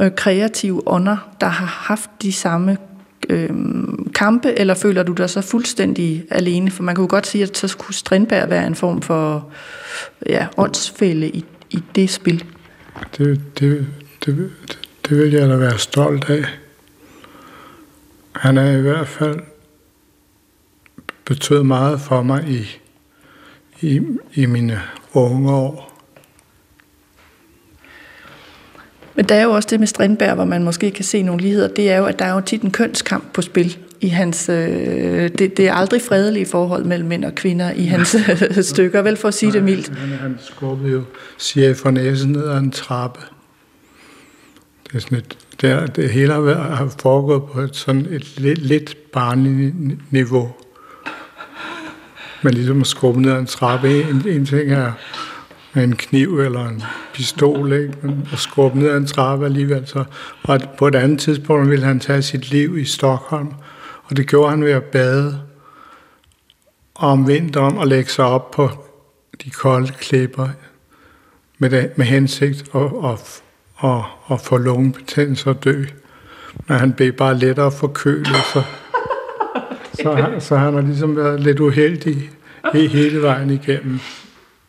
øh, 0.01 0.11
kreative 0.17 0.83
ånder, 0.89 1.17
der 1.41 1.47
har 1.47 1.67
haft 1.67 2.11
de 2.23 2.33
samme 2.33 2.77
øh, 3.29 3.51
kampe, 4.15 4.59
eller 4.59 4.75
føler 4.75 5.03
du 5.03 5.13
dig 5.13 5.31
så 5.31 5.41
fuldstændig 5.41 6.25
alene? 6.31 6.71
For 6.71 6.83
man 6.83 6.95
kunne 6.95 7.09
godt 7.09 7.27
sige, 7.27 7.43
at 7.43 7.57
så 7.57 7.69
skulle 7.69 7.97
Strindberg 7.97 8.51
være 8.51 8.67
en 8.67 8.75
form 8.75 9.03
for 9.03 9.51
ja, 10.27 10.47
åndsfælde 10.57 11.29
i, 11.29 11.45
i 11.71 11.83
det 11.95 12.11
spil. 12.11 12.45
Det, 13.19 13.41
det, 13.59 13.87
det, 14.27 14.51
det 15.09 15.19
vil 15.19 15.33
jeg 15.33 15.49
da 15.49 15.57
være 15.57 15.79
stolt 15.79 16.31
af. 16.31 16.45
Han 18.45 18.59
er 18.59 18.79
i 18.79 18.81
hvert 18.81 19.09
fald 19.09 19.41
betød 21.25 21.63
meget 21.63 22.01
for 22.01 22.23
mig 22.23 22.45
i, 22.49 22.81
i, 23.81 24.01
i 24.35 24.47
mine 24.47 24.81
unge 25.13 25.53
år. 25.53 26.01
Men 29.15 29.25
der 29.25 29.35
er 29.35 29.43
jo 29.43 29.51
også 29.51 29.69
det 29.71 29.81
med 29.81 29.87
Strindberg, 29.87 30.35
hvor 30.35 30.45
man 30.45 30.65
måske 30.65 30.91
kan 30.91 31.05
se 31.05 31.23
nogle 31.23 31.43
ligheder, 31.43 31.69
det 31.69 31.91
er 31.91 31.97
jo, 31.97 32.05
at 32.05 32.19
der 32.19 32.25
er 32.25 32.35
jo 32.35 32.41
tit 32.41 32.63
en 32.63 32.71
kønskamp 32.71 33.33
på 33.33 33.43
spil 33.43 33.79
i 34.01 34.09
hans, 34.09 34.49
øh, 34.49 35.31
det, 35.39 35.57
det 35.57 35.69
er 35.69 35.73
aldrig 35.73 36.03
fredelige 36.03 36.47
forhold 36.47 36.85
mellem 36.85 37.09
mænd 37.09 37.25
og 37.25 37.35
kvinder 37.35 37.71
i 37.71 37.85
hans 37.85 38.17
stykker, 38.73 39.03
vel 39.03 39.17
for 39.17 39.29
at 39.29 39.35
sige 39.35 39.51
Nej, 39.51 39.59
det 39.59 39.65
mildt. 39.65 39.99
Han, 39.99 40.09
han 40.09 40.39
skubbede 40.41 40.93
jo 40.93 41.03
siger 41.39 41.75
for 41.75 41.91
næsen 41.91 42.33
ned 42.33 42.49
ad 42.49 42.59
en 42.59 42.71
trappe. 42.71 43.21
Det 44.87 44.95
er 44.95 44.99
sådan 44.99 45.19
et, 45.19 45.39
det, 45.61 45.97
det 45.97 46.11
hele 46.11 46.33
har 46.55 46.95
foregået 47.03 47.43
på 47.45 47.61
et 47.61 47.77
sådan 47.77 48.07
et 48.11 48.41
lidt, 48.41 48.59
lidt 48.59 49.13
barnligt 49.13 49.75
niveau. 50.13 50.53
Men 52.43 52.55
ligesom 52.55 52.81
at 52.81 52.87
skubbe 52.87 53.23
ned 53.23 53.33
ad 53.33 53.39
en 53.39 53.47
trappe, 53.47 54.01
en, 54.01 54.29
en 54.29 54.47
ting 54.47 54.73
er 54.73 54.93
med 55.73 55.85
en 55.85 55.97
kniv 55.97 56.41
eller 56.41 56.69
en 56.69 56.83
pistol, 57.15 57.73
ikke? 57.73 57.95
Men 58.03 58.29
at 58.33 58.39
skubbe 58.39 58.79
ned 58.79 58.91
ad 58.91 58.97
en 58.97 59.07
trappe 59.07 59.45
alligevel. 59.45 59.87
Så. 59.87 60.05
Og 60.43 60.61
på 60.79 60.89
et 60.89 60.95
andet 60.95 61.21
tidspunkt 61.21 61.71
ville 61.71 61.85
han 61.85 62.01
tage 62.01 62.23
sit 62.23 62.51
liv 62.51 62.79
i 62.79 62.85
Stockholm, 62.85 63.49
og 64.05 64.17
det 64.17 64.27
gjorde 64.27 64.51
han 64.51 64.65
ved 64.65 64.73
at 64.73 64.85
bade 64.85 65.41
om 66.95 67.29
vinteren 67.29 67.79
og 67.79 67.87
lægge 67.87 68.11
sig 68.11 68.25
op 68.25 68.51
på 68.51 68.71
de 69.45 69.51
kolde 69.51 69.93
klipper 69.93 70.49
med, 71.59 71.71
det, 71.71 71.99
med 71.99 72.07
hensigt 72.07 72.65
og, 72.73 73.13
at 73.13 73.43
og, 73.85 74.05
og 74.25 74.41
få 74.41 74.57
lungebetændelse 74.57 75.51
og 75.51 75.65
dø. 75.65 75.85
Men 76.69 76.79
han 76.79 76.93
blev 76.93 77.13
bare 77.13 77.39
lettere 77.39 77.73
forkølet, 77.73 78.37
så, 78.53 78.63
så, 80.03 80.15
han, 80.15 80.41
så 80.41 80.57
han 80.57 80.75
har 80.75 80.81
ligesom 80.81 81.17
været 81.17 81.41
lidt 81.41 81.61
uheldig 81.61 82.31
hele 82.73 83.23
vejen 83.23 83.51
igennem. 83.51 84.01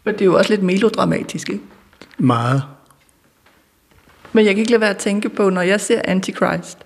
Men 0.03 0.13
det 0.13 0.21
er 0.21 0.25
jo 0.25 0.35
også 0.35 0.49
lidt 0.49 0.63
melodramatisk, 0.63 1.49
ikke? 1.49 1.63
Meget. 2.17 2.63
Men 4.33 4.45
jeg 4.45 4.53
kan 4.53 4.59
ikke 4.59 4.71
lade 4.71 4.81
være 4.81 4.89
at 4.89 4.97
tænke 4.97 5.29
på, 5.29 5.49
når 5.49 5.61
jeg 5.61 5.81
ser 5.81 6.01
Antichrist, 6.03 6.77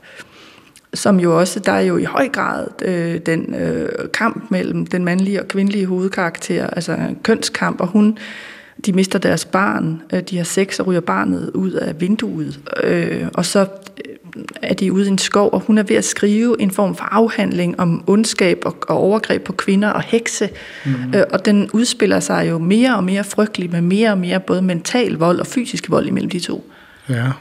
som 0.94 1.20
jo 1.20 1.40
også, 1.40 1.60
der 1.60 1.72
er 1.72 1.82
jo 1.82 1.98
i 1.98 2.04
høj 2.04 2.28
grad 2.28 2.68
øh, 2.82 3.20
den 3.26 3.56
øh, 3.56 3.90
kamp 4.14 4.52
mellem 4.52 4.86
den 4.86 5.06
mandlige 5.06 5.42
og 5.42 5.48
kvindelige 5.48 5.86
hovedkarakter, 5.86 6.68
altså 6.68 6.94
en 6.94 7.20
kønskamp, 7.24 7.82
og 7.82 7.88
hun, 7.88 8.18
de 8.86 8.94
mister 8.94 9.20
deres 9.20 9.46
barn, 9.46 10.02
øh, 10.14 10.22
de 10.22 10.38
har 10.38 10.44
sex 10.44 10.80
og 10.80 10.88
ryger 10.88 11.02
barnet 11.02 11.52
ud 11.54 11.72
af 11.72 12.02
vinduet, 12.02 12.60
øh, 12.84 13.28
og 13.34 13.46
så 13.46 13.60
øh, 13.60 14.44
er 14.62 14.74
de 14.74 14.94
ude 14.94 15.06
i 15.06 15.08
en 15.08 15.18
skov, 15.18 15.50
og 15.54 15.60
hun 15.60 15.78
er 15.78 15.84
ved 15.84 15.96
at 15.96 16.06
skrive 16.06 16.62
en 16.62 16.72
form 16.72 16.96
for 16.96 17.04
afhandling 17.04 17.80
om 17.80 18.04
ondskab 18.08 18.62
og, 18.66 18.76
og 18.88 18.98
overgreb 18.98 19.44
på 19.44 19.54
kvinder 19.54 19.90
og 19.90 20.02
hekse, 20.02 20.50
mm. 20.86 20.92
øh, 21.16 21.24
og 21.32 21.46
den 21.46 21.70
udspiller 21.74 22.20
sig 22.20 22.50
jo 22.50 22.58
mere 22.58 22.96
og 22.96 23.04
mere 23.04 23.24
frygtelig 23.24 23.72
med 23.72 23.82
mere 23.82 24.12
og 24.12 24.18
mere 24.18 24.40
både 24.40 24.62
mental 24.62 25.14
vold 25.14 25.40
og 25.40 25.48
fysisk 25.48 25.90
vold 25.90 26.08
imellem 26.08 26.30
de 26.30 26.40
to. 26.40 26.72
Ja. 27.10 27.32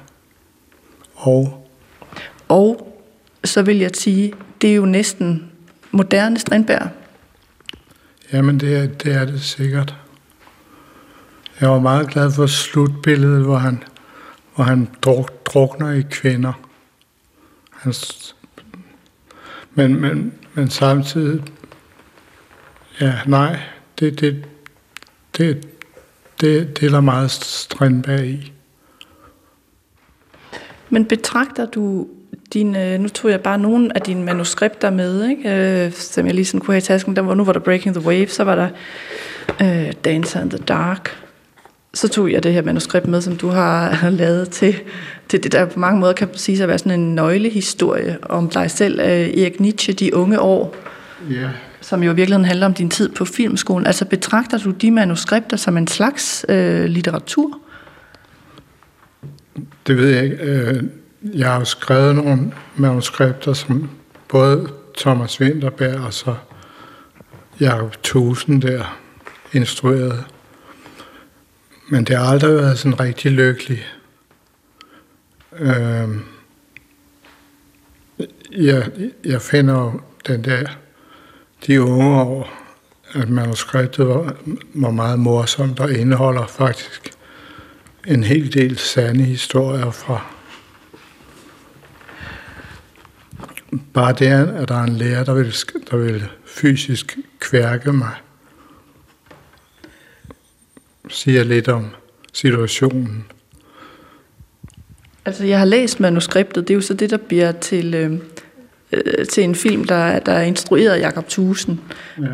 Og? 1.14 1.68
Og 2.48 2.94
så 3.44 3.62
vil 3.62 3.78
jeg 3.78 3.90
sige, 3.94 4.32
det 4.62 4.70
er 4.70 4.74
jo 4.74 4.84
næsten 4.84 5.44
moderne 5.90 6.38
Strindberg. 6.38 6.88
Jamen, 8.32 8.60
det 8.60 8.76
er, 8.76 8.86
det 8.86 9.14
er 9.14 9.24
det 9.24 9.42
sikkert. 9.42 9.94
Jeg 11.60 11.70
var 11.70 11.80
meget 11.80 12.08
glad 12.08 12.32
for 12.32 12.46
slutbilledet, 12.46 13.44
hvor 13.44 13.56
han, 13.56 13.82
hvor 14.54 14.64
han 14.64 14.88
druk, 15.02 15.46
drukner 15.46 15.92
i 15.92 16.02
kvinder. 16.10 16.52
Han, 17.70 17.94
men, 19.74 20.00
men, 20.00 20.34
men 20.54 20.70
samtidig, 20.70 21.42
ja, 23.00 23.14
nej, 23.26 23.60
det, 24.00 24.20
det, 24.20 24.44
det, 25.38 25.66
det, 26.40 26.80
det 26.80 26.86
er 26.86 26.90
der 26.90 27.00
meget 27.00 27.30
Strindberg 27.30 28.24
i. 28.24 28.52
Men 30.90 31.04
betragter 31.04 31.66
du 31.66 32.08
dine, 32.52 32.92
øh, 32.92 33.00
nu 33.00 33.08
tog 33.08 33.30
jeg 33.30 33.40
bare 33.40 33.58
nogle 33.58 33.96
af 33.96 34.00
dine 34.02 34.24
manuskripter 34.24 34.90
med, 34.90 35.28
ikke? 35.28 35.84
Øh, 35.86 35.92
som 35.92 36.26
jeg 36.26 36.34
lige 36.34 36.44
sådan 36.44 36.60
kunne 36.60 36.74
have 36.74 36.78
i 36.78 36.80
tasken. 36.80 37.16
Der 37.16 37.22
var, 37.22 37.34
nu 37.34 37.44
var 37.44 37.52
der 37.52 37.60
Breaking 37.60 37.94
the 37.94 38.06
Wave, 38.06 38.28
så 38.28 38.44
var 38.44 38.54
der 38.54 38.68
øh, 39.62 39.92
Dancer 40.04 40.40
in 40.40 40.50
the 40.50 40.58
Dark. 40.58 41.27
Så 41.94 42.08
tog 42.08 42.32
jeg 42.32 42.42
det 42.42 42.52
her 42.52 42.62
manuskript 42.62 43.06
med, 43.06 43.20
som 43.20 43.36
du 43.36 43.48
har 43.48 43.98
lavet 44.10 44.50
til, 44.50 44.80
til 45.28 45.42
det, 45.42 45.52
der 45.52 45.66
på 45.66 45.78
mange 45.78 46.00
måder 46.00 46.12
kan 46.12 46.28
sige 46.34 46.62
at 46.62 46.68
være 46.68 46.78
sådan 46.78 47.00
en 47.00 47.14
nøglehistorie 47.14 48.18
om 48.22 48.50
dig 48.50 48.70
selv, 48.70 49.00
øh, 49.00 49.06
Erik 49.08 49.60
Nietzsche, 49.60 49.92
de 49.92 50.14
unge 50.14 50.40
år. 50.40 50.76
Yeah. 51.30 51.50
Som 51.80 52.02
jo 52.02 52.12
i 52.12 52.14
virkeligheden 52.14 52.44
handler 52.44 52.66
om 52.66 52.74
din 52.74 52.90
tid 52.90 53.08
på 53.08 53.24
filmskolen. 53.24 53.86
Altså 53.86 54.04
betragter 54.04 54.58
du 54.58 54.70
de 54.70 54.90
manuskripter 54.90 55.56
som 55.56 55.76
en 55.76 55.86
slags 55.86 56.46
øh, 56.48 56.84
litteratur? 56.84 57.58
Det 59.86 59.96
ved 59.96 60.08
jeg 60.08 60.24
ikke. 60.24 60.36
Øh, 60.36 60.82
jeg 61.34 61.48
har 61.48 61.58
jo 61.58 61.64
skrevet 61.64 62.14
nogle 62.14 62.52
manuskripter, 62.76 63.52
som 63.52 63.90
både 64.28 64.68
Thomas 64.98 65.40
Winterberg 65.40 66.00
og 66.00 66.14
så 66.14 66.34
Jacob 67.60 68.02
Thusen 68.02 68.62
der 68.62 68.98
instruerede. 69.52 70.24
Men 71.90 72.04
det 72.04 72.16
har 72.16 72.24
aldrig 72.24 72.54
været 72.54 72.78
sådan 72.78 73.00
rigtig 73.00 73.32
lykkelig. 73.32 73.86
Øh, 75.52 76.08
jeg, 78.52 78.90
jeg 79.24 79.42
finder 79.42 79.74
jo 79.74 80.00
den 80.26 80.44
der, 80.44 80.66
de 81.66 81.82
unge 81.82 82.20
år, 82.20 82.50
at 83.12 83.28
manuskriptet 83.28 84.08
var, 84.08 84.36
var 84.74 84.90
meget 84.90 85.18
morsomt 85.18 85.80
og 85.80 85.92
indeholder 85.92 86.46
faktisk 86.46 87.10
en 88.06 88.24
hel 88.24 88.54
del 88.54 88.78
sande 88.78 89.24
historier 89.24 89.90
fra 89.90 90.34
bare 93.94 94.12
det, 94.12 94.26
at 94.26 94.68
der 94.68 94.74
er 94.74 94.82
en 94.82 94.96
lærer, 94.96 95.24
der 95.24 95.34
vil, 95.34 95.54
der 95.90 95.96
vil 95.96 96.28
fysisk 96.46 97.16
kværke 97.40 97.92
mig, 97.92 98.14
siger 101.08 101.44
lidt 101.44 101.68
om 101.68 101.86
situationen. 102.32 103.24
Altså, 105.24 105.44
jeg 105.44 105.58
har 105.58 105.64
læst 105.64 106.00
manuskriptet. 106.00 106.68
Det 106.68 106.74
er 106.74 106.74
jo 106.74 106.80
så 106.80 106.94
det, 106.94 107.10
der 107.10 107.16
bliver 107.16 107.52
til, 107.52 107.94
øh, 107.94 108.12
øh, 108.92 109.26
til 109.26 109.44
en 109.44 109.54
film, 109.54 109.84
der, 109.84 110.18
der 110.18 110.32
er 110.32 110.42
instrueret 110.42 110.90
af 110.90 111.00
Jakob 111.00 111.28
Thusen. 111.28 111.80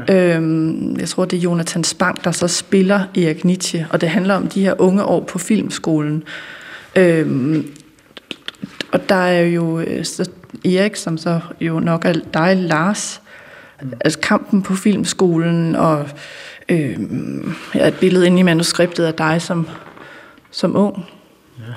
Ja. 0.09 0.37
Øhm, 0.37 0.97
jeg 1.01 1.09
tror, 1.09 1.25
det 1.25 1.37
er 1.37 1.41
Jonathan 1.41 1.85
Spang, 1.85 2.25
der 2.25 2.31
så 2.31 2.49
spiller 2.49 3.01
Erik 3.17 3.45
Nietzsche, 3.45 3.87
og 3.91 4.01
det 4.01 4.09
handler 4.09 4.35
om 4.35 4.49
de 4.49 4.63
her 4.63 4.81
unge 4.81 5.05
år 5.05 5.25
på 5.25 5.39
filmskolen. 5.39 6.25
Øhm, 6.97 7.71
og 8.93 9.09
der 9.09 9.15
er 9.15 9.43
jo 9.43 9.81
øh, 9.81 10.05
så 10.05 10.31
Erik, 10.65 10.97
som 10.97 11.19
så 11.19 11.41
jo 11.61 11.81
nok 11.81 12.05
er 12.05 12.13
dig, 12.35 12.57
Lars, 12.57 13.23
mm. 13.83 13.93
altså 14.01 14.19
kampen 14.19 14.63
på 14.63 14.75
filmskolen, 14.75 15.77
og 15.77 16.01
øh, 16.01 16.09
ja, 16.69 17.89
et 17.89 17.97
billede 18.01 18.27
inde 18.27 18.39
i 18.41 18.43
manuskriptet 18.43 19.05
af 19.05 19.15
dig 19.15 19.43
som, 19.43 19.69
som 20.51 20.77
ung. 20.77 21.05
Ja. 21.59 21.75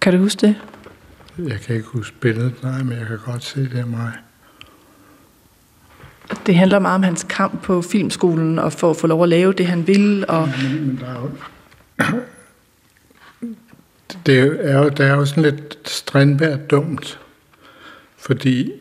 Kan 0.00 0.12
du 0.12 0.18
huske 0.18 0.46
det? 0.46 0.56
Jeg 1.38 1.60
kan 1.60 1.76
ikke 1.76 1.88
huske 1.88 2.16
billedet, 2.20 2.62
nej, 2.62 2.82
men 2.82 2.98
jeg 2.98 3.06
kan 3.06 3.18
godt 3.24 3.44
se, 3.44 3.60
det 3.60 3.80
er 3.80 3.86
mig. 3.86 4.12
Det 6.46 6.56
handler 6.56 6.78
meget 6.78 6.94
om 6.94 7.02
hans 7.02 7.26
kamp 7.28 7.62
på 7.62 7.82
filmskolen, 7.82 8.58
og 8.58 8.72
for 8.72 8.90
at 8.90 8.96
få 8.96 9.06
lov 9.06 9.22
at 9.22 9.28
lave 9.28 9.52
det, 9.52 9.66
han 9.66 9.86
vil. 9.86 10.24
Og... 10.28 10.48
Men, 10.62 10.86
men 10.86 11.00
der 11.00 11.06
er 11.06 11.20
jo... 11.20 11.30
Det 14.26 14.38
er 14.38 14.78
jo, 14.78 14.88
det 14.88 15.00
er 15.00 15.14
jo 15.14 15.24
sådan 15.24 15.42
lidt 15.42 15.88
strandbært 15.88 16.70
dumt, 16.70 17.20
fordi 18.16 18.72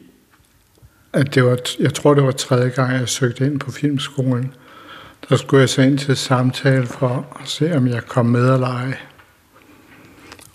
at 1.13 1.35
det 1.35 1.45
var, 1.45 1.57
jeg 1.79 1.93
tror, 1.93 2.13
det 2.13 2.23
var 2.23 2.31
tredje 2.31 2.69
gang, 2.69 2.93
jeg 2.93 3.09
søgte 3.09 3.45
ind 3.45 3.59
på 3.59 3.71
filmskolen. 3.71 4.53
Der 5.29 5.35
skulle 5.35 5.61
jeg 5.61 5.69
så 5.69 5.81
ind 5.81 5.97
til 5.97 6.17
samtale 6.17 6.85
for 6.85 7.37
at 7.41 7.47
se, 7.47 7.77
om 7.77 7.87
jeg 7.87 8.05
kom 8.05 8.25
med 8.25 8.53
eller 8.53 8.67
ej. 8.67 8.97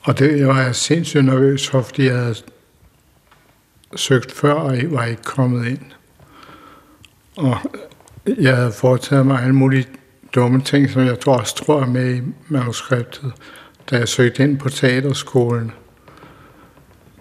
Og 0.02 0.18
det 0.18 0.46
var 0.46 0.62
jeg 0.62 0.74
sindssygt 0.74 1.24
nervøs 1.24 1.68
for, 1.68 1.82
fordi 1.82 2.04
jeg 2.04 2.18
havde 2.18 2.34
søgt 3.96 4.32
før 4.32 4.52
og 4.52 4.76
var 4.82 5.04
ikke 5.04 5.22
kommet 5.22 5.68
ind. 5.68 5.80
Og 7.36 7.58
jeg 8.38 8.56
havde 8.56 8.72
foretaget 8.72 9.26
mig 9.26 9.42
alle 9.42 9.54
mulige 9.54 9.86
dumme 10.34 10.62
ting, 10.62 10.90
som 10.90 11.02
jeg 11.02 11.20
tror 11.20 11.38
også 11.38 11.54
tror 11.54 11.80
er 11.80 11.86
med 11.86 12.14
i 12.14 12.20
manuskriptet, 12.48 13.32
da 13.90 13.96
jeg 13.96 14.08
søgte 14.08 14.44
ind 14.44 14.58
på 14.58 14.68
teaterskolen. 14.68 15.72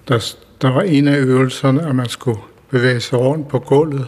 Der, 0.07 0.35
der 0.61 0.71
var 0.71 0.81
en 0.81 1.07
af 1.07 1.17
øvelserne, 1.17 1.87
at 1.87 1.95
man 1.95 2.09
skulle 2.09 2.39
bevæge 2.69 2.99
sig 2.99 3.19
rundt 3.19 3.47
på 3.47 3.59
gulvet 3.59 4.07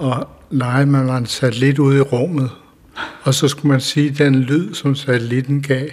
og 0.00 0.28
lege, 0.50 0.86
man 0.86 1.06
var 1.06 1.24
sat 1.24 1.56
lidt 1.56 1.78
ude 1.78 1.98
i 1.98 2.00
rummet. 2.00 2.50
Og 3.22 3.34
så 3.34 3.48
skulle 3.48 3.68
man 3.68 3.80
sige 3.80 4.10
den 4.10 4.34
lyd, 4.34 4.74
som 4.74 4.94
satellitten 4.94 5.62
gav. 5.62 5.88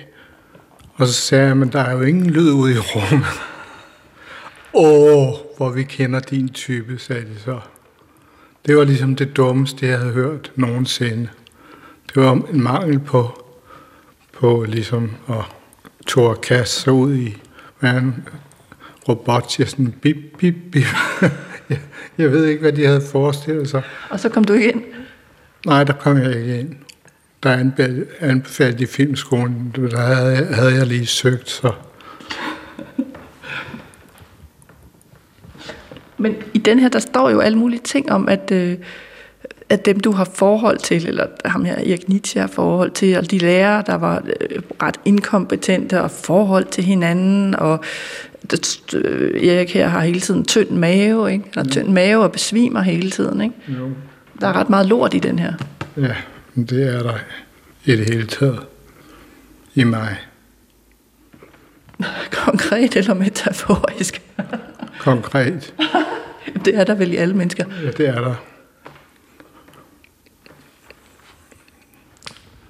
Og 0.93 1.07
så 1.07 1.13
sagde 1.13 1.47
jeg, 1.47 1.57
men 1.57 1.71
der 1.71 1.79
er 1.79 1.91
jo 1.91 2.01
ingen 2.01 2.29
lyd 2.29 2.51
ude 2.51 2.73
i 2.73 2.77
rummet. 2.77 3.27
Åh, 4.73 5.33
hvor 5.57 5.69
vi 5.69 5.83
kender 5.83 6.19
din 6.19 6.49
type, 6.49 6.97
sagde 6.97 7.21
de 7.21 7.39
så. 7.39 7.59
Det 8.65 8.77
var 8.77 8.83
ligesom 8.83 9.15
det 9.15 9.37
dummeste, 9.37 9.87
jeg 9.87 9.99
havde 9.99 10.13
hørt 10.13 10.51
nogensinde. 10.55 11.29
Det 12.07 12.23
var 12.23 12.31
en 12.31 12.63
mangel 12.63 12.99
på, 12.99 13.43
på 14.39 14.65
ligesom 14.67 15.11
at 15.29 15.45
tåre 16.07 16.35
kaste 16.35 16.81
sig 16.81 16.93
ud 16.93 17.15
i, 17.15 17.41
hvad 17.79 17.89
han 17.89 18.27
robot 19.09 19.51
siger 19.51 19.67
sådan 19.67 19.93
bip, 20.01 20.17
bip, 20.37 20.55
bip. 20.71 20.85
jeg 22.17 22.31
ved 22.31 22.45
ikke, 22.45 22.61
hvad 22.61 22.71
de 22.71 22.85
havde 22.85 23.01
forestillet 23.11 23.69
sig. 23.69 23.81
Og 24.09 24.19
så 24.19 24.29
kom 24.29 24.43
du 24.43 24.53
ikke 24.53 24.71
ind? 24.71 24.81
Nej, 25.65 25.83
der 25.83 25.93
kom 25.93 26.17
jeg 26.17 26.35
ikke 26.35 26.59
ind 26.59 26.75
der 27.43 27.67
anbefalede 28.19 28.83
i 28.83 28.85
filmskolen, 28.85 29.73
der 29.75 29.99
havde, 29.99 30.45
havde 30.45 30.75
jeg 30.75 30.87
lige 30.87 31.05
søgt, 31.05 31.49
så... 31.49 31.71
Men 36.17 36.35
i 36.53 36.57
den 36.57 36.79
her, 36.79 36.89
der 36.89 36.99
står 36.99 37.29
jo 37.29 37.39
alle 37.39 37.57
mulige 37.57 37.79
ting 37.79 38.11
om, 38.11 38.29
at, 38.29 38.51
øh, 38.51 38.77
at 39.69 39.85
dem, 39.85 39.99
du 39.99 40.11
har 40.11 40.29
forhold 40.33 40.77
til, 40.77 41.07
eller 41.07 41.27
ham 41.45 41.65
her 41.65 41.75
Erik 41.75 42.09
Nietzsche 42.09 42.41
har 42.41 42.47
forhold 42.47 42.91
til, 42.91 43.17
og 43.17 43.31
de 43.31 43.37
lærere, 43.37 43.83
der 43.85 43.95
var 43.95 44.23
øh, 44.49 44.59
ret 44.83 44.99
inkompetente, 45.05 46.01
og 46.01 46.11
forhold 46.11 46.65
til 46.65 46.83
hinanden, 46.83 47.55
og 47.55 47.83
Erik 49.43 49.73
her 49.73 49.87
har 49.87 50.01
hele 50.01 50.19
tiden 50.19 50.45
tynd 50.45 50.69
mave, 50.69 51.31
ikke? 51.31 51.45
Eller 51.55 51.71
tynd 51.71 51.87
mave 51.87 52.23
og 52.23 52.31
besvimer 52.31 52.81
hele 52.81 53.11
tiden, 53.11 53.41
ikke? 53.41 53.55
Jo. 53.67 53.89
Der 54.41 54.47
er 54.47 54.53
ret 54.53 54.69
meget 54.69 54.85
lort 54.85 55.13
i 55.13 55.19
den 55.19 55.39
her. 55.39 55.53
Ja, 55.97 56.15
det 56.55 56.95
er 56.95 57.03
der 57.03 57.17
i 57.85 57.95
det 57.95 58.09
hele 58.09 58.27
taget 58.27 58.59
i 59.75 59.83
mig. 59.83 60.17
Konkret 62.45 62.95
eller 62.95 63.13
metaforisk? 63.13 64.21
Konkret. 64.99 65.73
Det 66.65 66.75
er 66.75 66.83
der 66.83 66.95
vel 66.95 67.13
i 67.13 67.15
alle 67.15 67.33
mennesker? 67.33 67.65
Ja, 67.83 67.91
det 67.91 68.07
er 68.07 68.21
der. 68.21 68.35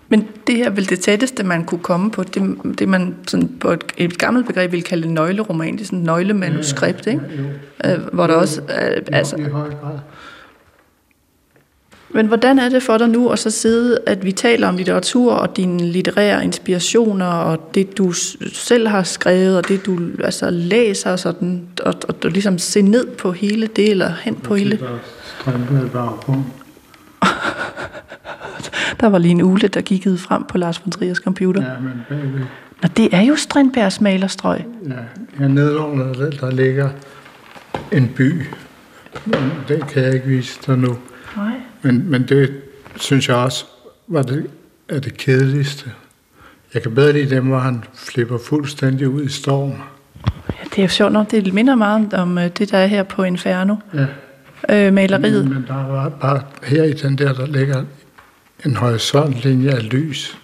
Men 0.09 0.27
det 0.47 0.55
her 0.55 0.65
er 0.65 0.69
vel 0.69 0.89
det 0.89 0.99
tætteste, 0.99 1.43
man 1.43 1.63
kunne 1.63 1.83
komme 1.83 2.11
på, 2.11 2.23
det, 2.23 2.57
det 2.79 2.89
man 2.89 3.15
sådan 3.27 3.49
på 3.59 3.71
et, 3.71 3.83
et 3.97 4.17
gammelt 4.17 4.47
begreb 4.47 4.71
ville 4.71 4.83
kalde 4.83 5.07
en 5.07 5.13
nøgleroman, 5.13 5.73
det 5.73 5.81
er 5.81 5.85
sådan 5.85 5.99
nøglemanuskript, 5.99 7.07
ikke? 7.07 7.21
Ja, 7.83 7.93
øh, 7.93 8.13
hvor 8.13 8.27
der 8.27 8.33
også... 8.33 8.61
Øh, 8.61 9.01
altså, 9.11 9.35
I 9.35 9.43
høj 9.43 9.69
grad. 9.69 9.99
Men 12.09 12.27
hvordan 12.27 12.59
er 12.59 12.69
det 12.69 12.83
for 12.83 12.97
dig 12.97 13.09
nu 13.09 13.29
at 13.29 13.39
så 13.39 13.51
sidde, 13.51 13.99
at 14.05 14.25
vi 14.25 14.31
taler 14.31 14.67
om 14.67 14.77
litteratur 14.77 15.33
og 15.33 15.57
dine 15.57 15.83
litterære 15.83 16.43
inspirationer 16.43 17.25
og 17.25 17.71
det, 17.75 17.97
du 17.97 18.11
selv 18.53 18.87
har 18.87 19.03
skrevet 19.03 19.57
og 19.57 19.67
det, 19.67 19.85
du 19.85 19.99
altså, 20.23 20.49
læser 20.49 21.15
sådan, 21.15 21.67
og, 21.85 21.93
og 22.07 22.23
du 22.23 22.27
ligesom 22.27 22.57
se 22.57 22.81
ned 22.81 23.07
på 23.07 23.31
hele 23.31 23.67
det, 23.67 23.89
eller 23.89 24.13
hen 24.21 24.35
på 24.35 24.55
hele... 24.55 24.79
der 28.99 29.07
var 29.07 29.17
lige 29.17 29.31
en 29.31 29.41
ule, 29.41 29.67
der 29.67 29.81
kiggede 29.81 30.17
frem 30.17 30.43
på 30.43 30.57
Lars 30.57 30.81
von 30.85 30.91
Triers 30.91 31.17
computer. 31.17 31.61
Ja, 31.61 31.79
men 31.79 31.91
bagved. 32.09 32.45
Nå, 32.83 32.89
det 32.97 33.13
er 33.13 33.21
jo 33.21 33.35
Strindbergs 33.35 34.01
malerstrøg. 34.01 34.61
Ja, 34.87 34.93
jeg 35.39 35.49
nedenunder 35.49 36.13
der, 36.13 36.29
der 36.29 36.51
ligger 36.51 36.89
en 37.91 38.11
by. 38.15 38.43
Den 39.67 39.81
kan 39.81 40.03
jeg 40.03 40.13
ikke 40.13 40.27
vise 40.27 40.59
dig 40.67 40.77
nu. 40.77 40.97
Nej. 41.37 41.51
Men, 41.81 42.11
men 42.11 42.23
det 42.23 42.51
synes 42.95 43.27
jeg 43.29 43.35
også 43.35 43.65
var 44.07 44.21
det, 44.21 44.47
er 44.89 44.99
det 44.99 45.17
kedeligste. 45.17 45.91
Jeg 46.73 46.81
kan 46.81 46.95
bedre 46.95 47.13
lide 47.13 47.35
dem, 47.35 47.45
hvor 47.45 47.57
han 47.57 47.83
flipper 47.93 48.37
fuldstændig 48.37 49.09
ud 49.09 49.23
i 49.23 49.29
storm. 49.29 49.73
Ja, 50.49 50.63
det 50.63 50.77
er 50.77 50.81
jo 50.81 50.87
sjovt 50.87 51.13
nok. 51.13 51.31
Det 51.31 51.53
minder 51.53 51.75
meget 51.75 52.13
om 52.13 52.37
øh, 52.37 52.49
det, 52.57 52.71
der 52.71 52.77
er 52.77 52.87
her 52.87 53.03
på 53.03 53.23
Inferno. 53.23 53.75
Ja. 53.93 54.05
Øh, 54.87 54.93
maleriet. 54.93 55.45
Men, 55.45 55.53
men 55.53 55.65
der 55.67 55.87
var 55.87 56.09
bare 56.09 56.41
her 56.63 56.83
i 56.83 56.93
den 56.93 57.17
der, 57.17 57.33
der 57.33 57.45
ligger 57.45 57.83
en 58.65 58.75
horisontlinje 58.75 59.71
af 59.71 59.91
lys, 59.91 60.37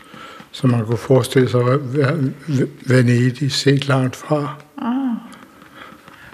som 0.51 0.69
man 0.69 0.85
kunne 0.85 0.97
forestille 0.97 1.49
sig 1.49 1.61
at 1.61 1.79
Venedig 2.85 3.51
set 3.51 3.87
langt 3.87 4.15
fra. 4.15 4.55
Ah. 4.81 5.33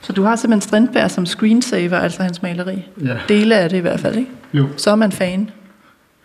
Så 0.01 0.13
du 0.13 0.23
har 0.23 0.35
simpelthen 0.35 0.69
Strindberg 0.69 1.11
som 1.11 1.25
screensaver, 1.25 1.97
altså 1.97 2.23
hans 2.23 2.41
maleri? 2.41 2.85
Ja. 3.03 3.17
Dele 3.27 3.55
af 3.57 3.69
det 3.69 3.77
i 3.77 3.79
hvert 3.79 3.99
fald, 3.99 4.15
ikke? 4.15 4.31
Jo. 4.53 4.67
Så 4.77 4.91
er 4.91 4.95
man 4.95 5.11
fan. 5.11 5.49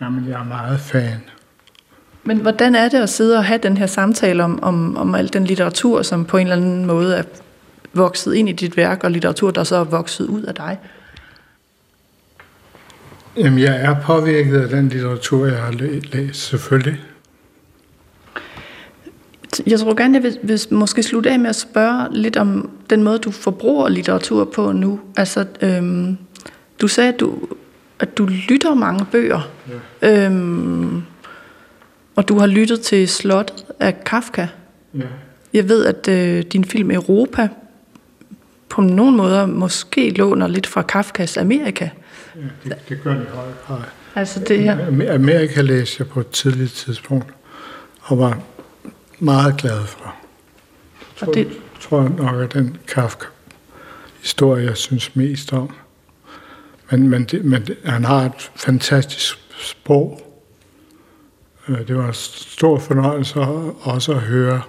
Jamen, 0.00 0.28
jeg 0.28 0.40
er 0.40 0.44
meget 0.44 0.80
fan. 0.80 1.20
Men 2.24 2.38
hvordan 2.38 2.74
er 2.74 2.88
det 2.88 2.98
at 2.98 3.10
sidde 3.10 3.36
og 3.36 3.44
have 3.44 3.58
den 3.62 3.76
her 3.76 3.86
samtale 3.86 4.44
om, 4.44 4.62
om, 4.62 4.96
om 4.96 5.14
al 5.14 5.32
den 5.32 5.44
litteratur, 5.44 6.02
som 6.02 6.24
på 6.24 6.36
en 6.36 6.46
eller 6.46 6.56
anden 6.56 6.86
måde 6.86 7.16
er 7.16 7.22
vokset 7.92 8.34
ind 8.34 8.48
i 8.48 8.52
dit 8.52 8.76
værk, 8.76 9.04
og 9.04 9.10
litteratur, 9.10 9.50
der 9.50 9.64
så 9.64 9.76
er 9.76 9.84
vokset 9.84 10.26
ud 10.26 10.42
af 10.42 10.54
dig? 10.54 10.78
Jamen, 13.36 13.58
jeg 13.58 13.80
er 13.80 14.00
påvirket 14.00 14.60
af 14.60 14.68
den 14.68 14.88
litteratur, 14.88 15.46
jeg 15.46 15.56
har 15.56 15.72
læst, 16.12 16.40
selvfølgelig. 16.40 17.00
Jeg 19.66 19.80
tror 19.80 19.94
gerne, 19.94 20.14
jeg 20.14 20.22
vil, 20.22 20.38
vil 20.42 20.60
måske 20.70 21.02
slutte 21.02 21.30
af 21.30 21.38
med 21.38 21.48
at 21.48 21.56
spørge 21.56 22.08
lidt 22.10 22.36
om 22.36 22.70
den 22.90 23.02
måde, 23.02 23.18
du 23.18 23.30
forbruger 23.30 23.88
litteratur 23.88 24.44
på 24.44 24.72
nu. 24.72 25.00
Altså, 25.16 25.46
øhm, 25.62 26.18
du 26.80 26.88
sagde, 26.88 27.12
at 27.12 27.20
du, 27.20 27.38
at 27.98 28.18
du 28.18 28.28
lytter 28.48 28.74
mange 28.74 29.06
bøger. 29.12 29.50
Ja. 30.02 30.26
Øhm, 30.26 31.02
og 32.16 32.28
du 32.28 32.38
har 32.38 32.46
lyttet 32.46 32.80
til 32.80 33.08
Slottet 33.08 33.64
af 33.80 34.04
Kafka. 34.04 34.46
Ja. 34.94 35.00
Jeg 35.52 35.68
ved, 35.68 35.84
at 35.84 36.08
øh, 36.08 36.42
din 36.42 36.64
film 36.64 36.90
Europa 36.90 37.48
på 38.68 38.80
nogle 38.80 39.16
måder 39.16 39.46
måske 39.46 40.10
låner 40.10 40.48
lidt 40.48 40.66
fra 40.66 40.82
Kafkas 40.82 41.36
Amerika. 41.36 41.88
Ja, 42.36 42.40
det, 42.64 42.88
det 42.88 43.02
gør 43.02 43.14
det 43.14 43.22
i 43.22 43.34
høj 43.34 43.46
grad. 43.66 43.80
Altså 44.14 44.40
det 44.40 44.58
her. 44.62 45.14
Amerika 45.14 45.60
læste 45.60 45.96
jeg 45.98 46.08
på 46.08 46.20
et 46.20 46.28
tidligt 46.28 46.72
tidspunkt, 46.72 47.34
og 48.00 48.18
var 48.18 48.42
meget 49.18 49.56
glad 49.56 49.84
for. 49.86 50.14
Jeg 51.20 51.26
tror, 51.26 51.32
det... 51.32 51.48
tror 51.80 52.02
jeg 52.02 52.10
nok, 52.10 52.42
at 52.42 52.52
den 52.52 52.76
Kafka-historie, 52.88 54.64
jeg 54.64 54.76
synes 54.76 55.16
mest 55.16 55.52
om. 55.52 55.74
Men, 56.90 57.08
men, 57.08 57.24
det, 57.24 57.44
men 57.44 57.66
det, 57.66 57.76
han 57.84 58.04
har 58.04 58.24
et 58.24 58.50
fantastisk 58.56 59.38
sprog. 59.58 60.40
Øh, 61.68 61.88
det 61.88 61.96
var 61.96 62.06
en 62.06 62.14
stor 62.14 62.78
fornøjelse 62.78 63.40
også 63.80 64.12
at 64.12 64.20
høre 64.20 64.62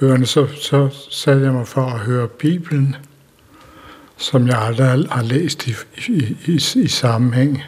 bøgerne. 0.00 0.26
Så, 0.26 0.46
så 0.46 0.88
satte 1.10 1.42
jeg 1.42 1.52
mig 1.52 1.68
for 1.68 1.82
at 1.82 1.98
høre 1.98 2.28
Bibelen 2.28 2.96
som 4.22 4.46
jeg 4.46 4.58
aldrig 4.58 5.08
har 5.10 5.22
læst 5.22 5.66
i, 5.66 5.74
i, 6.08 6.36
i, 6.46 6.54
i 6.74 6.88
sammenhæng. 6.88 7.62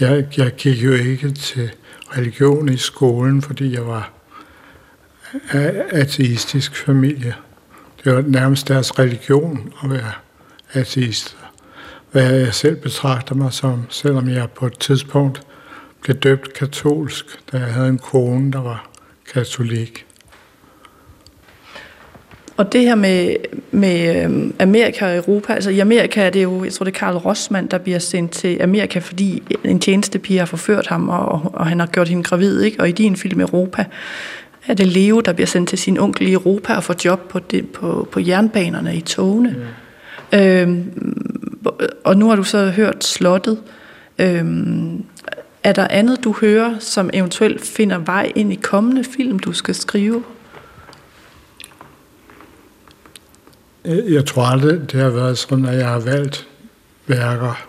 Jeg, 0.00 0.26
jeg 0.36 0.52
gik 0.52 0.84
jo 0.84 0.92
ikke 0.92 1.30
til 1.30 1.70
religion 2.16 2.68
i 2.68 2.76
skolen, 2.76 3.42
fordi 3.42 3.74
jeg 3.74 3.86
var 3.86 4.12
ateistisk 5.90 6.76
familie. 6.76 7.34
Det 8.04 8.14
var 8.14 8.22
nærmest 8.26 8.68
deres 8.68 8.98
religion 8.98 9.72
at 9.84 9.90
være 9.90 10.12
ateist. 10.72 11.36
Hvad 12.10 12.34
jeg 12.34 12.54
selv 12.54 12.76
betragter 12.76 13.34
mig 13.34 13.52
som, 13.52 13.86
selvom 13.88 14.28
jeg 14.28 14.50
på 14.50 14.66
et 14.66 14.78
tidspunkt 14.78 15.42
blev 16.02 16.16
døbt 16.16 16.52
katolsk, 16.52 17.26
da 17.52 17.58
jeg 17.58 17.74
havde 17.74 17.88
en 17.88 17.98
kone, 17.98 18.52
der 18.52 18.60
var 18.60 18.90
katolik. 19.34 20.05
Og 22.56 22.72
det 22.72 22.80
her 22.80 22.94
med, 22.94 23.36
med 23.70 24.24
øhm, 24.24 24.54
Amerika 24.58 25.06
og 25.06 25.16
Europa, 25.16 25.52
altså 25.52 25.70
i 25.70 25.78
Amerika 25.78 26.22
er 26.22 26.30
det 26.30 26.42
jo, 26.42 26.64
jeg 26.64 26.72
tror 26.72 26.84
det 26.84 26.94
er 26.94 26.98
Karl 26.98 27.16
Rossmann, 27.16 27.66
der 27.66 27.78
bliver 27.78 27.98
sendt 27.98 28.32
til 28.32 28.62
Amerika, 28.62 28.98
fordi 28.98 29.42
en 29.64 29.80
tjenestepige 29.80 30.38
har 30.38 30.46
forført 30.46 30.86
ham, 30.86 31.08
og, 31.08 31.50
og 31.54 31.66
han 31.66 31.80
har 31.80 31.86
gjort 31.86 32.08
hende 32.08 32.22
gravid, 32.22 32.62
ikke? 32.62 32.80
og 32.80 32.88
i 32.88 32.92
din 32.92 33.16
film 33.16 33.40
Europa 33.40 33.84
er 34.66 34.74
det 34.74 34.86
Leo, 34.86 35.20
der 35.20 35.32
bliver 35.32 35.46
sendt 35.46 35.68
til 35.68 35.78
sin 35.78 35.98
onkel 35.98 36.28
i 36.28 36.32
Europa 36.32 36.74
og 36.74 36.84
får 36.84 36.94
job 37.04 37.28
på, 37.28 37.38
det, 37.38 37.68
på, 37.68 38.08
på 38.12 38.20
jernbanerne 38.20 38.96
i 38.96 39.00
togene. 39.00 39.56
Ja. 40.32 40.62
Øhm, 40.62 40.92
og 42.04 42.16
nu 42.16 42.28
har 42.28 42.36
du 42.36 42.42
så 42.42 42.70
hørt 42.70 43.04
slottet. 43.04 43.58
Øhm, 44.18 45.04
er 45.62 45.72
der 45.72 45.88
andet, 45.90 46.24
du 46.24 46.34
hører, 46.40 46.74
som 46.78 47.10
eventuelt 47.12 47.60
finder 47.60 47.98
vej 47.98 48.32
ind 48.34 48.52
i 48.52 48.58
kommende 48.62 49.04
film, 49.04 49.38
du 49.38 49.52
skal 49.52 49.74
skrive? 49.74 50.22
Jeg 53.86 54.26
tror 54.26 54.42
aldrig, 54.42 54.92
det 54.92 55.00
har 55.00 55.10
været 55.10 55.38
sådan, 55.38 55.66
at 55.66 55.78
jeg 55.78 55.88
har 55.88 55.98
valgt 55.98 56.48
værker. 57.06 57.66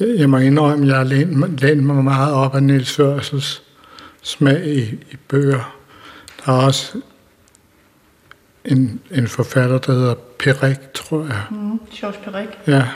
Jeg 0.00 0.30
må 0.30 0.38
indrømme, 0.38 0.84
at 0.84 0.88
jeg 0.88 0.96
har 0.96 1.04
lænt, 1.04 1.60
lænt 1.60 1.82
mig 1.82 2.04
meget 2.04 2.34
op 2.34 2.54
af 2.54 2.62
Niels 2.62 2.96
Førsels 2.96 3.62
smag 4.22 4.66
i, 4.66 4.80
i 4.82 5.16
bøger. 5.28 5.76
Der 6.46 6.52
er 6.52 6.56
også 6.56 7.00
en, 8.64 9.00
en 9.10 9.28
forfatter, 9.28 9.78
der 9.78 9.92
hedder 9.92 10.14
Perik, 10.38 10.78
tror 10.94 11.24
jeg. 11.24 11.42
Mm, 11.50 11.80
George 11.92 12.18
Perik. 12.24 12.48
Ja, 12.66 12.88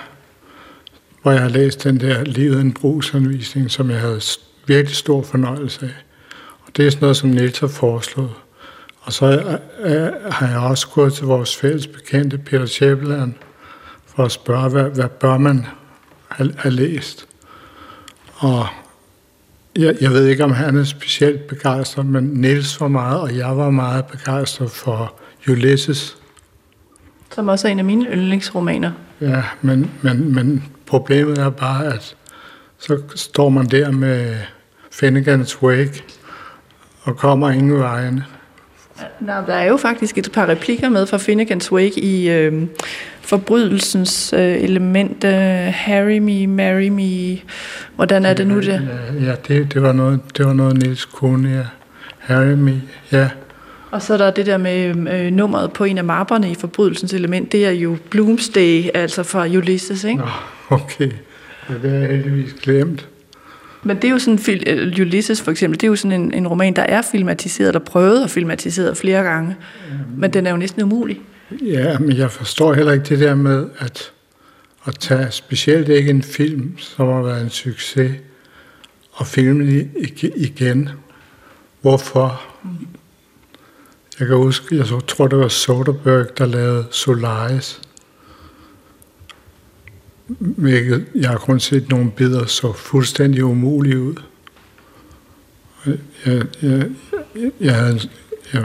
hvor 1.23 1.33
jeg 1.33 1.41
har 1.41 1.49
læst 1.49 1.85
den 1.85 2.01
der 2.01 2.25
Livet 2.25 2.61
en 2.61 2.73
brugsanvisning, 2.73 3.71
som 3.71 3.91
jeg 3.91 4.01
havde 4.01 4.21
virkelig 4.67 4.97
stor 4.97 5.23
fornøjelse 5.23 5.87
af. 5.87 6.05
Og 6.67 6.77
det 6.77 6.87
er 6.87 6.91
sådan 6.91 7.01
noget, 7.01 7.17
som 7.17 7.29
Niels 7.31 7.59
har 7.59 7.69
foreslået. 7.69 8.33
Og 9.11 9.15
så 9.15 9.59
har 10.31 10.49
jeg 10.49 10.59
også 10.59 10.89
gået 10.89 11.13
til 11.13 11.27
vores 11.27 11.57
fælles 11.57 11.87
bekendte, 11.87 12.39
Peter 12.39 12.67
Schæbland, 12.67 13.35
for 14.07 14.25
at 14.25 14.33
spørge, 14.33 14.71
hvad, 14.71 14.85
hvad 14.85 15.09
bør 15.09 15.39
man 15.39 15.67
have, 16.29 16.55
have 16.59 16.73
læst? 16.73 17.27
Og 18.37 18.67
jeg, 19.77 19.97
jeg 20.01 20.11
ved 20.11 20.27
ikke, 20.27 20.45
om 20.45 20.53
han 20.53 20.77
er 20.77 20.85
specielt 20.85 21.47
begejstret, 21.47 22.07
men 22.07 22.25
Niels 22.25 22.81
var 22.81 22.89
meget, 22.89 23.21
og 23.21 23.37
jeg 23.37 23.57
var 23.57 23.71
meget 23.71 24.05
begejstret 24.07 24.71
for 24.71 25.15
Ulysses. 25.49 26.17
Som 27.35 27.49
også 27.49 27.69
er 27.69 27.73
en 27.73 27.79
af 27.79 27.85
mine 27.85 28.07
yndlingsromaner. 28.07 28.93
Ja, 29.21 29.43
men, 29.63 29.91
men, 30.03 30.35
men 30.35 30.65
problemet 30.87 31.39
er 31.39 31.51
bare, 31.51 31.95
at 31.95 32.17
så 32.79 33.03
står 33.15 33.49
man 33.49 33.67
der 33.67 33.91
med 33.91 34.37
Finnegans 34.91 35.63
Wake 35.63 36.05
og 37.03 37.17
kommer 37.17 37.51
ingen 37.51 37.79
vejen. 37.79 38.23
Nej, 39.21 39.45
der 39.47 39.55
er 39.55 39.65
jo 39.65 39.77
faktisk 39.77 40.19
et 40.19 40.33
par 40.33 40.49
replikker 40.49 40.89
med 40.89 41.07
fra 41.07 41.19
Finnegans 41.19 41.73
Wake 41.73 42.01
i 42.01 42.31
øh, 42.31 42.63
forbrydelsens 43.21 44.33
øh, 44.33 44.63
element. 44.63 45.25
Øh, 45.25 45.33
Harry 45.75 46.19
me, 46.19 46.47
marry 46.47 46.89
me. 46.89 47.39
Hvordan 47.97 48.25
er 48.25 48.35
det 48.35 48.47
nu 48.47 48.61
det? 48.61 48.89
Ja, 49.21 49.35
det, 49.49 49.75
det, 49.75 49.83
var, 49.83 49.93
noget, 49.93 50.21
det 50.37 50.47
var 50.47 50.53
noget 50.53 50.77
Niels 50.77 51.05
kone, 51.05 51.51
ja. 51.51 51.65
Harry 52.19 52.55
me, 52.55 52.83
ja. 53.13 53.29
Og 53.91 54.03
så 54.03 54.13
er 54.13 54.19
der 54.19 54.31
det 54.31 54.47
der 54.47 54.57
med 54.57 55.09
øh, 55.13 55.33
nummeret 55.33 55.73
på 55.73 55.85
en 55.85 55.99
af 55.99 56.05
mapperne 56.05 56.51
i 56.51 56.55
forbrydelsens 56.55 57.15
element. 57.15 57.53
Det 57.53 57.67
er 57.67 57.71
jo 57.71 57.97
Bloomsday, 58.11 58.89
altså 58.95 59.23
fra 59.23 59.47
Ulysses, 59.47 60.05
ikke? 60.05 60.19
Nå, 60.19 60.27
okay. 60.69 61.11
Ja, 61.69 61.75
det 61.83 61.91
har 61.91 61.99
jeg 61.99 62.09
heldigvis 62.09 62.53
glemt. 62.63 63.09
Men 63.83 63.97
det 63.97 64.05
er 64.05 64.11
jo 64.11 64.19
sådan, 64.19 64.39
øh, 64.67 64.93
Ulysses 65.01 65.43
for 65.43 65.51
eksempel, 65.51 65.81
det 65.81 65.87
er 65.87 65.91
jo 65.91 65.97
sådan 65.97 66.21
en, 66.21 66.35
en 66.35 66.49
roman, 66.49 66.77
der 66.77 66.83
er 66.83 67.03
filmatiseret, 67.03 67.75
der 67.75 67.81
prøvet 67.81 68.25
at 68.25 68.31
filmatiseret 68.31 68.97
flere 68.97 69.23
gange. 69.23 69.57
Men 70.17 70.33
den 70.33 70.47
er 70.47 70.51
jo 70.51 70.57
næsten 70.57 70.83
umulig. 70.83 71.21
Ja, 71.63 71.99
men 71.99 72.17
jeg 72.17 72.31
forstår 72.31 72.75
heller 72.75 72.93
ikke 72.93 73.05
det 73.05 73.19
der 73.19 73.35
med 73.35 73.69
at, 73.79 74.13
at 74.85 74.99
tage 74.99 75.31
specielt 75.31 75.89
ikke 75.89 76.11
en 76.11 76.23
film, 76.23 76.79
som 76.79 77.09
har 77.09 77.23
været 77.23 77.43
en 77.43 77.51
succes, 77.51 78.13
og 79.13 79.27
filme 79.27 79.67
den 79.67 79.91
igen. 80.37 80.89
Hvorfor? 81.81 82.43
Jeg 84.21 84.29
kan 84.29 84.37
huske, 84.37 84.77
jeg 84.77 84.87
tror, 85.09 85.27
det 85.27 85.39
var 85.39 85.49
Soderbergh, 85.49 86.29
der 86.39 86.47
lavede 86.47 86.87
Solaris 86.91 87.81
hvilket 90.39 91.07
jeg 91.15 91.31
har 91.31 91.39
kun 91.39 91.61
set 91.61 91.89
nogle 91.89 92.11
billeder 92.11 92.47
så 92.47 92.73
fuldstændig 92.73 93.45
umulige 93.45 94.01
ud. 94.01 94.15
Jeg, 95.87 96.47
jeg, 96.63 96.91
jeg, 97.61 97.75
havde, 97.75 98.01
jeg, 98.53 98.65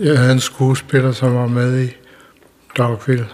jeg 0.00 0.18
havde 0.18 0.32
en 0.32 0.40
skuespiller, 0.40 1.12
som 1.12 1.34
var 1.34 1.46
med 1.46 1.84
i 1.84 1.90
Dogville, 2.78 3.28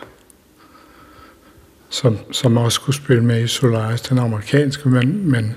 som, 1.88 2.18
som 2.32 2.56
også 2.56 2.74
skulle 2.74 2.96
spille 2.96 3.24
med 3.24 3.44
i 3.44 3.46
Solaris, 3.46 4.00
den 4.00 4.18
amerikanske, 4.18 4.88
men, 4.88 5.30
men 5.30 5.54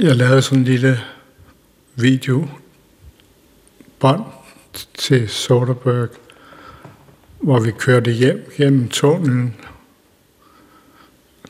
jeg 0.00 0.16
lavede 0.16 0.42
sådan 0.42 0.58
en 0.58 0.64
lille 0.64 1.00
video 1.94 2.48
bånd 3.98 4.24
til 4.94 5.28
Soderbergh, 5.28 6.10
hvor 7.44 7.60
vi 7.60 7.70
kørte 7.70 8.10
hjem 8.10 8.50
gennem 8.56 8.88
tunnelen. 8.88 9.54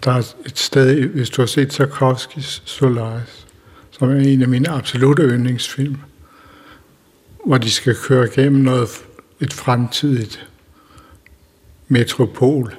Der 0.04 0.10
er 0.10 0.34
et 0.46 0.58
sted, 0.58 1.08
hvis 1.08 1.30
du 1.30 1.42
har 1.42 1.46
set 1.46 1.70
Tarkovskis 1.70 2.62
Solaris, 2.64 3.46
som 3.90 4.10
er 4.10 4.14
en 4.14 4.42
af 4.42 4.48
mine 4.48 4.68
absolutte 4.68 5.22
yndlingsfilm, 5.22 5.96
hvor 7.46 7.58
de 7.58 7.70
skal 7.70 7.96
køre 7.96 8.28
gennem 8.28 8.62
noget, 8.62 8.88
et 9.40 9.52
fremtidigt 9.52 10.48
metropol. 11.88 12.74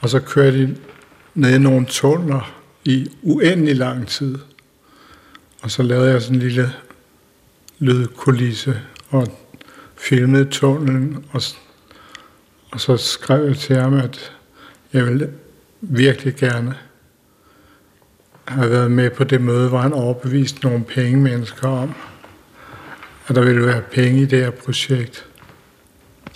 Og 0.00 0.08
så 0.08 0.20
kører 0.20 0.50
de 0.50 0.76
ned 1.34 1.54
i 1.54 1.58
nogle 1.58 1.86
tunneler 1.86 2.62
i 2.84 3.08
uendelig 3.22 3.76
lang 3.76 4.08
tid. 4.08 4.38
Og 5.62 5.70
så 5.70 5.82
lavede 5.82 6.10
jeg 6.10 6.22
sådan 6.22 6.36
en 6.36 6.42
lille 6.42 6.72
lydkulisse 7.78 8.80
og 9.08 9.38
filmede 9.96 10.44
tunnelen 10.44 11.24
og 11.32 11.42
og 12.74 12.80
så 12.80 12.96
skrev 12.96 13.46
jeg 13.46 13.56
til 13.56 13.76
ham, 13.76 13.94
at 13.94 14.32
jeg 14.92 15.06
ville 15.06 15.32
virkelig 15.80 16.34
gerne 16.34 16.74
have 18.48 18.70
været 18.70 18.90
med 18.90 19.10
på 19.10 19.24
det 19.24 19.40
møde, 19.40 19.68
hvor 19.68 19.78
han 19.78 19.92
overbeviste 19.92 20.60
nogle 20.62 20.84
penge 20.84 21.16
mennesker 21.16 21.68
om, 21.68 21.94
at 23.28 23.34
der 23.34 23.44
ville 23.44 23.66
være 23.66 23.80
penge 23.80 24.22
i 24.22 24.26
det 24.26 24.38
her 24.38 24.50
projekt. 24.50 25.26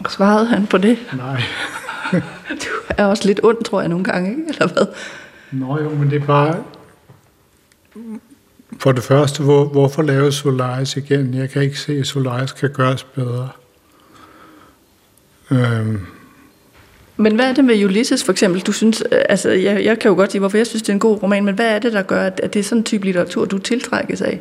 Svarede 0.09 0.47
han 0.47 0.67
på 0.67 0.79
det? 0.79 0.99
Nej. 1.17 1.43
du 2.65 2.71
er 2.89 3.05
også 3.05 3.27
lidt 3.27 3.41
ond, 3.43 3.65
tror 3.65 3.81
jeg, 3.81 3.89
nogle 3.89 4.05
gange, 4.05 4.31
ikke? 4.31 4.43
eller 4.49 4.69
hvad? 4.73 4.87
Nå 5.53 5.79
jo, 5.79 5.91
men 5.91 6.11
det 6.11 6.23
er 6.23 6.27
bare... 6.27 6.65
For 8.79 8.93
det 8.93 9.03
første, 9.03 9.43
hvor, 9.43 9.65
hvorfor 9.65 10.03
lave 10.03 10.33
Solaris 10.33 10.97
igen? 10.97 11.35
Jeg 11.35 11.51
kan 11.51 11.63
ikke 11.63 11.81
se, 11.81 11.93
at 11.93 12.07
Solaris 12.07 12.53
kan 12.53 12.71
gøres 12.71 13.05
bedre. 13.05 13.49
Øhm, 15.51 16.07
men 17.21 17.35
hvad 17.35 17.45
er 17.49 17.55
det 17.55 17.65
med 17.65 17.85
Ulysses 17.85 18.25
for 18.25 18.33
eksempel? 18.33 18.61
Du 18.61 18.73
synes, 18.73 19.03
øh, 19.13 19.21
altså, 19.29 19.51
jeg, 19.51 19.85
jeg 19.85 19.99
kan 19.99 20.09
jo 20.09 20.15
godt 20.15 20.33
sige, 20.33 20.39
hvorfor 20.39 20.57
jeg 20.57 20.67
synes, 20.67 20.83
det 20.83 20.89
er 20.89 20.93
en 20.93 21.01
god 21.01 21.23
roman, 21.23 21.45
men 21.45 21.55
hvad 21.55 21.67
er 21.67 21.79
det, 21.79 21.93
der 21.93 22.03
gør, 22.03 22.23
at, 22.23 22.41
at 22.43 22.55
det 22.55 22.61
er 22.61 22.65
sådan 22.65 22.79
en 22.79 22.85
type 22.85 23.05
litteratur, 23.05 23.45
du 23.45 23.59
tiltrækkes 23.59 24.23
af? 24.23 24.41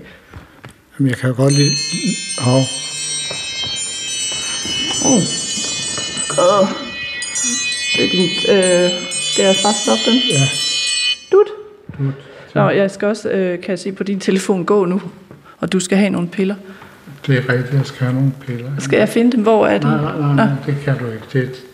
Jamen, 0.99 1.09
jeg 1.09 1.17
kan 1.17 1.29
jo 1.29 1.35
godt 1.35 1.53
lide... 1.53 1.71
Oh. 2.47 2.63
Oh. 5.05 5.21
Oh. 6.37 6.67
Det 7.95 8.05
er 8.05 8.09
din... 8.09 8.29
Øh, 8.55 8.91
skal 9.11 9.45
jeg 9.45 9.55
bare 9.63 9.73
stoppe 9.73 10.03
den? 10.11 10.21
Ja. 10.31 10.47
Dut. 11.31 11.47
Dut. 11.99 12.13
Nå, 12.55 12.69
jeg 12.69 12.91
skal 12.91 13.07
også, 13.07 13.29
øh, 13.29 13.61
kan 13.61 13.69
jeg 13.69 13.79
se 13.79 13.91
på 13.91 14.03
din 14.03 14.19
telefon, 14.19 14.65
gå 14.65 14.85
nu, 14.85 15.01
og 15.59 15.71
du 15.71 15.79
skal 15.79 15.97
have 15.97 16.09
nogle 16.09 16.27
piller. 16.27 16.55
Det 17.27 17.37
er 17.37 17.49
rigtigt, 17.53 17.73
jeg 17.73 17.85
skal 17.85 17.99
have 17.99 18.13
nogle 18.13 18.31
piller. 18.47 18.71
Skal 18.79 18.97
jeg 18.99 19.09
finde 19.09 19.31
dem? 19.31 19.41
Hvor 19.41 19.67
er 19.67 19.77
de? 19.77 19.83
Nej, 19.83 20.01
nej, 20.01 20.19
nej, 20.19 20.35
nej 20.35 20.47
det 20.65 20.75
kan 20.83 20.97
du 20.97 21.05
ikke. 21.05 21.25
Det, 21.33 21.66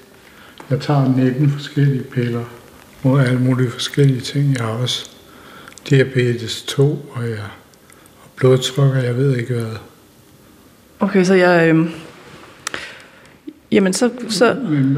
jeg 0.69 0.79
tager 0.81 1.15
19 1.15 1.49
forskellige 1.49 2.03
piller 2.03 2.43
mod 3.03 3.21
alle 3.21 3.39
mulige 3.39 3.69
forskellige 3.69 4.21
ting. 4.21 4.57
Jeg 4.57 4.65
har 4.65 4.71
også 4.71 5.09
diabetes 5.89 6.63
2, 6.63 7.11
og 7.13 7.29
jeg 7.29 7.37
har 7.37 7.55
blodtryk, 8.35 8.95
og 8.95 9.03
jeg 9.03 9.17
ved 9.17 9.37
ikke 9.37 9.53
hvad. 9.53 9.75
Okay, 10.99 11.23
så 11.23 11.33
jeg, 11.33 11.75
øh, 11.75 11.89
Jamen, 13.73 13.93
så... 13.93 14.11
så 14.29 14.53
Men 14.53 14.97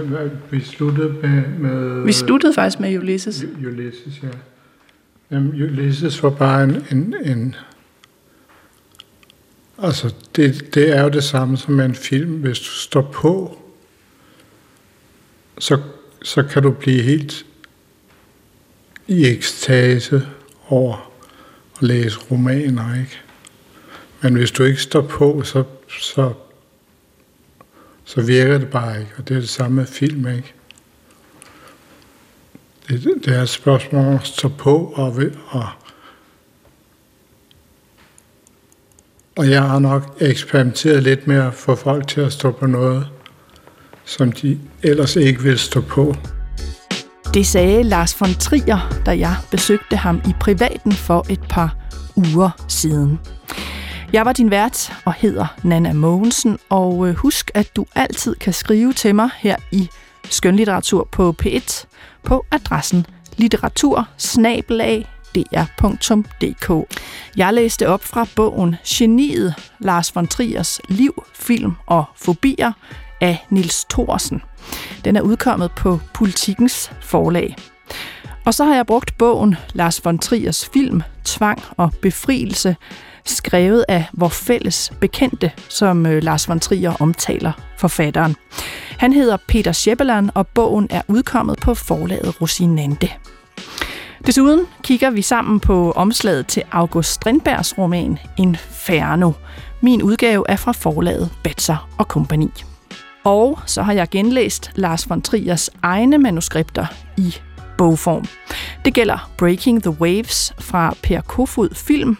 vi 0.51 0.61
sluttede 0.61 1.09
med... 1.09 1.43
med 1.59 2.03
vi 2.05 2.11
sluttede 2.11 2.53
faktisk 2.53 2.79
med 2.79 2.97
Ulysses. 2.97 3.45
Ulysses, 3.65 4.23
ja. 4.23 4.27
Jamen, 5.31 5.63
Ulysses 5.63 6.23
var 6.23 6.29
bare 6.29 6.63
en... 6.63 6.85
en, 6.91 7.15
en 7.25 7.55
altså, 9.77 10.13
det, 10.35 10.75
det 10.75 10.97
er 10.97 11.03
jo 11.03 11.09
det 11.09 11.23
samme 11.23 11.57
som 11.57 11.79
en 11.79 11.95
film. 11.95 12.31
Hvis 12.31 12.59
du 12.59 12.65
står 12.65 13.01
på, 13.01 13.57
så, 15.59 15.81
så 16.23 16.43
kan 16.43 16.63
du 16.63 16.71
blive 16.71 17.01
helt 17.01 17.45
i 19.07 19.25
ekstase 19.25 20.27
over 20.67 21.11
at 21.77 21.87
læse 21.87 22.19
romaner, 22.31 22.99
ikke? 22.99 23.19
Men 24.21 24.35
hvis 24.35 24.51
du 24.51 24.63
ikke 24.63 24.81
står 24.81 25.01
på, 25.01 25.43
så, 25.43 25.63
så, 26.01 26.33
så 28.05 28.21
virker 28.21 28.57
det 28.57 28.69
bare 28.69 28.99
ikke. 28.99 29.11
Og 29.17 29.27
det 29.27 29.35
er 29.35 29.39
det 29.39 29.49
samme 29.49 29.75
med 29.75 29.85
film, 29.85 30.27
ikke? 30.27 30.53
Det, 32.87 33.03
det 33.25 33.35
er 33.35 33.41
et 33.41 33.49
spørgsmål 33.49 34.05
om 34.05 34.13
at 34.13 34.27
stå 34.27 34.47
på, 34.47 34.93
og, 34.95 35.15
og, 35.47 35.67
og 39.35 39.49
jeg 39.49 39.63
har 39.63 39.79
nok 39.79 40.17
eksperimenteret 40.19 41.03
lidt 41.03 41.27
med 41.27 41.35
at 41.35 41.53
få 41.53 41.75
folk 41.75 42.07
til 42.07 42.21
at 42.21 42.33
stå 42.33 42.51
på 42.51 42.65
noget, 42.65 43.07
som 44.05 44.31
de 44.31 44.59
ellers 44.83 45.15
ikke 45.15 45.43
vil 45.43 45.59
stå 45.59 45.81
på. 45.81 46.15
Det 47.33 47.47
sagde 47.47 47.83
Lars 47.83 48.21
von 48.21 48.33
Trier, 48.33 49.01
da 49.05 49.11
jeg 49.11 49.35
besøgte 49.51 49.95
ham 49.95 50.21
i 50.27 50.33
privaten 50.39 50.91
for 50.91 51.25
et 51.29 51.41
par 51.49 51.75
uger 52.15 52.49
siden. 52.67 53.19
Jeg 54.13 54.25
var 54.25 54.33
din 54.33 54.51
vært 54.51 54.93
og 55.05 55.13
hedder 55.13 55.47
Nana 55.63 55.93
Mogensen, 55.93 56.59
og 56.69 57.07
øh, 57.07 57.15
husk, 57.15 57.51
at 57.53 57.75
du 57.75 57.85
altid 57.95 58.35
kan 58.35 58.53
skrive 58.53 58.93
til 58.93 59.15
mig 59.15 59.29
her 59.37 59.55
i 59.71 59.89
Skønlitteratur 60.29 61.07
på 61.11 61.35
P1 61.43 61.85
på 62.23 62.45
adressen 62.51 63.05
litteratur 63.37 64.07
Jeg 67.37 67.53
læste 67.53 67.87
op 67.87 68.03
fra 68.03 68.27
bogen 68.35 68.75
Geniet, 68.85 69.53
Lars 69.79 70.15
von 70.15 70.27
Triers 70.27 70.81
liv, 70.89 71.23
film 71.33 71.73
og 71.87 72.05
fobier 72.15 72.71
af 73.25 73.45
Nils 73.49 73.85
Thorsen. 73.89 74.41
Den 75.05 75.15
er 75.15 75.21
udkommet 75.21 75.71
på 75.71 75.99
Politikens 76.13 76.91
forlag. 77.01 77.55
Og 78.45 78.53
så 78.53 78.65
har 78.65 78.75
jeg 78.75 78.85
brugt 78.85 79.17
bogen 79.17 79.55
Lars 79.73 80.05
von 80.05 80.19
Triers 80.19 80.69
film 80.73 81.01
Tvang 81.23 81.63
og 81.77 81.93
Befrielse, 82.01 82.75
skrevet 83.25 83.85
af 83.87 84.05
vor 84.13 84.29
fælles 84.29 84.93
bekendte, 84.99 85.51
som 85.69 86.05
øh, 86.05 86.23
Lars 86.23 86.49
von 86.49 86.59
Trier 86.59 86.93
omtaler 87.01 87.51
forfatteren. 87.77 88.35
Han 88.99 89.13
hedder 89.13 89.37
Peter 89.47 89.71
Scheppeland, 89.71 90.29
og 90.33 90.47
bogen 90.47 90.87
er 90.89 91.01
udkommet 91.07 91.59
på 91.59 91.73
forlaget 91.73 92.41
Rosinante. 92.41 93.09
Desuden 94.25 94.65
kigger 94.83 95.09
vi 95.09 95.21
sammen 95.21 95.59
på 95.59 95.91
omslaget 95.91 96.47
til 96.47 96.63
August 96.71 97.11
Strindbergs 97.11 97.77
roman 97.77 98.19
Inferno. 98.37 99.31
Min 99.81 100.01
udgave 100.01 100.43
er 100.49 100.55
fra 100.55 100.71
forlaget 100.71 101.29
Batser 101.43 101.89
og 101.97 102.05
Company. 102.05 102.47
Og 103.25 103.59
så 103.65 103.81
har 103.81 103.93
jeg 103.93 104.09
genlæst 104.09 104.71
Lars 104.75 105.09
von 105.09 105.21
Triers 105.21 105.69
egne 105.81 106.17
manuskripter 106.17 106.85
i 107.17 107.35
bogform. 107.77 108.25
Det 108.85 108.93
gælder 108.93 109.31
Breaking 109.37 109.83
the 109.83 109.91
Waves 110.01 110.53
fra 110.59 110.93
Per 111.03 111.21
Kofod 111.21 111.69
Film, 111.75 112.17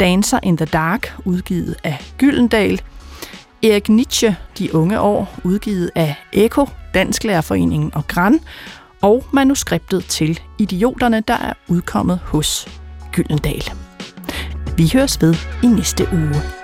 Dancer 0.00 0.38
in 0.42 0.56
the 0.56 0.66
Dark, 0.66 1.14
udgivet 1.24 1.76
af 1.84 2.12
Gyldendal, 2.18 2.82
Erik 3.62 3.88
Nietzsche, 3.88 4.36
De 4.58 4.74
Unge 4.74 5.00
År, 5.00 5.40
udgivet 5.44 5.90
af 5.94 6.14
Eko, 6.32 6.66
Dansklærerforeningen 6.94 7.94
og 7.94 8.06
Gran, 8.08 8.40
og 9.02 9.24
manuskriptet 9.32 10.04
til 10.04 10.40
Idioterne, 10.58 11.22
der 11.28 11.34
er 11.34 11.52
udkommet 11.68 12.20
hos 12.24 12.68
Gyldendal. 13.12 13.70
Vi 14.76 14.90
høres 14.94 15.22
ved 15.22 15.34
i 15.62 15.66
næste 15.66 16.08
uge. 16.12 16.63